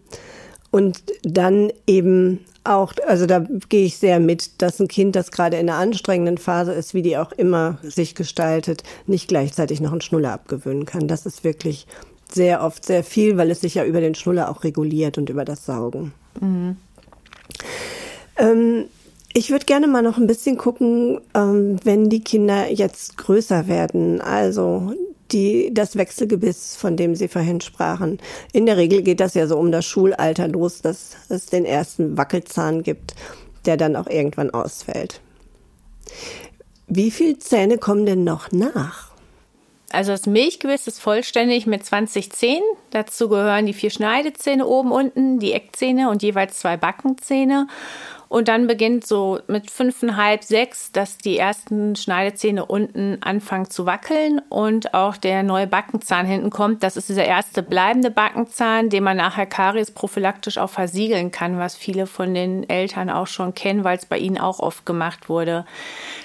und 0.72 1.04
dann 1.24 1.72
eben 1.86 2.46
auch, 2.70 2.94
also 3.06 3.26
da 3.26 3.46
gehe 3.70 3.86
ich 3.86 3.98
sehr 3.98 4.20
mit, 4.20 4.62
dass 4.62 4.80
ein 4.80 4.88
Kind, 4.88 5.16
das 5.16 5.32
gerade 5.32 5.58
in 5.58 5.70
einer 5.70 5.80
anstrengenden 5.80 6.38
Phase 6.38 6.74
ist, 6.74 6.94
wie 6.94 7.02
die 7.02 7.18
auch 7.18 7.32
immer 7.32 7.78
sich 7.82 8.16
gestaltet, 8.16 8.84
nicht 9.06 9.28
gleichzeitig 9.28 9.82
noch 9.82 9.92
einen 9.92 10.02
Schnuller 10.02 10.34
abgewöhnen 10.34 10.86
kann. 10.86 11.08
Das 11.08 11.26
ist 11.26 11.44
wirklich 11.44 11.88
sehr 12.32 12.64
oft 12.64 12.86
sehr 12.86 13.04
viel, 13.04 13.38
weil 13.38 13.52
es 13.52 13.62
sich 13.62 13.76
ja 13.76 13.86
über 13.86 14.02
den 14.02 14.16
Schnuller 14.16 14.50
auch 14.50 14.64
reguliert 14.64 15.18
und 15.18 15.30
über 15.30 15.46
das 15.46 15.66
Saugen. 15.66 16.14
Mhm. 16.40 16.78
Ähm, 18.38 18.86
ich 19.34 19.52
würde 19.52 19.66
gerne 19.66 19.88
mal 19.88 20.02
noch 20.02 20.18
ein 20.18 20.28
bisschen 20.28 20.58
gucken, 20.58 21.22
ähm, 21.34 21.78
wenn 21.84 22.10
die 22.10 22.22
Kinder 22.22 22.72
jetzt 22.72 23.18
größer 23.18 23.68
werden. 23.68 24.22
Also 24.22 24.94
die, 25.32 25.74
das 25.74 25.96
Wechselgebiss, 25.96 26.76
von 26.76 26.96
dem 26.98 27.16
Sie 27.16 27.28
vorhin 27.28 27.62
sprachen. 27.62 28.20
In 28.54 28.66
der 28.66 28.78
Regel 28.78 29.02
geht 29.02 29.20
das 29.20 29.34
ja 29.34 29.48
so 29.48 29.58
um 29.58 29.72
das 29.72 29.86
Schulalter 29.86 30.48
los, 30.48 30.82
dass 30.82 31.18
es 31.30 31.48
den 31.48 31.66
ersten 31.66 32.18
Wackelzahn 32.18 32.84
gibt, 32.84 33.14
der 33.66 33.78
dann 33.78 33.96
auch 33.96 34.08
irgendwann 34.08 34.50
ausfällt. 34.50 35.22
Wie 36.88 37.12
viele 37.12 37.38
Zähne 37.38 37.78
kommen 37.78 38.06
denn 38.06 38.24
noch 38.24 38.52
nach? 38.52 39.12
Also 39.92 40.12
das 40.12 40.26
Milchgebiss 40.26 40.88
ist 40.88 41.00
vollständig 41.00 41.66
mit 41.66 41.86
20 41.86 42.32
Zähnen. 42.32 42.64
Dazu 42.92 43.30
gehören 43.30 43.66
die 43.66 43.74
vier 43.74 43.90
Schneidezähne 43.90 44.66
oben, 44.66 44.92
unten, 44.92 45.40
die 45.40 45.54
Eckzähne 45.54 46.10
und 46.10 46.24
jeweils 46.24 46.60
zwei 46.60 46.76
Backenzähne. 46.76 47.68
Und 48.30 48.48
dann 48.48 48.68
beginnt 48.68 49.08
so 49.08 49.40
mit 49.48 49.72
fünfeinhalb, 49.72 50.44
sechs, 50.44 50.92
dass 50.92 51.18
die 51.18 51.38
ersten 51.38 51.96
Schneidezähne 51.96 52.66
unten 52.66 53.18
anfangen 53.22 53.70
zu 53.70 53.86
wackeln 53.86 54.42
und 54.50 54.94
auch 54.94 55.18
der 55.18 55.44
neue 55.44 55.68
Backenzahn 55.68 56.26
hinten 56.26 56.50
kommt. 56.50 56.84
Das 56.84 56.98
ist 56.98 57.10
dieser 57.10 57.26
erste 57.26 57.64
bleibende 57.64 58.12
Backenzahn, 58.12 58.90
den 58.90 59.04
man 59.04 59.18
nachher 59.18 59.46
Karies 59.46 59.92
prophylaktisch 59.92 60.58
auch 60.58 60.70
versiegeln 60.70 61.32
kann, 61.32 61.58
was 61.58 61.76
viele 61.76 62.08
von 62.08 62.34
den 62.34 62.70
Eltern 62.70 63.10
auch 63.10 63.28
schon 63.28 63.54
kennen, 63.54 63.84
weil 63.84 63.98
es 63.98 64.06
bei 64.06 64.18
ihnen 64.18 64.38
auch 64.38 64.60
oft 64.60 64.86
gemacht 64.86 65.30
wurde. 65.30 65.66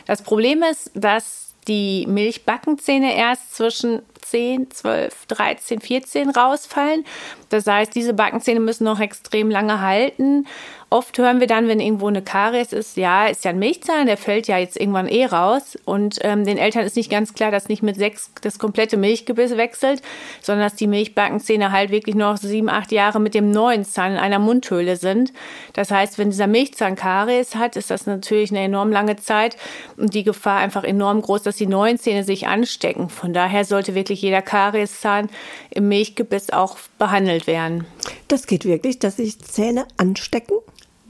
Das 0.06 0.22
Problem 0.22 0.62
ist, 0.62 0.90
dass 0.94 1.54
die 1.68 2.06
Milchbackenzähne 2.08 3.16
erst 3.16 3.54
zwischen 3.54 4.02
10, 4.22 4.70
12, 4.70 5.26
13, 5.26 5.80
14 5.80 6.30
rausfallen. 6.30 7.04
Das 7.50 7.66
heißt, 7.66 7.94
diese 7.94 8.14
Backenzähne 8.14 8.60
müssen 8.60 8.84
noch 8.84 8.98
extrem 8.98 9.50
lange 9.50 9.80
halten 9.80 10.46
oft 10.92 11.16
hören 11.18 11.40
wir 11.40 11.46
dann, 11.46 11.68
wenn 11.68 11.80
irgendwo 11.80 12.06
eine 12.06 12.22
Karies 12.22 12.72
ist, 12.72 12.96
ja, 12.96 13.26
ist 13.26 13.44
ja 13.44 13.50
ein 13.50 13.58
Milchzahn, 13.58 14.06
der 14.06 14.18
fällt 14.18 14.46
ja 14.46 14.58
jetzt 14.58 14.78
irgendwann 14.78 15.08
eh 15.08 15.24
raus. 15.24 15.76
Und 15.84 16.18
ähm, 16.20 16.44
den 16.44 16.58
Eltern 16.58 16.84
ist 16.84 16.96
nicht 16.96 17.10
ganz 17.10 17.32
klar, 17.32 17.50
dass 17.50 17.68
nicht 17.68 17.82
mit 17.82 17.96
sechs 17.96 18.30
das 18.42 18.58
komplette 18.58 18.96
Milchgebiss 18.96 19.56
wechselt, 19.56 20.02
sondern 20.42 20.66
dass 20.66 20.76
die 20.76 20.86
Milchbackenzähne 20.86 21.72
halt 21.72 21.90
wirklich 21.90 22.14
noch 22.14 22.36
sieben, 22.36 22.68
acht 22.68 22.92
Jahre 22.92 23.20
mit 23.20 23.34
dem 23.34 23.50
neuen 23.50 23.84
Zahn 23.84 24.12
in 24.12 24.18
einer 24.18 24.38
Mundhöhle 24.38 24.96
sind. 24.96 25.32
Das 25.72 25.90
heißt, 25.90 26.18
wenn 26.18 26.30
dieser 26.30 26.46
Milchzahn 26.46 26.94
Karies 26.94 27.56
hat, 27.56 27.76
ist 27.76 27.90
das 27.90 28.06
natürlich 28.06 28.50
eine 28.50 28.60
enorm 28.60 28.92
lange 28.92 29.16
Zeit 29.16 29.56
und 29.96 30.12
die 30.14 30.24
Gefahr 30.24 30.58
einfach 30.58 30.84
enorm 30.84 31.22
groß, 31.22 31.42
dass 31.42 31.56
die 31.56 31.66
neuen 31.66 31.98
Zähne 31.98 32.22
sich 32.22 32.46
anstecken. 32.46 33.08
Von 33.08 33.32
daher 33.32 33.64
sollte 33.64 33.94
wirklich 33.94 34.20
jeder 34.20 34.42
Karieszahn 34.42 35.30
im 35.70 35.88
Milchgebiss 35.88 36.50
auch 36.50 36.76
behandelt 36.98 37.46
werden. 37.46 37.86
Das 38.28 38.46
geht 38.46 38.64
wirklich, 38.64 38.98
dass 38.98 39.16
sich 39.16 39.38
Zähne 39.40 39.86
anstecken? 39.96 40.56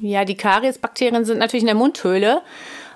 Ja, 0.01 0.25
die 0.25 0.37
Kariesbakterien 0.37 1.25
sind 1.25 1.39
natürlich 1.39 1.63
in 1.63 1.69
der 1.69 1.77
Mundhöhle 1.77 2.43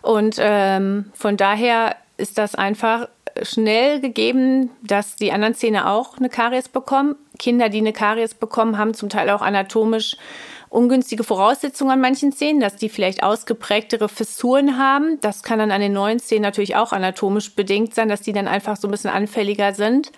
und 0.03 0.37
ähm, 0.39 1.11
von 1.15 1.37
daher 1.37 1.97
ist 2.17 2.39
das 2.39 2.55
einfach 2.55 3.09
schnell 3.43 4.01
gegeben, 4.01 4.71
dass 4.83 5.17
die 5.17 5.33
anderen 5.33 5.55
Zähne 5.55 5.89
auch 5.89 6.17
eine 6.19 6.29
Karies 6.29 6.69
bekommen. 6.69 7.17
Kinder, 7.39 7.69
die 7.69 7.79
eine 7.79 7.93
Karies 7.93 8.35
bekommen, 8.35 8.79
haben 8.79 8.95
zum 8.95 9.09
Teil 9.09 9.31
auch 9.31 9.43
anatomisch 9.43 10.17
ungünstige 10.69 11.25
Voraussetzungen 11.25 11.93
an 11.93 12.01
manchen 12.01 12.33
Zähnen, 12.33 12.61
dass 12.61 12.77
die 12.77 12.89
vielleicht 12.89 13.23
ausgeprägtere 13.23 14.09
Fissuren 14.09 14.79
haben. 14.79 15.19
Das 15.21 15.43
kann 15.43 15.59
dann 15.59 15.71
an 15.71 15.81
den 15.81 15.93
neuen 15.93 16.19
Zähnen 16.19 16.43
natürlich 16.43 16.77
auch 16.77 16.93
anatomisch 16.93 17.55
bedingt 17.55 17.95
sein, 17.95 18.09
dass 18.09 18.21
die 18.21 18.33
dann 18.33 18.49
einfach 18.49 18.77
so 18.77 18.89
ein 18.89 18.91
bisschen 18.91 19.11
anfälliger 19.11 19.75
sind. 19.75 20.11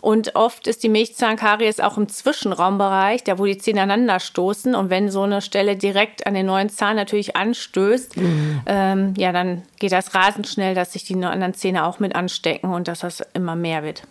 Und 0.00 0.34
oft 0.34 0.66
ist 0.66 0.82
die 0.82 0.88
Milchzahnkaries 0.88 1.80
auch 1.80 1.96
im 1.96 2.08
Zwischenraumbereich, 2.08 3.24
da 3.24 3.38
wo 3.38 3.44
die 3.44 3.58
Zähne 3.58 3.82
aneinander 3.82 4.20
stoßen. 4.20 4.74
Und 4.74 4.90
wenn 4.90 5.10
so 5.10 5.22
eine 5.22 5.42
Stelle 5.42 5.76
direkt 5.76 6.26
an 6.26 6.34
den 6.34 6.46
neuen 6.46 6.70
Zahn 6.70 6.96
natürlich 6.96 7.36
anstößt, 7.36 8.16
mhm. 8.16 8.60
ähm, 8.66 9.14
ja, 9.16 9.32
dann 9.32 9.62
geht 9.78 9.92
das 9.92 10.14
rasend 10.14 10.48
schnell, 10.48 10.74
dass 10.74 10.92
sich 10.92 11.04
die 11.04 11.14
anderen 11.14 11.54
Zähne 11.54 11.84
auch 11.84 11.98
mit 11.98 12.14
anstecken 12.14 12.72
und 12.72 12.88
dass 12.88 13.00
das 13.00 13.22
immer 13.34 13.56
mehr 13.56 13.82
wird. 13.82 14.04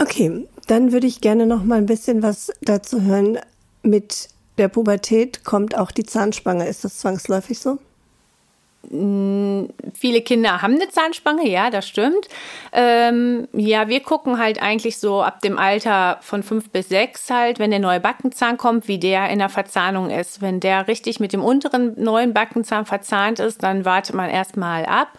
Okay, 0.00 0.46
dann 0.66 0.92
würde 0.92 1.06
ich 1.06 1.20
gerne 1.20 1.46
noch 1.46 1.64
mal 1.64 1.78
ein 1.78 1.86
bisschen 1.86 2.22
was 2.22 2.52
dazu 2.60 3.02
hören. 3.02 3.38
Mit 3.82 4.28
der 4.58 4.68
Pubertät 4.68 5.44
kommt 5.44 5.76
auch 5.76 5.90
die 5.90 6.04
Zahnspange. 6.04 6.66
Ist 6.68 6.84
das 6.84 6.98
zwangsläufig 6.98 7.58
so? 7.58 7.78
Viele 8.90 10.22
Kinder 10.22 10.62
haben 10.62 10.74
eine 10.74 10.88
Zahnspange, 10.88 11.46
ja, 11.48 11.68
das 11.68 11.86
stimmt. 11.86 12.28
Ähm, 12.72 13.48
ja, 13.52 13.88
wir 13.88 14.00
gucken 14.00 14.38
halt 14.38 14.62
eigentlich 14.62 14.98
so 14.98 15.20
ab 15.20 15.40
dem 15.42 15.58
Alter 15.58 16.18
von 16.22 16.42
fünf 16.42 16.70
bis 16.70 16.88
sechs 16.88 17.28
halt, 17.28 17.58
wenn 17.58 17.70
der 17.70 17.80
neue 17.80 18.00
Backenzahn 18.00 18.56
kommt, 18.56 18.88
wie 18.88 18.98
der 18.98 19.28
in 19.30 19.40
der 19.40 19.48
Verzahnung 19.48 20.10
ist. 20.10 20.40
Wenn 20.40 20.60
der 20.60 20.88
richtig 20.88 21.20
mit 21.20 21.32
dem 21.32 21.42
unteren 21.42 22.02
neuen 22.02 22.32
Backenzahn 22.32 22.86
verzahnt 22.86 23.40
ist, 23.40 23.62
dann 23.62 23.84
wartet 23.84 24.14
man 24.14 24.30
erstmal 24.30 24.86
ab. 24.86 25.18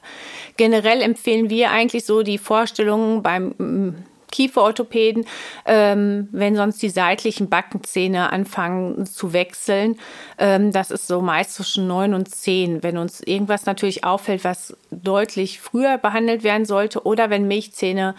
Generell 0.57 1.01
empfehlen 1.01 1.49
wir 1.49 1.69
eigentlich 1.69 2.05
so 2.05 2.23
die 2.23 2.37
Vorstellungen 2.37 3.21
beim 3.21 4.05
Kieferorthopäden, 4.31 5.25
ähm, 5.65 6.29
wenn 6.31 6.55
sonst 6.55 6.81
die 6.81 6.89
seitlichen 6.89 7.49
Backenzähne 7.49 8.31
anfangen 8.31 9.05
zu 9.05 9.33
wechseln. 9.33 9.99
Ähm, 10.37 10.71
das 10.71 10.91
ist 10.91 11.07
so 11.07 11.21
meist 11.21 11.55
zwischen 11.55 11.87
neun 11.87 12.13
und 12.13 12.29
zehn. 12.33 12.83
Wenn 12.83 12.97
uns 12.97 13.21
irgendwas 13.21 13.65
natürlich 13.65 14.03
auffällt, 14.03 14.43
was 14.43 14.75
deutlich 14.91 15.59
früher 15.59 15.97
behandelt 15.97 16.43
werden 16.43 16.65
sollte 16.65 17.03
oder 17.03 17.29
wenn 17.29 17.47
Milchzähne 17.47 18.15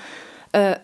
äh, 0.53 0.77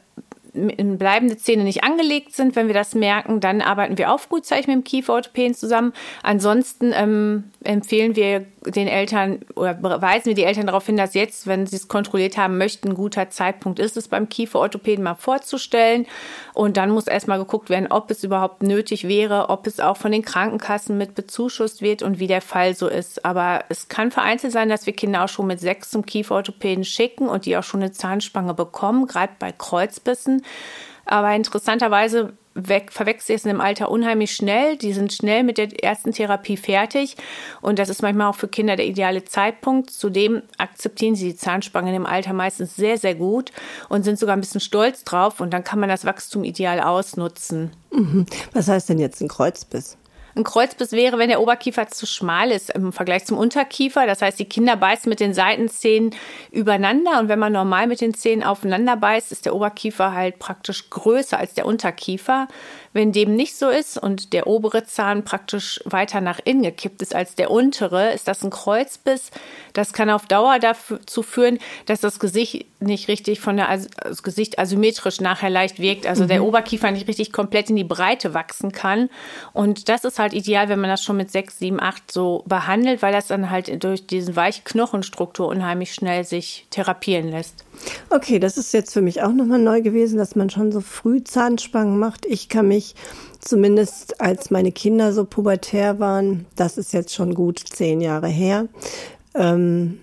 bleibende 0.56 1.36
Zähne 1.36 1.64
nicht 1.64 1.84
angelegt 1.84 2.34
sind, 2.34 2.56
wenn 2.56 2.66
wir 2.66 2.74
das 2.74 2.94
merken, 2.94 3.40
dann 3.40 3.60
arbeiten 3.60 3.98
wir 3.98 4.12
auch 4.12 4.20
frühzeitig 4.20 4.66
mit 4.66 4.76
dem 4.76 4.84
Kieferorthopäden 4.84 5.54
zusammen. 5.54 5.92
Ansonsten 6.22 6.92
ähm, 6.94 7.44
empfehlen 7.62 8.16
wir 8.16 8.46
den 8.66 8.88
Eltern 8.88 9.40
oder 9.54 9.80
weisen 10.02 10.26
wir 10.26 10.34
die 10.34 10.44
Eltern 10.44 10.66
darauf 10.66 10.86
hin, 10.86 10.96
dass 10.96 11.14
jetzt, 11.14 11.46
wenn 11.46 11.66
sie 11.66 11.76
es 11.76 11.88
kontrolliert 11.88 12.36
haben 12.36 12.58
möchten, 12.58 12.88
ein 12.88 12.94
guter 12.94 13.30
Zeitpunkt 13.30 13.78
ist, 13.78 13.96
es 13.96 14.08
beim 14.08 14.28
Kieferorthopäden 14.28 15.04
mal 15.04 15.14
vorzustellen. 15.14 16.06
Und 16.54 16.76
dann 16.76 16.90
muss 16.90 17.06
erstmal 17.06 17.38
geguckt 17.38 17.70
werden, 17.70 17.88
ob 17.90 18.10
es 18.10 18.24
überhaupt 18.24 18.62
nötig 18.62 19.06
wäre, 19.08 19.50
ob 19.50 19.66
es 19.66 19.80
auch 19.80 19.96
von 19.96 20.12
den 20.12 20.22
Krankenkassen 20.22 20.98
mit 20.98 21.14
bezuschusst 21.14 21.82
wird 21.82 22.02
und 22.02 22.18
wie 22.18 22.26
der 22.26 22.42
Fall 22.42 22.74
so 22.74 22.88
ist. 22.88 23.24
Aber 23.24 23.64
es 23.68 23.88
kann 23.88 24.10
vereinzelt 24.10 24.52
sein, 24.52 24.68
dass 24.68 24.86
wir 24.86 24.92
Kinder 24.92 25.24
auch 25.24 25.28
schon 25.28 25.46
mit 25.46 25.60
sechs 25.60 25.90
zum 25.90 26.04
Kieferorthopäden 26.04 26.84
schicken 26.84 27.28
und 27.28 27.46
die 27.46 27.56
auch 27.56 27.64
schon 27.64 27.82
eine 27.82 27.92
Zahnspange 27.92 28.54
bekommen, 28.54 29.06
gerade 29.06 29.32
bei 29.38 29.52
Kreuzbissen. 29.52 30.42
Aber 31.06 31.34
interessanterweise 31.34 32.34
weg, 32.56 32.90
verwechselt 32.90 33.38
es 33.38 33.44
im 33.44 33.60
Alter 33.60 33.90
unheimlich 33.90 34.32
schnell. 34.32 34.76
Die 34.76 34.92
sind 34.92 35.12
schnell 35.12 35.44
mit 35.44 35.58
der 35.58 35.84
ersten 35.84 36.12
Therapie 36.12 36.56
fertig. 36.56 37.16
Und 37.60 37.78
das 37.78 37.88
ist 37.88 38.02
manchmal 38.02 38.28
auch 38.28 38.34
für 38.34 38.48
Kinder 38.48 38.76
der 38.76 38.86
ideale 38.86 39.24
Zeitpunkt. 39.24 39.90
Zudem 39.90 40.42
akzeptieren 40.58 41.14
sie 41.14 41.28
die 41.28 41.36
Zahnspange 41.36 41.94
im 41.94 42.06
Alter 42.06 42.32
meistens 42.32 42.74
sehr, 42.74 42.98
sehr 42.98 43.14
gut 43.14 43.52
und 43.88 44.04
sind 44.04 44.18
sogar 44.18 44.36
ein 44.36 44.40
bisschen 44.40 44.60
stolz 44.60 45.04
drauf. 45.04 45.40
Und 45.40 45.52
dann 45.52 45.64
kann 45.64 45.78
man 45.78 45.88
das 45.88 46.04
Wachstum 46.04 46.44
ideal 46.44 46.80
ausnutzen. 46.80 47.70
Mhm. 47.92 48.26
Was 48.52 48.68
heißt 48.68 48.88
denn 48.88 48.98
jetzt 48.98 49.20
ein 49.20 49.28
Kreuzbiss? 49.28 49.96
Ein 50.36 50.44
Kreuzbiss 50.44 50.92
wäre, 50.92 51.18
wenn 51.18 51.30
der 51.30 51.40
Oberkiefer 51.40 51.86
zu 51.86 52.04
schmal 52.04 52.50
ist 52.50 52.68
im 52.68 52.92
Vergleich 52.92 53.24
zum 53.24 53.38
Unterkiefer. 53.38 54.06
Das 54.06 54.20
heißt, 54.20 54.38
die 54.38 54.44
Kinder 54.44 54.76
beißen 54.76 55.08
mit 55.08 55.18
den 55.18 55.32
Seitenzähnen 55.32 56.14
übereinander 56.50 57.20
und 57.20 57.30
wenn 57.30 57.38
man 57.38 57.54
normal 57.54 57.86
mit 57.86 58.02
den 58.02 58.12
Zähnen 58.12 58.44
aufeinander 58.44 58.96
beißt, 58.96 59.32
ist 59.32 59.46
der 59.46 59.54
Oberkiefer 59.54 60.12
halt 60.12 60.38
praktisch 60.38 60.90
größer 60.90 61.38
als 61.38 61.54
der 61.54 61.64
Unterkiefer. 61.64 62.48
Wenn 62.96 63.12
dem 63.12 63.36
nicht 63.36 63.58
so 63.58 63.68
ist 63.68 63.98
und 63.98 64.32
der 64.32 64.46
obere 64.46 64.86
Zahn 64.86 65.22
praktisch 65.22 65.82
weiter 65.84 66.22
nach 66.22 66.40
innen 66.42 66.62
gekippt 66.62 67.02
ist 67.02 67.14
als 67.14 67.34
der 67.34 67.50
untere, 67.50 68.14
ist 68.14 68.26
das 68.26 68.42
ein 68.42 68.48
Kreuzbiss. 68.48 69.30
Das 69.74 69.92
kann 69.92 70.08
auf 70.08 70.24
Dauer 70.24 70.58
dazu 70.58 71.22
führen, 71.22 71.58
dass 71.84 72.00
das 72.00 72.18
Gesicht 72.18 72.64
nicht 72.80 73.08
richtig 73.08 73.40
von 73.40 73.58
der 73.58 73.68
das 74.02 74.22
Gesicht 74.22 74.58
asymmetrisch 74.58 75.20
nachher 75.20 75.50
leicht 75.50 75.78
wirkt, 75.78 76.06
also 76.06 76.24
mhm. 76.24 76.28
der 76.28 76.42
Oberkiefer 76.42 76.90
nicht 76.90 77.06
richtig 77.06 77.34
komplett 77.34 77.68
in 77.68 77.76
die 77.76 77.84
Breite 77.84 78.32
wachsen 78.32 78.72
kann. 78.72 79.10
Und 79.52 79.90
das 79.90 80.04
ist 80.04 80.18
halt 80.18 80.32
ideal, 80.32 80.70
wenn 80.70 80.80
man 80.80 80.88
das 80.88 81.04
schon 81.04 81.18
mit 81.18 81.30
sechs, 81.30 81.58
sieben, 81.58 81.82
acht 81.82 82.10
so 82.10 82.44
behandelt, 82.46 83.02
weil 83.02 83.12
das 83.12 83.26
dann 83.26 83.50
halt 83.50 83.84
durch 83.84 84.06
diesen 84.06 84.36
weiche 84.36 84.62
Knochenstruktur 84.64 85.48
unheimlich 85.48 85.92
schnell 85.92 86.24
sich 86.24 86.66
therapieren 86.70 87.28
lässt. 87.28 87.65
Okay, 88.08 88.38
das 88.38 88.56
ist 88.56 88.72
jetzt 88.72 88.92
für 88.92 89.02
mich 89.02 89.22
auch 89.22 89.32
nochmal 89.32 89.58
neu 89.58 89.82
gewesen, 89.82 90.16
dass 90.16 90.36
man 90.36 90.48
schon 90.48 90.70
so 90.70 90.80
früh 90.80 91.24
Zahnspangen 91.24 91.98
macht. 91.98 92.24
Ich 92.24 92.48
kann 92.48 92.68
mich 92.68 92.94
zumindest, 93.40 94.20
als 94.20 94.50
meine 94.50 94.70
Kinder 94.72 95.12
so 95.12 95.24
pubertär 95.24 95.98
waren, 95.98 96.46
das 96.54 96.78
ist 96.78 96.92
jetzt 96.92 97.14
schon 97.14 97.34
gut 97.34 97.58
zehn 97.58 98.00
Jahre 98.00 98.28
her, 98.28 98.68
ähm, 99.34 100.00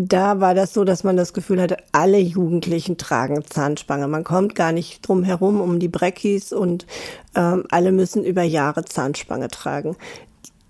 da 0.00 0.38
war 0.38 0.54
das 0.54 0.74
so, 0.74 0.84
dass 0.84 1.02
man 1.02 1.16
das 1.16 1.32
Gefühl 1.32 1.60
hatte, 1.60 1.76
alle 1.90 2.18
Jugendlichen 2.18 2.98
tragen 2.98 3.44
Zahnspange. 3.44 4.06
Man 4.06 4.22
kommt 4.22 4.54
gar 4.54 4.70
nicht 4.70 5.06
drum 5.06 5.24
herum 5.24 5.60
um 5.60 5.80
die 5.80 5.88
Breckis 5.88 6.52
und 6.52 6.86
ähm, 7.34 7.64
alle 7.70 7.90
müssen 7.90 8.22
über 8.22 8.44
Jahre 8.44 8.84
Zahnspange 8.84 9.48
tragen. 9.48 9.96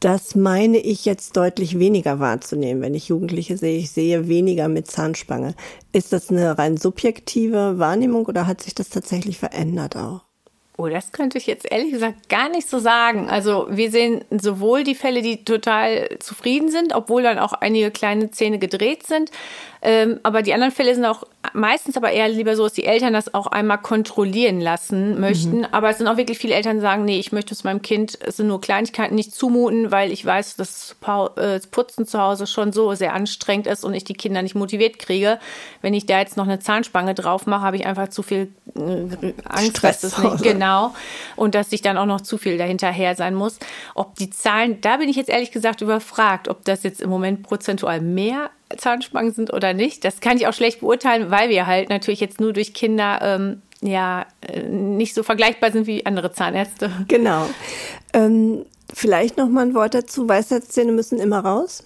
Das 0.01 0.37
meine 0.37 0.79
ich 0.79 1.05
jetzt 1.05 1.37
deutlich 1.37 1.79
weniger 1.79 2.21
wahrzunehmen, 2.21 2.83
wenn 2.83 2.95
ich 2.95 3.09
Jugendliche 3.09 3.57
sehe. 3.57 3.79
Ich 3.79 3.91
sehe 3.91 4.29
weniger 4.29 4.69
mit 4.69 4.89
Zahnspange. 4.89 5.55
Ist 5.93 6.13
das 6.13 6.31
eine 6.31 6.57
rein 6.57 6.77
subjektive 6.77 7.79
Wahrnehmung 7.79 8.27
oder 8.27 8.47
hat 8.47 8.63
sich 8.63 8.75
das 8.75 8.91
tatsächlich 8.91 9.39
verändert 9.39 9.97
auch? 9.97 10.23
Oh, 10.81 10.87
das 10.87 11.11
könnte 11.11 11.39
ich 11.39 11.49
jetzt 11.49 11.69
ehrlich 11.69 11.91
gesagt 11.91 12.29
gar 12.29 12.49
nicht 12.49 12.71
so 12.71 12.79
sagen. 12.79 13.29
Also 13.29 13.67
wir 13.69 13.91
sehen 13.91 14.25
sowohl 14.31 14.85
die 14.85 14.95
Fälle, 14.95 15.23
die 15.23 15.45
total 15.45 16.09
zufrieden 16.21 16.71
sind, 16.71 16.95
obwohl 16.95 17.25
dann 17.25 17.41
auch 17.41 17.53
einige 17.53 17.91
kleine 17.91 18.31
Zähne 18.31 18.61
gedreht 18.61 19.05
sind, 19.05 19.33
ähm, 19.83 20.21
aber 20.23 20.43
die 20.43 20.53
anderen 20.55 20.73
Fälle 20.73 20.95
sind 20.95 21.05
auch 21.05 21.25
meistens 21.53 21.97
aber 21.97 22.11
eher 22.11 22.29
lieber 22.29 22.57
so, 22.57 22.65
dass 22.65 22.73
die 22.73 22.85
Eltern 22.85 23.13
das 23.13 23.33
auch 23.33 23.47
einmal 23.47 23.79
kontrollieren 23.79 24.61
lassen 24.61 25.21
möchten. 25.21 25.59
Mhm. 25.59 25.67
Aber 25.71 25.91
es 25.91 25.99
sind 25.99 26.09
auch 26.09 26.17
wirklich 26.17 26.39
viele 26.39 26.55
Eltern, 26.55 26.77
die 26.77 26.83
sagen, 26.83 27.05
nee, 27.05 27.19
ich 27.19 27.33
möchte 27.33 27.55
es 27.55 27.65
meinem 27.65 27.83
Kind, 27.83 28.19
es 28.21 28.37
sind 28.39 28.49
nur 28.49 28.61
Kleinigkeiten, 28.61 29.15
nicht 29.15 29.35
zumuten, 29.35 29.91
weil 29.91 30.11
ich 30.11 30.25
weiß, 30.25 30.57
dass 30.57 30.97
äh, 31.03 31.27
das 31.37 31.67
Putzen 31.69 32.07
zu 32.07 32.21
Hause 32.21 32.47
schon 32.47 32.73
so 32.73 32.95
sehr 32.95 33.15
anstrengend 33.15 33.67
ist 33.67 33.85
und 33.85 33.95
ich 33.95 34.05
die 34.05 34.15
Kinder 34.15 34.43
nicht 34.43 34.55
motiviert 34.55 34.99
kriege. 34.99 35.39
Wenn 35.81 35.95
ich 35.95 36.07
da 36.07 36.19
jetzt 36.19 36.37
noch 36.37 36.47
eine 36.47 36.59
Zahnspange 36.59 37.15
drauf 37.15 37.47
mache, 37.47 37.63
habe 37.63 37.77
ich 37.77 37.87
einfach 37.87 38.09
zu 38.09 38.23
viel 38.23 38.53
äh, 38.75 39.33
Angst, 39.45 39.77
Stress 39.77 40.01
dass 40.01 40.13
es 40.13 40.19
nicht 40.19 40.43
genau 40.43 40.95
und 41.37 41.55
dass 41.55 41.73
ich 41.73 41.83
dann 41.83 41.99
auch 41.99 42.07
noch 42.07 42.21
zu 42.21 42.37
viel 42.39 42.59
dahinterher 42.59 43.15
sein 43.15 43.35
muss. 43.35 43.59
Ob 43.95 44.17
die 44.17 44.31
Zahlen, 44.31 44.81
da 44.81 44.97
bin 44.97 45.09
ich 45.09 45.17
jetzt 45.17 45.31
ehrlich 45.31 45.53
gesagt 45.53 45.81
überfragt, 45.81 46.49
ob 46.49 46.65
das 46.65 46.83
jetzt 46.83 47.01
im 47.01 47.11
Moment 47.11 47.43
prozentual 47.43 48.01
mehr 48.01 48.51
Zahnspangen 48.77 49.33
sind 49.33 49.53
oder 49.53 49.73
nicht. 49.73 50.05
Das 50.05 50.21
kann 50.21 50.37
ich 50.37 50.47
auch 50.47 50.53
schlecht 50.53 50.81
beurteilen, 50.81 51.31
weil 51.31 51.49
wir 51.49 51.67
halt 51.67 51.89
natürlich 51.89 52.21
jetzt 52.21 52.41
nur 52.41 52.53
durch 52.53 52.75
Kinder 52.75 53.19
ähm, 53.23 53.63
ja 53.81 54.27
äh, 54.41 54.63
nicht 54.63 55.15
so 55.15 55.23
vergleichbar 55.23 55.73
sind 55.73 55.87
wie 55.87 56.05
andere 56.07 56.33
Zahnärzte. 56.33 56.91
Genau. 57.09 57.47
Ähm, 58.13 58.65
vielleicht 58.93 59.37
noch 59.37 59.49
mal 59.49 59.63
ein 59.63 59.75
Wort 59.75 59.95
dazu. 59.95 60.29
Weisheitszähne 60.29 60.93
müssen 60.93 61.19
immer 61.19 61.41
raus? 61.41 61.85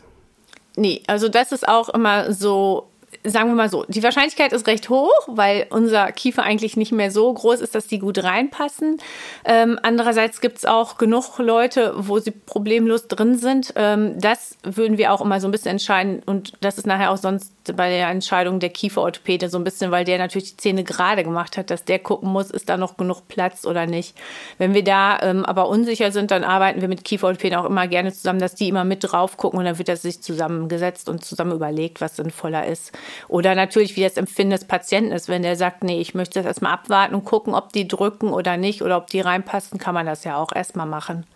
Nee, 0.77 1.03
also 1.07 1.29
das 1.29 1.53
ist 1.53 1.69
auch 1.69 1.89
immer 1.91 2.33
so 2.33 2.89
sagen 3.25 3.51
wir 3.51 3.55
mal 3.55 3.69
so, 3.69 3.85
die 3.89 4.03
Wahrscheinlichkeit 4.03 4.53
ist 4.53 4.67
recht 4.67 4.89
hoch, 4.89 5.11
weil 5.29 5.67
unser 5.71 6.11
Kiefer 6.13 6.43
eigentlich 6.43 6.77
nicht 6.77 6.93
mehr 6.93 7.11
so 7.11 7.33
groß 7.33 7.61
ist, 7.61 7.75
dass 7.75 7.87
die 7.87 7.99
gut 7.99 8.23
reinpassen. 8.23 8.99
Ähm, 9.45 9.79
andererseits 9.83 10.41
gibt 10.41 10.59
es 10.59 10.65
auch 10.65 10.99
genug 10.99 11.39
Leute, 11.39 11.95
wo 11.97 12.19
sie 12.19 12.33
problemlos 12.33 13.07
drin 13.07 13.37
sind. 13.37 13.75
Ähm, 13.77 14.19
das 14.19 14.57
würden 14.65 14.99
wir 14.99 15.13
auch 15.13 15.21
immer 15.21 15.41
so 15.41 15.47
ein 15.47 15.53
bisschen 15.53 15.73
entscheiden 15.73 16.23
und 16.27 16.53
das 16.61 16.79
ist 16.79 16.87
nachher 16.87 17.11
auch 17.13 17.17
sonst 17.17 17.53
bei 17.77 17.91
der 17.91 18.09
Entscheidung 18.09 18.59
der 18.59 18.71
Kieferorthopäde 18.71 19.49
so 19.49 19.57
ein 19.57 19.65
bisschen, 19.65 19.93
weil 19.93 20.05
der 20.05 20.19
natürlich 20.19 20.53
die 20.53 20.57
Zähne 20.57 20.83
gerade 20.83 21.23
gemacht 21.23 21.57
hat, 21.57 21.71
dass 21.71 21.85
der 21.85 22.01
gucken 22.01 22.29
muss, 22.29 22.51
ist 22.51 22.69
da 22.69 22.77
noch 22.77 22.97
genug 22.97 23.29
Platz 23.29 23.65
oder 23.65 23.87
nicht. 23.87 24.17
Wenn 24.59 24.75
wir 24.75 24.83
da 24.83 25.21
ähm, 25.23 25.45
aber 25.45 25.69
unsicher 25.69 26.11
sind, 26.11 26.33
dann 26.33 26.43
arbeiten 26.43 26.81
wir 26.81 26.89
mit 26.89 27.05
Kieferorthopäden 27.05 27.59
auch 27.59 27.67
immer 27.67 27.87
gerne 27.87 28.13
zusammen, 28.13 28.41
dass 28.41 28.57
die 28.57 28.69
immer 28.69 28.85
mit 28.85 29.05
drauf 29.05 29.37
gucken 29.37 29.61
und 29.61 29.65
dann 29.65 29.79
wird 29.79 29.89
das 29.89 30.03
sich 30.03 30.21
zusammengesetzt 30.23 31.09
und 31.09 31.25
zusammen 31.25 31.53
überlegt, 31.53 32.01
was 32.01 32.17
sinnvoller 32.17 32.67
ist. 32.67 32.93
Oder 33.29 33.55
natürlich, 33.55 33.97
wie 33.97 34.03
das 34.03 34.17
Empfinden 34.17 34.53
des 34.53 34.65
Patienten 34.65 35.13
ist. 35.13 35.29
Wenn 35.29 35.43
der 35.43 35.57
sagt, 35.57 35.85
nee, 35.85 36.01
ich 36.01 36.15
möchte 36.15 36.41
das 36.41 36.47
erstmal 36.47 36.73
abwarten 36.73 37.15
und 37.15 37.25
gucken, 37.25 37.55
ob 37.55 37.73
die 37.73 37.89
drücken 37.89 38.29
oder 38.29 38.57
nicht 38.57 38.83
oder 38.83 38.97
ob 38.97 39.09
die 39.09 39.21
reinpassen, 39.21 39.79
kann 39.79 39.95
man 39.95 40.07
das 40.07 40.25
ja 40.25 40.37
auch 40.37 40.53
erstmal 40.55 40.87
machen. 40.87 41.27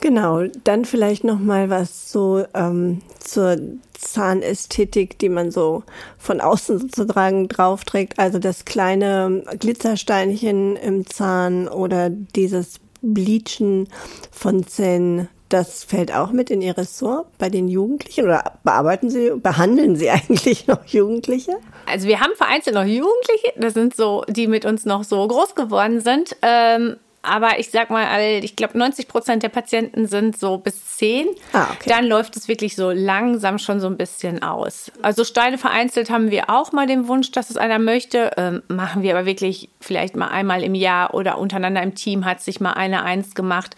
Genau, 0.00 0.42
dann 0.64 0.84
vielleicht 0.84 1.24
noch 1.24 1.38
mal 1.38 1.70
was 1.70 2.12
so 2.12 2.44
ähm, 2.52 3.00
zur 3.20 3.56
Zahnästhetik, 3.94 5.18
die 5.18 5.30
man 5.30 5.50
so 5.50 5.82
von 6.18 6.42
außen 6.42 6.78
sozusagen 6.78 7.48
draufträgt. 7.48 8.18
Also 8.18 8.38
das 8.38 8.66
kleine 8.66 9.44
Glitzersteinchen 9.58 10.76
im 10.76 11.06
Zahn 11.06 11.68
oder 11.68 12.10
dieses 12.10 12.80
Bleachen 13.00 13.88
von 14.30 14.66
Zähnen 14.66 15.28
das 15.54 15.84
fällt 15.84 16.12
auch 16.12 16.32
mit 16.32 16.50
in 16.50 16.60
Ihr 16.60 16.76
Ressort 16.76 17.26
bei 17.38 17.48
den 17.48 17.68
Jugendlichen 17.68 18.24
oder 18.24 18.58
bearbeiten 18.64 19.08
Sie, 19.08 19.30
behandeln 19.36 19.94
Sie 19.94 20.10
eigentlich 20.10 20.66
noch 20.66 20.84
Jugendliche? 20.86 21.52
Also 21.86 22.08
wir 22.08 22.20
haben 22.20 22.32
vereinzelt 22.34 22.74
noch 22.74 22.84
Jugendliche, 22.84 23.52
das 23.56 23.74
sind 23.74 23.94
so, 23.94 24.24
die 24.28 24.48
mit 24.48 24.64
uns 24.64 24.84
noch 24.84 25.04
so 25.04 25.26
groß 25.26 25.54
geworden 25.54 26.00
sind. 26.00 26.36
Ähm, 26.42 26.96
aber 27.22 27.58
ich 27.58 27.70
sag 27.70 27.88
mal, 27.88 28.20
ich 28.42 28.54
glaube, 28.54 28.76
90 28.76 29.08
Prozent 29.08 29.42
der 29.42 29.48
Patienten 29.48 30.06
sind 30.06 30.36
so 30.36 30.58
bis 30.58 30.96
10. 30.96 31.28
Ah, 31.54 31.68
okay. 31.72 31.88
Dann 31.88 32.04
läuft 32.04 32.36
es 32.36 32.48
wirklich 32.48 32.76
so 32.76 32.90
langsam 32.90 33.58
schon 33.58 33.80
so 33.80 33.86
ein 33.86 33.96
bisschen 33.96 34.42
aus. 34.42 34.92
Also 35.00 35.24
Steine 35.24 35.56
vereinzelt 35.56 36.10
haben 36.10 36.30
wir 36.30 36.50
auch 36.50 36.72
mal 36.72 36.86
den 36.86 37.08
Wunsch, 37.08 37.30
dass 37.30 37.48
es 37.48 37.56
einer 37.56 37.78
möchte. 37.78 38.32
Ähm, 38.36 38.62
machen 38.68 39.02
wir 39.02 39.16
aber 39.16 39.24
wirklich 39.24 39.70
vielleicht 39.80 40.16
mal 40.16 40.28
einmal 40.28 40.62
im 40.62 40.74
Jahr 40.74 41.14
oder 41.14 41.38
untereinander 41.38 41.82
im 41.82 41.94
Team 41.94 42.26
hat 42.26 42.42
sich 42.42 42.60
mal 42.60 42.74
eine 42.74 43.04
eins 43.04 43.34
gemacht. 43.34 43.76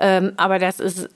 Ähm, 0.00 0.32
aber 0.36 0.58
das 0.58 0.80
ist 0.80 1.08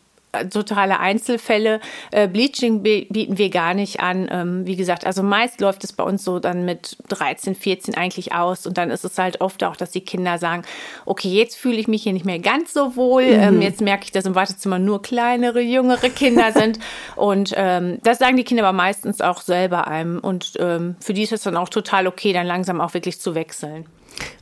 totale 0.50 0.98
Einzelfälle. 0.98 1.80
Äh, 2.10 2.28
Bleaching 2.28 2.82
bieten 2.82 3.38
wir 3.38 3.50
gar 3.50 3.74
nicht 3.74 4.00
an. 4.00 4.28
Ähm, 4.30 4.66
wie 4.66 4.76
gesagt, 4.76 5.06
also 5.06 5.22
meist 5.22 5.60
läuft 5.60 5.84
es 5.84 5.92
bei 5.92 6.04
uns 6.04 6.24
so 6.24 6.38
dann 6.38 6.64
mit 6.64 6.96
13, 7.08 7.54
14 7.54 7.94
eigentlich 7.94 8.32
aus. 8.32 8.66
Und 8.66 8.78
dann 8.78 8.90
ist 8.90 9.04
es 9.04 9.18
halt 9.18 9.40
oft 9.40 9.62
auch, 9.64 9.76
dass 9.76 9.90
die 9.90 10.00
Kinder 10.00 10.38
sagen, 10.38 10.62
okay, 11.04 11.28
jetzt 11.28 11.56
fühle 11.56 11.76
ich 11.76 11.88
mich 11.88 12.02
hier 12.02 12.12
nicht 12.12 12.24
mehr 12.24 12.38
ganz 12.38 12.72
so 12.72 12.96
wohl. 12.96 13.24
Mhm. 13.24 13.42
Ähm, 13.42 13.62
jetzt 13.62 13.80
merke 13.80 14.04
ich, 14.04 14.12
dass 14.12 14.24
im 14.24 14.34
Wartezimmer 14.34 14.78
nur 14.78 15.02
kleinere, 15.02 15.60
jüngere 15.60 16.08
Kinder 16.08 16.52
sind. 16.54 16.78
Und 17.16 17.52
ähm, 17.56 17.98
das 18.02 18.18
sagen 18.18 18.36
die 18.36 18.44
Kinder 18.44 18.64
aber 18.64 18.76
meistens 18.76 19.20
auch 19.20 19.42
selber 19.42 19.86
einem. 19.86 20.18
Und 20.18 20.52
ähm, 20.58 20.96
für 21.00 21.12
die 21.12 21.22
ist 21.22 21.32
es 21.32 21.42
dann 21.42 21.56
auch 21.56 21.68
total 21.68 22.06
okay, 22.06 22.32
dann 22.32 22.46
langsam 22.46 22.80
auch 22.80 22.94
wirklich 22.94 23.20
zu 23.20 23.34
wechseln. 23.34 23.86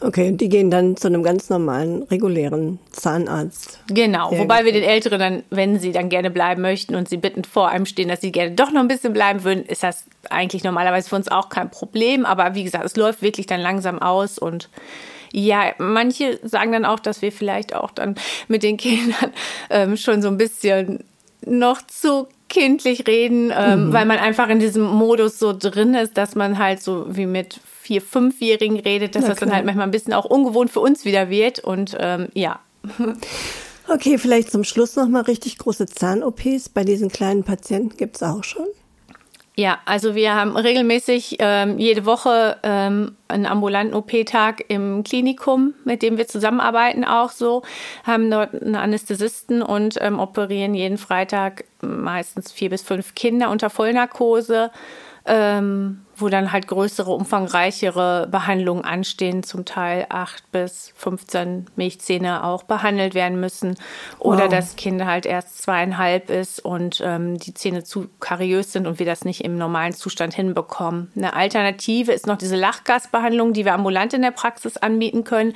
Okay, 0.01 0.33
die 0.33 0.49
gehen 0.49 0.71
dann 0.71 0.97
zu 0.97 1.09
einem 1.09 1.23
ganz 1.23 1.51
normalen, 1.51 2.03
regulären 2.05 2.79
Zahnarzt. 2.91 3.81
Genau, 3.89 4.31
wobei 4.33 4.65
wir 4.65 4.73
den 4.73 4.83
Älteren 4.83 5.19
dann, 5.19 5.43
wenn 5.51 5.79
sie 5.79 5.93
dann 5.93 6.09
gerne 6.09 6.31
bleiben 6.31 6.63
möchten 6.63 6.95
und 6.95 7.09
sie 7.09 7.17
bitten 7.17 7.45
vor 7.45 7.69
einem 7.69 7.87
stehen, 7.87 8.09
dass 8.09 8.21
sie 8.21 8.33
gerne 8.33 8.53
doch 8.53 8.73
noch 8.73 8.81
ein 8.81 8.89
bisschen 8.89 9.13
bleiben 9.13 9.45
würden, 9.45 9.65
ist 9.65 9.83
das 9.83 10.05
eigentlich 10.31 10.65
normalerweise 10.65 11.09
für 11.09 11.17
uns 11.17 11.29
auch 11.29 11.49
kein 11.49 11.71
Problem. 11.71 12.25
Aber 12.25 12.55
wie 12.55 12.65
gesagt, 12.65 12.85
es 12.85 12.97
läuft 12.97 13.23
wirklich 13.23 13.47
dann 13.47 13.61
langsam 13.61 14.01
aus 14.01 14.39
und 14.39 14.69
ja, 15.33 15.75
manche 15.79 16.41
sagen 16.43 16.73
dann 16.73 16.85
auch, 16.85 16.99
dass 16.99 17.23
wir 17.23 17.31
vielleicht 17.31 17.75
auch 17.75 17.91
dann 17.93 18.17
mit 18.49 18.63
den 18.63 18.77
Kindern 18.77 19.33
ähm, 19.71 19.97
schon 19.97 20.23
so 20.23 20.29
ein 20.29 20.39
bisschen 20.39 21.05
noch 21.45 21.83
zu 21.87 22.27
kindlich 22.49 23.07
reden, 23.07 23.53
ähm, 23.57 23.87
mhm. 23.87 23.93
weil 23.93 24.05
man 24.07 24.19
einfach 24.19 24.49
in 24.49 24.59
diesem 24.59 24.83
Modus 24.83 25.39
so 25.39 25.55
drin 25.57 25.95
ist, 25.95 26.19
dass 26.19 26.35
man 26.35 26.59
halt 26.59 26.83
so 26.83 27.07
wie 27.09 27.27
mit 27.27 27.61
vier, 27.91 28.01
fünfjährigen 28.01 28.79
redet, 28.79 29.17
dass 29.17 29.23
Na, 29.23 29.31
das 29.31 29.41
dann 29.41 29.53
halt 29.53 29.67
manchmal 29.67 29.89
ein 29.89 29.91
bisschen 29.91 30.13
auch 30.13 30.25
ungewohnt 30.25 30.71
für 30.71 30.79
uns 30.79 31.05
wieder 31.05 31.29
wird 31.29 31.59
und 31.59 31.97
ähm, 31.99 32.29
ja. 32.35 32.61
Okay, 33.89 34.19
vielleicht 34.19 34.53
zum 34.53 34.63
Schluss 34.63 34.95
noch 34.95 35.09
mal 35.09 35.23
richtig 35.23 35.59
große 35.59 35.87
Zahn-OPs 35.87 36.69
bei 36.69 36.85
diesen 36.85 37.09
kleinen 37.09 37.43
Patienten 37.43 37.97
gibt 37.97 38.15
es 38.15 38.23
auch 38.23 38.45
schon. 38.45 38.67
Ja, 39.57 39.81
also 39.85 40.15
wir 40.15 40.37
haben 40.37 40.57
regelmäßig 40.57 41.39
ähm, 41.41 41.77
jede 41.77 42.07
Woche 42.07 42.59
ähm, 42.63 43.17
einen 43.27 43.47
ambulanten 43.47 43.97
OP-Tag 43.97 44.65
im 44.69 45.03
Klinikum, 45.03 45.75
mit 45.85 46.03
dem 46.03 46.19
wir 46.19 46.29
zusammenarbeiten 46.29 47.05
auch 47.05 47.31
so, 47.31 47.63
haben 48.05 48.31
dort 48.31 48.55
einen 48.55 48.77
Anästhesisten 48.77 49.61
und 49.61 49.99
ähm, 50.01 50.21
operieren 50.21 50.75
jeden 50.75 50.99
Freitag 50.99 51.65
meistens 51.83 52.53
vier 52.53 52.71
bis 52.71 52.83
fünf 52.83 53.17
Kinder 53.17 53.51
unter 53.51 53.71
Vollnarkose. 53.71 54.71
Ähm, 55.27 56.03
wo 56.21 56.29
dann 56.29 56.53
halt 56.53 56.67
größere, 56.67 57.11
umfangreichere 57.11 58.29
Behandlungen 58.31 58.85
anstehen, 58.85 59.43
zum 59.43 59.65
Teil 59.65 60.07
acht 60.09 60.51
bis 60.53 60.93
15 60.97 61.67
Milchzähne 61.77 62.45
auch 62.45 62.63
behandelt 62.63 63.15
werden 63.15 63.41
müssen. 63.41 63.77
Oder 64.19 64.45
wow. 64.45 64.51
das 64.51 64.77
Kind 64.77 65.05
halt 65.05 65.27
erst 65.27 65.63
zweieinhalb 65.63 66.31
ist 66.31 66.65
und 66.65 67.03
ähm, 67.05 67.39
die 67.39 67.55
Zähne 67.55 67.85
zu 67.85 68.09
kariös 68.21 68.73
sind 68.73 68.87
und 68.87 68.99
wir 68.99 69.07
das 69.07 69.25
nicht 69.25 69.45
im 69.45 69.57
normalen 69.57 69.93
Zustand 69.93 70.35
hinbekommen. 70.35 71.11
Eine 71.17 71.35
Alternative 71.35 72.13
ist 72.13 72.27
noch 72.27 72.39
diese 72.39 72.57
Lachgasbehandlung, 72.57 73.53
die 73.53 73.65
wir 73.65 73.75
ambulant 73.75 74.15
in 74.15 74.23
der 74.23 74.31
Praxis 74.31 74.77
anbieten 74.77 75.25
können. 75.25 75.55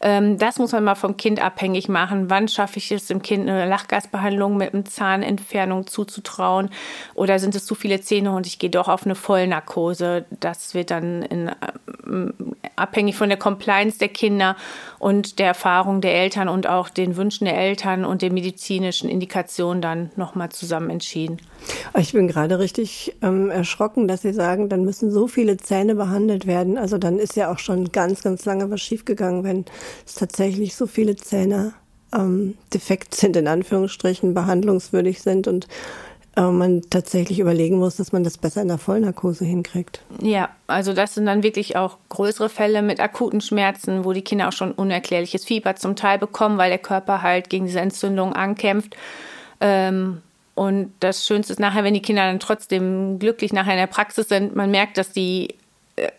Ähm, 0.00 0.38
das 0.38 0.58
muss 0.58 0.72
man 0.72 0.84
mal 0.84 0.94
vom 0.94 1.16
Kind 1.16 1.42
abhängig 1.42 1.88
machen. 1.88 2.30
Wann 2.30 2.48
schaffe 2.48 2.78
ich 2.78 2.92
es 2.92 3.06
dem 3.06 3.22
Kind 3.22 3.48
eine 3.48 3.66
Lachgasbehandlung 3.66 4.56
mit 4.56 4.74
einer 4.74 4.84
Zahnentfernung 4.84 5.86
zuzutrauen? 5.86 6.70
Oder 7.14 7.38
sind 7.38 7.54
es 7.54 7.66
zu 7.66 7.74
viele 7.74 8.00
Zähne 8.00 8.32
und 8.32 8.46
ich 8.46 8.58
gehe 8.58 8.70
doch 8.70 8.88
auf 8.88 9.04
eine 9.04 9.14
Vollnarkose? 9.14 9.97
Also 10.00 10.24
das 10.40 10.74
wird 10.74 10.90
dann 10.90 11.22
in, 11.22 11.50
ähm, 12.06 12.32
abhängig 12.76 13.16
von 13.16 13.28
der 13.28 13.38
Compliance 13.38 13.98
der 13.98 14.08
Kinder 14.08 14.56
und 14.98 15.38
der 15.38 15.48
Erfahrung 15.48 16.00
der 16.00 16.14
Eltern 16.14 16.48
und 16.48 16.68
auch 16.68 16.88
den 16.88 17.16
Wünschen 17.16 17.44
der 17.46 17.58
Eltern 17.58 18.04
und 18.04 18.22
den 18.22 18.34
medizinischen 18.34 19.08
Indikationen 19.08 19.82
dann 19.82 20.10
nochmal 20.16 20.50
zusammen 20.50 20.90
entschieden. 20.90 21.38
Ich 21.98 22.12
bin 22.12 22.28
gerade 22.28 22.58
richtig 22.58 23.16
ähm, 23.22 23.50
erschrocken, 23.50 24.08
dass 24.08 24.22
Sie 24.22 24.32
sagen, 24.32 24.68
dann 24.68 24.84
müssen 24.84 25.10
so 25.10 25.26
viele 25.26 25.56
Zähne 25.56 25.94
behandelt 25.94 26.46
werden. 26.46 26.78
Also 26.78 26.98
dann 26.98 27.18
ist 27.18 27.36
ja 27.36 27.52
auch 27.52 27.58
schon 27.58 27.90
ganz, 27.90 28.22
ganz 28.22 28.44
lange 28.44 28.70
was 28.70 28.80
schiefgegangen, 28.80 29.44
wenn 29.44 29.64
es 30.06 30.14
tatsächlich 30.14 30.76
so 30.76 30.86
viele 30.86 31.16
Zähne 31.16 31.72
ähm, 32.14 32.56
defekt 32.72 33.14
sind, 33.14 33.36
in 33.36 33.48
Anführungsstrichen, 33.48 34.34
behandlungswürdig 34.34 35.20
sind 35.20 35.48
und 35.48 35.66
äh, 36.38 36.50
man 36.52 36.82
tatsächlich 36.88 37.40
überlegen 37.40 37.78
muss, 37.78 37.96
dass 37.96 38.12
man 38.12 38.22
das 38.22 38.38
besser 38.38 38.62
in 38.62 38.68
der 38.68 38.78
Vollnarkose 38.78 39.44
hinkriegt. 39.44 40.02
Ja, 40.22 40.50
also 40.68 40.92
das 40.92 41.14
sind 41.14 41.26
dann 41.26 41.42
wirklich 41.42 41.76
auch 41.76 41.98
größere 42.10 42.48
Fälle 42.48 42.82
mit 42.82 43.00
akuten 43.00 43.40
Schmerzen, 43.40 44.04
wo 44.04 44.12
die 44.12 44.22
Kinder 44.22 44.48
auch 44.48 44.52
schon 44.52 44.72
unerklärliches 44.72 45.44
Fieber 45.44 45.74
zum 45.74 45.96
Teil 45.96 46.18
bekommen, 46.18 46.56
weil 46.56 46.70
der 46.70 46.78
Körper 46.78 47.22
halt 47.22 47.50
gegen 47.50 47.66
diese 47.66 47.80
Entzündung 47.80 48.34
ankämpft. 48.34 48.96
Ähm, 49.60 50.22
und 50.54 50.92
das 51.00 51.26
Schönste 51.26 51.52
ist 51.52 51.58
nachher, 51.58 51.84
wenn 51.84 51.94
die 51.94 52.02
Kinder 52.02 52.22
dann 52.22 52.40
trotzdem 52.40 53.18
glücklich 53.18 53.52
nachher 53.52 53.72
in 53.72 53.78
der 53.78 53.86
Praxis 53.86 54.28
sind, 54.28 54.54
man 54.54 54.70
merkt, 54.70 54.96
dass 54.96 55.12
die 55.12 55.54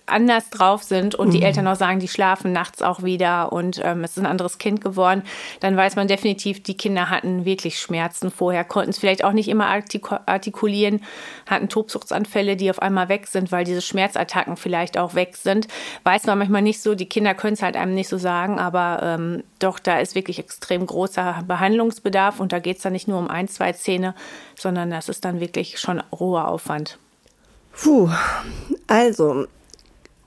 anders 0.05 0.49
drauf 0.49 0.83
sind 0.83 1.15
und 1.15 1.27
mhm. 1.27 1.31
die 1.31 1.41
Eltern 1.43 1.67
auch 1.67 1.75
sagen, 1.75 1.99
die 1.99 2.07
schlafen 2.07 2.51
nachts 2.51 2.81
auch 2.81 3.03
wieder 3.03 3.51
und 3.51 3.79
ähm, 3.83 4.03
es 4.03 4.11
ist 4.11 4.19
ein 4.19 4.25
anderes 4.25 4.57
Kind 4.57 4.81
geworden, 4.81 5.23
dann 5.59 5.77
weiß 5.77 5.95
man 5.95 6.07
definitiv, 6.07 6.63
die 6.63 6.77
Kinder 6.77 7.09
hatten 7.09 7.45
wirklich 7.45 7.79
Schmerzen 7.79 8.31
vorher, 8.31 8.63
konnten 8.63 8.91
es 8.91 8.99
vielleicht 8.99 9.23
auch 9.23 9.31
nicht 9.31 9.47
immer 9.47 9.67
artikulieren, 9.67 11.01
hatten 11.45 11.69
Tobsuchtsanfälle, 11.69 12.55
die 12.55 12.69
auf 12.69 12.81
einmal 12.81 13.09
weg 13.09 13.27
sind, 13.27 13.51
weil 13.51 13.63
diese 13.63 13.81
Schmerzattacken 13.81 14.57
vielleicht 14.57 14.97
auch 14.97 15.15
weg 15.15 15.35
sind. 15.37 15.67
Weiß 16.03 16.25
man 16.25 16.37
manchmal 16.37 16.61
nicht 16.61 16.81
so, 16.81 16.95
die 16.95 17.07
Kinder 17.07 17.33
können 17.33 17.53
es 17.53 17.61
halt 17.61 17.75
einem 17.75 17.93
nicht 17.93 18.09
so 18.09 18.17
sagen, 18.17 18.59
aber 18.59 18.99
ähm, 19.03 19.43
doch, 19.59 19.79
da 19.79 19.99
ist 19.99 20.15
wirklich 20.15 20.39
extrem 20.39 20.85
großer 20.85 21.43
Behandlungsbedarf 21.47 22.39
und 22.39 22.51
da 22.51 22.59
geht 22.59 22.77
es 22.77 22.83
dann 22.83 22.93
nicht 22.93 23.07
nur 23.07 23.19
um 23.19 23.29
ein, 23.29 23.47
zwei 23.47 23.73
Zähne, 23.73 24.15
sondern 24.55 24.89
das 24.89 25.09
ist 25.09 25.25
dann 25.25 25.39
wirklich 25.39 25.79
schon 25.79 26.01
roher 26.11 26.47
Aufwand. 26.47 26.97
Puh, 27.73 28.09
also 28.87 29.45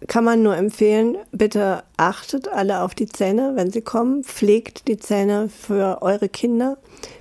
kann 0.08 0.24
man 0.24 0.42
nur 0.42 0.56
empfehlen, 0.56 1.16
bitte 1.30 1.84
achtet 1.96 2.48
alle 2.48 2.82
auf 2.82 2.94
die 2.94 3.06
Zähne, 3.06 3.52
wenn 3.54 3.70
sie 3.70 3.82
kommen. 3.82 4.24
Pflegt 4.24 4.88
die 4.88 4.98
Zähne 4.98 5.48
für 5.48 6.02
eure 6.02 6.28
Kinder, 6.28 6.78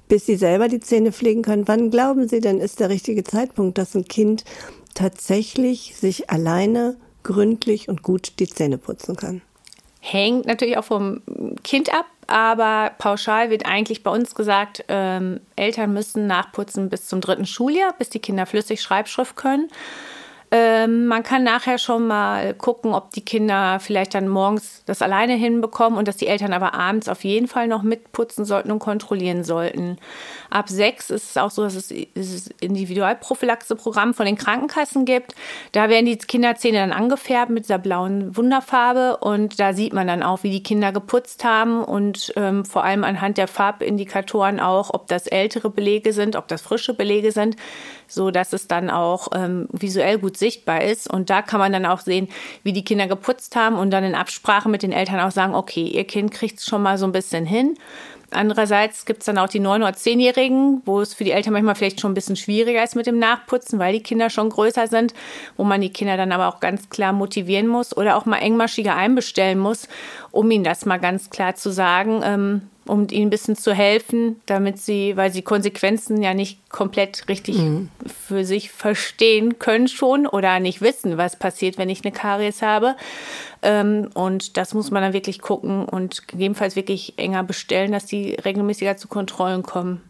bis 0.08 0.26
sie 0.26 0.36
selber 0.36 0.68
die 0.68 0.80
Zähne 0.80 1.12
pflegen 1.12 1.42
können. 1.42 1.68
Wann 1.68 1.92
glauben 1.92 2.28
Sie 2.28 2.40
denn, 2.40 2.60
ist 2.60 2.80
der 2.80 2.90
richtige 2.90 3.24
Zeitpunkt, 3.24 3.78
dass 3.78 3.96
ein 3.96 4.08
Kind 4.08 4.44
tatsächlich 4.94 5.96
sich 5.96 6.30
alleine 6.30 6.98
gründlich 7.24 7.90
und 7.90 8.04
gut 8.04 8.34
die 8.40 8.48
Zähne 8.48 8.78
putzen 8.78 9.16
kann? 9.16 9.42
Hängt 10.00 10.48
natürlich 10.48 10.78
auch 10.78 10.86
vom 10.86 11.22
Kind 11.64 11.94
ab, 11.94 12.08
aber 12.26 12.92
pauschal 12.98 13.52
wird 13.52 13.68
eigentlich 13.68 14.02
bei 14.02 14.12
uns 14.12 14.34
gesagt, 14.34 14.84
ähm, 14.88 15.42
Eltern 15.56 15.94
müssen 15.94 16.26
nachputzen 16.26 16.90
bis 16.90 17.08
zum 17.08 17.22
dritten 17.22 17.46
Schuljahr, 17.46 17.94
bis 18.00 18.10
die 18.10 18.20
Kinder 18.20 18.46
flüssig 18.48 18.82
Schreibschrift 18.82 19.36
können. 19.36 19.70
Ähm, 20.54 21.06
man 21.06 21.24
kann 21.24 21.46
nachher 21.46 21.78
schon 21.78 22.08
mal 22.08 22.54
gucken, 22.54 22.94
ob 22.94 23.12
die 23.12 23.24
Kinder 23.24 23.80
vielleicht 23.80 24.14
dann 24.16 24.28
morgens 24.28 24.84
das 24.86 25.02
alleine 25.02 25.36
hinbekommen 25.36 25.98
und 25.98 26.10
dass 26.10 26.18
die 26.18 26.28
Eltern 26.28 26.52
aber 26.52 26.74
abends 26.74 27.08
auf 27.08 27.24
jeden 27.24 27.48
Fall 27.48 27.70
noch 27.70 27.84
mitputzen 27.84 28.44
sollten 28.44 28.70
und 28.70 28.80
kontrollieren 28.80 29.46
sollten. 29.46 29.98
Ab 30.50 30.68
sechs 30.68 31.10
ist 31.10 31.30
es 31.30 31.38
auch 31.38 31.52
so, 31.52 31.64
dass 31.64 31.76
es 31.76 31.88
dieses 31.88 32.48
Individualprophylaxe-Programm 32.60 34.14
von 34.14 34.26
den 34.26 34.36
Krankenkassen 34.36 35.06
gibt. 35.06 35.36
Da 35.72 35.88
werden 35.88 36.06
die 36.06 36.18
Kinderzähne 36.18 36.80
dann 36.80 36.92
angefärbt 36.92 37.50
mit 37.50 37.64
dieser 37.64 37.78
blauen 37.78 38.36
Wunderfarbe 38.36 39.18
und 39.22 39.58
da 39.58 39.72
sieht 39.72 39.94
man 39.94 40.08
dann 40.08 40.22
auch, 40.22 40.44
wie 40.44 40.52
die 40.52 40.64
Kinder 40.64 40.92
geputzt 40.92 41.46
haben 41.46 41.82
und 41.82 42.34
ähm, 42.36 42.66
vor 42.66 42.84
allem 42.84 43.06
anhand 43.06 43.38
der 43.38 43.48
Farbindikatoren 43.48 44.60
auch, 44.60 44.94
ob 44.94 45.08
das 45.08 45.28
ältere 45.28 45.70
Belege 45.70 46.12
sind, 46.12 46.36
ob 46.36 46.50
das 46.50 46.62
frische 46.62 46.94
Belege 46.94 47.32
sind, 47.32 47.56
so 48.12 48.32
dass 48.32 48.54
es 48.54 48.68
dann 48.68 48.90
auch 48.90 49.30
ähm, 49.34 49.68
visuell 49.72 50.20
gut 50.20 50.38
sichtbar 50.38 50.84
ist. 50.84 51.10
Und 51.10 51.30
da 51.30 51.42
kann 51.42 51.60
man 51.60 51.72
dann 51.72 51.86
auch 51.86 52.00
sehen, 52.00 52.28
wie 52.64 52.74
die 52.74 52.84
Kinder 52.84 53.08
geputzt 53.08 53.56
haben 53.56 53.78
und 53.78 53.92
dann 53.92 54.04
in 54.04 54.16
Absprache 54.16 54.70
mit 54.70 54.84
den 54.84 54.92
Eltern 54.92 55.20
auch 55.20 55.32
sagen, 55.32 55.56
okay, 55.56 55.84
ihr 55.84 56.06
Kind 56.06 56.32
kriegt 56.32 56.60
es 56.60 56.66
schon 56.66 56.82
mal 56.82 56.98
so 56.98 57.06
ein 57.06 57.12
bisschen 57.12 57.46
hin. 57.46 57.76
Andererseits 58.34 59.06
gibt 59.06 59.20
es 59.20 59.26
dann 59.26 59.38
auch 59.38 59.50
die 59.50 59.60
9- 59.60 59.76
oder 59.78 59.90
10-Jährigen, 59.90 60.82
wo 60.86 61.02
es 61.02 61.14
für 61.14 61.26
die 61.26 61.32
Eltern 61.32 61.52
manchmal 61.52 61.76
vielleicht 61.76 62.00
schon 62.00 62.12
ein 62.12 62.16
bisschen 62.16 62.38
schwieriger 62.38 62.82
ist 62.82 62.96
mit 62.96 63.06
dem 63.06 63.20
Nachputzen, 63.20 63.78
weil 63.78 63.92
die 63.92 64.04
Kinder 64.04 64.30
schon 64.30 64.50
größer 64.50 64.88
sind, 64.88 65.14
wo 65.58 65.66
man 65.66 65.82
die 65.82 65.92
Kinder 65.92 66.16
dann 66.16 66.32
aber 66.32 66.48
auch 66.48 66.62
ganz 66.62 66.90
klar 66.90 67.12
motivieren 67.12 67.68
muss 67.68 67.96
oder 67.96 68.16
auch 68.16 68.26
mal 68.26 68.38
engmaschiger 68.38 68.96
einbestellen 68.96 69.60
muss, 69.60 69.90
um 70.32 70.50
ihnen 70.50 70.64
das 70.64 70.86
mal 70.86 70.98
ganz 70.98 71.30
klar 71.30 71.56
zu 71.56 71.72
sagen. 71.72 72.22
Ähm, 72.24 72.62
um 72.86 73.08
ihnen 73.10 73.28
ein 73.28 73.30
bisschen 73.30 73.56
zu 73.56 73.74
helfen, 73.74 74.42
damit 74.46 74.80
sie, 74.80 75.16
weil 75.16 75.32
sie 75.32 75.42
Konsequenzen 75.42 76.22
ja 76.22 76.34
nicht 76.34 76.70
komplett 76.70 77.28
richtig 77.30 77.58
mhm. 77.58 77.90
für 78.28 78.44
sich 78.44 78.72
verstehen 78.72 79.60
können 79.60 79.88
schon 79.88 80.26
oder 80.26 80.60
nicht 80.60 80.82
wissen, 80.82 81.18
was 81.18 81.38
passiert, 81.38 81.78
wenn 81.78 81.90
ich 81.90 82.04
eine 82.04 82.12
Karies 82.12 82.62
habe. 82.62 82.96
Ähm, 83.62 84.10
und 84.14 84.58
das 84.58 84.74
muss 84.74 84.92
man 84.92 85.04
dann 85.04 85.14
wirklich 85.14 85.42
gucken 85.42 85.86
und 85.86 86.28
gegebenenfalls 86.28 86.76
wirklich 86.76 87.14
enger 87.18 87.44
bestellen, 87.44 87.92
dass 87.92 88.06
die 88.06 88.34
regelmäßiger 88.34 88.98
zu 88.98 89.08
Kontrollen 89.08 89.64
kommen. 89.64 90.02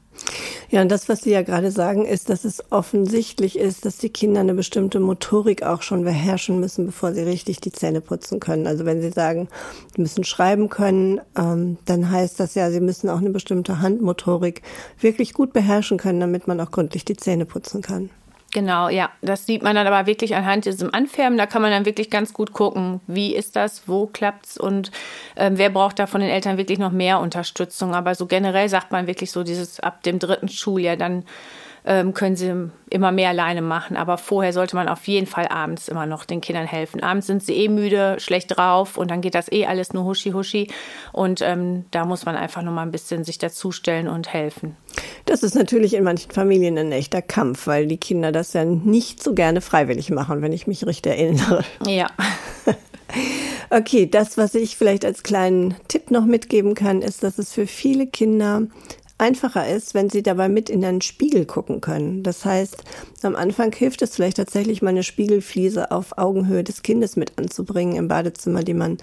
Ja, 0.70 0.82
und 0.82 0.90
das, 0.90 1.10
was 1.10 1.22
Sie 1.22 1.32
ja 1.32 1.42
gerade 1.42 1.72
sagen, 1.72 2.06
ist, 2.06 2.30
dass 2.30 2.46
es 2.46 2.64
offensichtlich 2.72 3.58
ist, 3.58 3.86
dass 3.86 3.98
die 3.98 4.10
Kinder 4.10 4.40
eine 4.40 4.54
bestimmte 4.54 5.00
Motorik 5.00 5.64
auch 5.64 5.82
schon 5.82 6.04
beherrschen 6.04 6.60
müssen, 6.60 6.86
bevor 6.86 7.14
sie 7.14 7.22
richtig 7.22 7.60
die 7.60 7.72
Zähne 7.72 8.02
putzen 8.02 8.40
können. 8.40 8.68
Also 8.68 8.86
wenn 8.86 9.02
Sie 9.02 9.12
sagen, 9.12 9.50
sie 9.96 10.02
müssen 10.02 10.24
schreiben 10.24 10.70
können, 10.70 11.20
ähm, 11.38 11.78
dann 11.86 12.10
heißt 12.10 12.40
das 12.40 12.56
ja, 12.56 12.72
sie 12.72 12.80
müssen 12.80 13.10
auch 13.10 13.20
eine 13.20 13.32
bestimmte 13.32 13.82
Handmotorik 13.82 14.62
wirklich 15.00 15.34
gut 15.34 15.54
beherrschen 15.54 15.98
können, 15.98 16.20
damit 16.20 16.48
man 16.48 16.60
auch 16.62 16.72
gründlich 16.72 17.06
die 17.06 17.18
Zähne 17.18 17.46
putzen 17.46 17.82
kann. 17.82 18.10
Genau, 18.54 18.90
ja. 18.90 19.10
Das 19.22 19.46
sieht 19.46 19.64
man 19.64 19.76
dann 19.76 19.88
aber 19.88 20.06
wirklich 20.08 20.36
anhand 20.36 20.66
diesem 20.66 20.94
Anfärben. 20.94 21.38
Da 21.38 21.46
kann 21.46 21.62
man 21.62 21.72
dann 21.72 21.86
wirklich 21.86 22.10
ganz 22.10 22.34
gut 22.34 22.52
gucken, 22.52 23.00
wie 23.08 23.34
ist 23.34 23.56
das, 23.56 23.88
wo 23.88 24.08
klappt's 24.08 24.58
und 24.58 24.92
ähm, 25.38 25.58
wer 25.58 25.70
braucht 25.70 26.00
da 26.00 26.06
von 26.06 26.20
den 26.20 26.30
Eltern 26.30 26.58
wirklich 26.58 26.78
noch 26.78 26.92
mehr 26.92 27.20
Unterstützung. 27.22 27.96
Aber 27.96 28.14
so 28.14 28.26
generell 28.26 28.68
sagt 28.68 28.92
man 28.92 29.08
wirklich 29.08 29.32
so 29.32 29.44
dieses 29.44 29.80
ab 29.80 30.04
dem 30.04 30.20
dritten 30.20 30.50
Schuljahr, 30.50 30.98
dann 30.98 31.24
können 31.84 32.36
sie 32.36 32.70
immer 32.90 33.12
mehr 33.12 33.30
alleine 33.30 33.62
machen. 33.62 33.98
Aber 33.98 34.18
vorher 34.18 34.54
sollte 34.54 34.76
man 34.76 34.88
auf 34.88 35.08
jeden 35.08 35.28
Fall 35.28 35.48
abends 35.48 35.88
immer 35.88 36.06
noch 36.06 36.26
den 36.26 36.42
Kindern 36.42 36.68
helfen. 36.68 37.02
Abends 37.02 37.28
sind 37.28 37.44
sie 37.44 37.54
eh 37.56 37.70
müde, 37.70 38.18
schlecht 38.20 38.56
drauf 38.56 38.98
und 38.98 39.10
dann 39.10 39.22
geht 39.22 39.36
das 39.36 39.52
eh 39.52 39.66
alles 39.66 39.94
nur 39.94 40.06
huschi 40.06 40.32
huschi. 40.32 40.68
Und 41.12 41.42
ähm, 41.42 41.86
da 41.92 42.06
muss 42.06 42.26
man 42.26 42.36
einfach 42.36 42.62
noch 42.62 42.72
mal 42.72 42.84
ein 42.84 42.92
bisschen 42.92 43.24
sich 43.24 43.38
dazustellen 43.38 44.08
und 44.08 44.32
helfen. 44.32 44.76
Das 45.26 45.44
ist 45.44 45.56
natürlich 45.56 45.94
in 45.94 46.04
manchen 46.04 46.32
Familien 46.32 46.78
ein 46.78 46.92
echter 46.92 47.22
Kampf, 47.22 47.68
weil 47.68 47.88
die 47.88 47.98
Kinder 47.98 48.32
das 48.32 48.54
ja 48.54 48.66
nicht 48.66 49.24
so 49.24 49.34
gerne 49.34 49.62
freiwillig 49.62 50.10
machen, 50.12 50.42
wenn 50.42 50.54
ich 50.54 50.68
mich 50.68 50.86
richtig 50.86 51.14
erinnere. 51.14 51.64
Ja. 51.86 52.08
Okay, 53.70 54.06
das, 54.06 54.38
was 54.38 54.54
ich 54.54 54.76
vielleicht 54.76 55.06
als 55.06 55.24
kleinen 55.24 55.76
Tipp 55.88 56.12
noch 56.12 56.26
mitgeben 56.26 56.76
kann, 56.76 57.02
ist, 57.02 57.24
dass 57.24 57.38
es 57.38 57.54
für 57.54 57.68
viele 57.68 58.08
Kinder 58.08 58.64
einfacher 59.22 59.68
ist, 59.68 59.94
wenn 59.94 60.10
sie 60.10 60.24
dabei 60.24 60.50
mit 60.50 60.70
in 60.70 60.84
einen 60.84 61.02
Spiegel 61.02 61.46
gucken 61.46 61.80
können. 61.80 62.24
Das 62.24 62.44
heißt, 62.44 62.84
am 63.22 63.36
Anfang 63.36 63.72
hilft 63.72 64.02
es 64.02 64.16
vielleicht 64.16 64.38
tatsächlich 64.38 64.82
mal 64.82 64.90
eine 64.90 65.04
Spiegelfliese 65.04 65.92
auf 65.92 66.18
Augenhöhe 66.18 66.64
des 66.64 66.82
Kindes 66.82 67.16
mit 67.16 67.38
anzubringen 67.38 67.96
im 67.96 68.08
Badezimmer, 68.08 68.64
die 68.64 68.74
man 68.74 68.98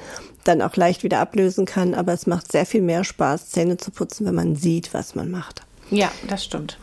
dann 0.45 0.61
auch 0.61 0.75
leicht 0.75 1.05
wieder 1.05 1.21
ablösen 1.21 1.67
kann. 1.67 1.95
Aber 1.95 2.13
es 2.13 2.27
macht 2.27 2.51
sehr 2.51 2.67
viel 2.67 2.83
mehr 2.83 3.05
Spaß, 3.05 3.51
Zähne 3.51 3.77
zu 3.77 3.93
putzen, 3.93 4.27
wenn 4.27 4.35
man 4.35 4.57
sieht, 4.57 4.93
was 4.93 5.15
man 5.15 5.31
macht. 5.31 5.63
Ja, 5.91 6.11
das 6.29 6.45
stimmt. 6.45 6.79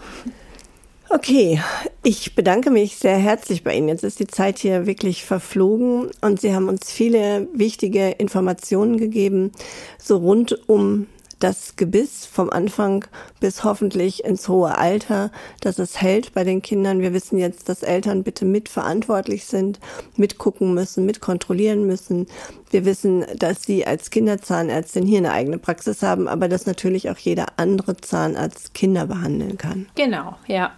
Okay, 1.09 1.61
ich 2.03 2.35
bedanke 2.35 2.71
mich 2.71 2.95
sehr 2.95 3.17
herzlich 3.17 3.63
bei 3.63 3.75
Ihnen. 3.75 3.89
Jetzt 3.89 4.03
ist 4.03 4.19
die 4.19 4.27
Zeit 4.27 4.57
hier 4.57 4.87
wirklich 4.87 5.23
verflogen 5.23 6.09
und 6.21 6.41
Sie 6.41 6.55
haben 6.55 6.67
uns 6.67 6.91
viele 6.91 7.47
wichtige 7.53 8.09
Informationen 8.11 8.97
gegeben, 8.97 9.51
so 9.99 10.17
rund 10.17 10.67
um 10.67 11.07
das 11.45 11.75
Gebiss 11.75 12.25
vom 12.25 12.49
Anfang 12.49 13.05
bis 13.39 13.63
hoffentlich 13.63 14.23
ins 14.23 14.49
hohe 14.49 14.75
Alter, 14.79 15.29
dass 15.61 15.77
es 15.77 16.01
hält 16.01 16.33
bei 16.33 16.43
den 16.43 16.63
Kindern. 16.63 17.01
Wir 17.01 17.13
wissen 17.13 17.37
jetzt, 17.37 17.69
dass 17.69 17.83
Eltern 17.83 18.23
bitte 18.23 18.45
mitverantwortlich 18.45 19.45
sind, 19.45 19.79
mitgucken 20.15 20.73
müssen, 20.73 21.05
mitkontrollieren 21.05 21.85
müssen. 21.85 22.25
Wir 22.71 22.83
wissen, 22.83 23.25
dass 23.37 23.61
Sie 23.61 23.85
als 23.85 24.09
Kinderzahnärztin 24.09 25.05
hier 25.05 25.19
eine 25.19 25.33
eigene 25.33 25.59
Praxis 25.59 26.01
haben, 26.01 26.27
aber 26.27 26.47
dass 26.47 26.65
natürlich 26.65 27.11
auch 27.11 27.17
jeder 27.19 27.45
andere 27.57 27.95
Zahnarzt 27.95 28.73
Kinder 28.73 29.05
behandeln 29.05 29.59
kann. 29.59 29.85
Genau, 29.93 30.37
ja. 30.47 30.73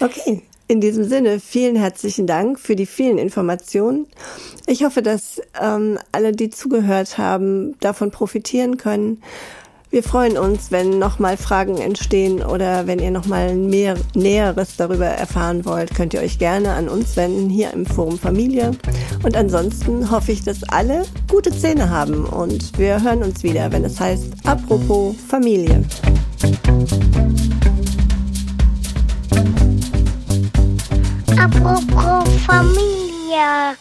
Okay. 0.00 0.42
In 0.66 0.80
diesem 0.80 1.04
Sinne, 1.04 1.40
vielen 1.40 1.76
herzlichen 1.76 2.26
Dank 2.26 2.58
für 2.58 2.74
die 2.74 2.86
vielen 2.86 3.18
Informationen. 3.18 4.06
Ich 4.66 4.82
hoffe, 4.82 5.02
dass 5.02 5.42
ähm, 5.60 5.98
alle, 6.10 6.32
die 6.32 6.48
zugehört 6.48 7.18
haben, 7.18 7.78
davon 7.80 8.10
profitieren 8.10 8.78
können. 8.78 9.22
Wir 9.94 10.02
freuen 10.02 10.36
uns, 10.36 10.72
wenn 10.72 10.98
nochmal 10.98 11.36
Fragen 11.36 11.78
entstehen 11.78 12.42
oder 12.42 12.88
wenn 12.88 12.98
ihr 12.98 13.12
nochmal 13.12 13.54
mehr 13.54 13.94
Näheres 14.16 14.74
darüber 14.76 15.06
erfahren 15.06 15.64
wollt, 15.64 15.94
könnt 15.94 16.12
ihr 16.14 16.20
euch 16.20 16.40
gerne 16.40 16.72
an 16.72 16.88
uns 16.88 17.14
wenden 17.14 17.48
hier 17.48 17.72
im 17.72 17.86
Forum 17.86 18.18
Familie. 18.18 18.72
Und 19.22 19.36
ansonsten 19.36 20.10
hoffe 20.10 20.32
ich, 20.32 20.42
dass 20.42 20.64
alle 20.64 21.04
gute 21.30 21.52
Zähne 21.52 21.90
haben 21.90 22.24
und 22.24 22.76
wir 22.76 23.04
hören 23.04 23.22
uns 23.22 23.44
wieder, 23.44 23.70
wenn 23.70 23.84
es 23.84 24.00
heißt 24.00 24.32
Apropos 24.44 25.14
Familie. 25.28 25.84
Apropos 31.38 32.28
Familie. 32.44 33.76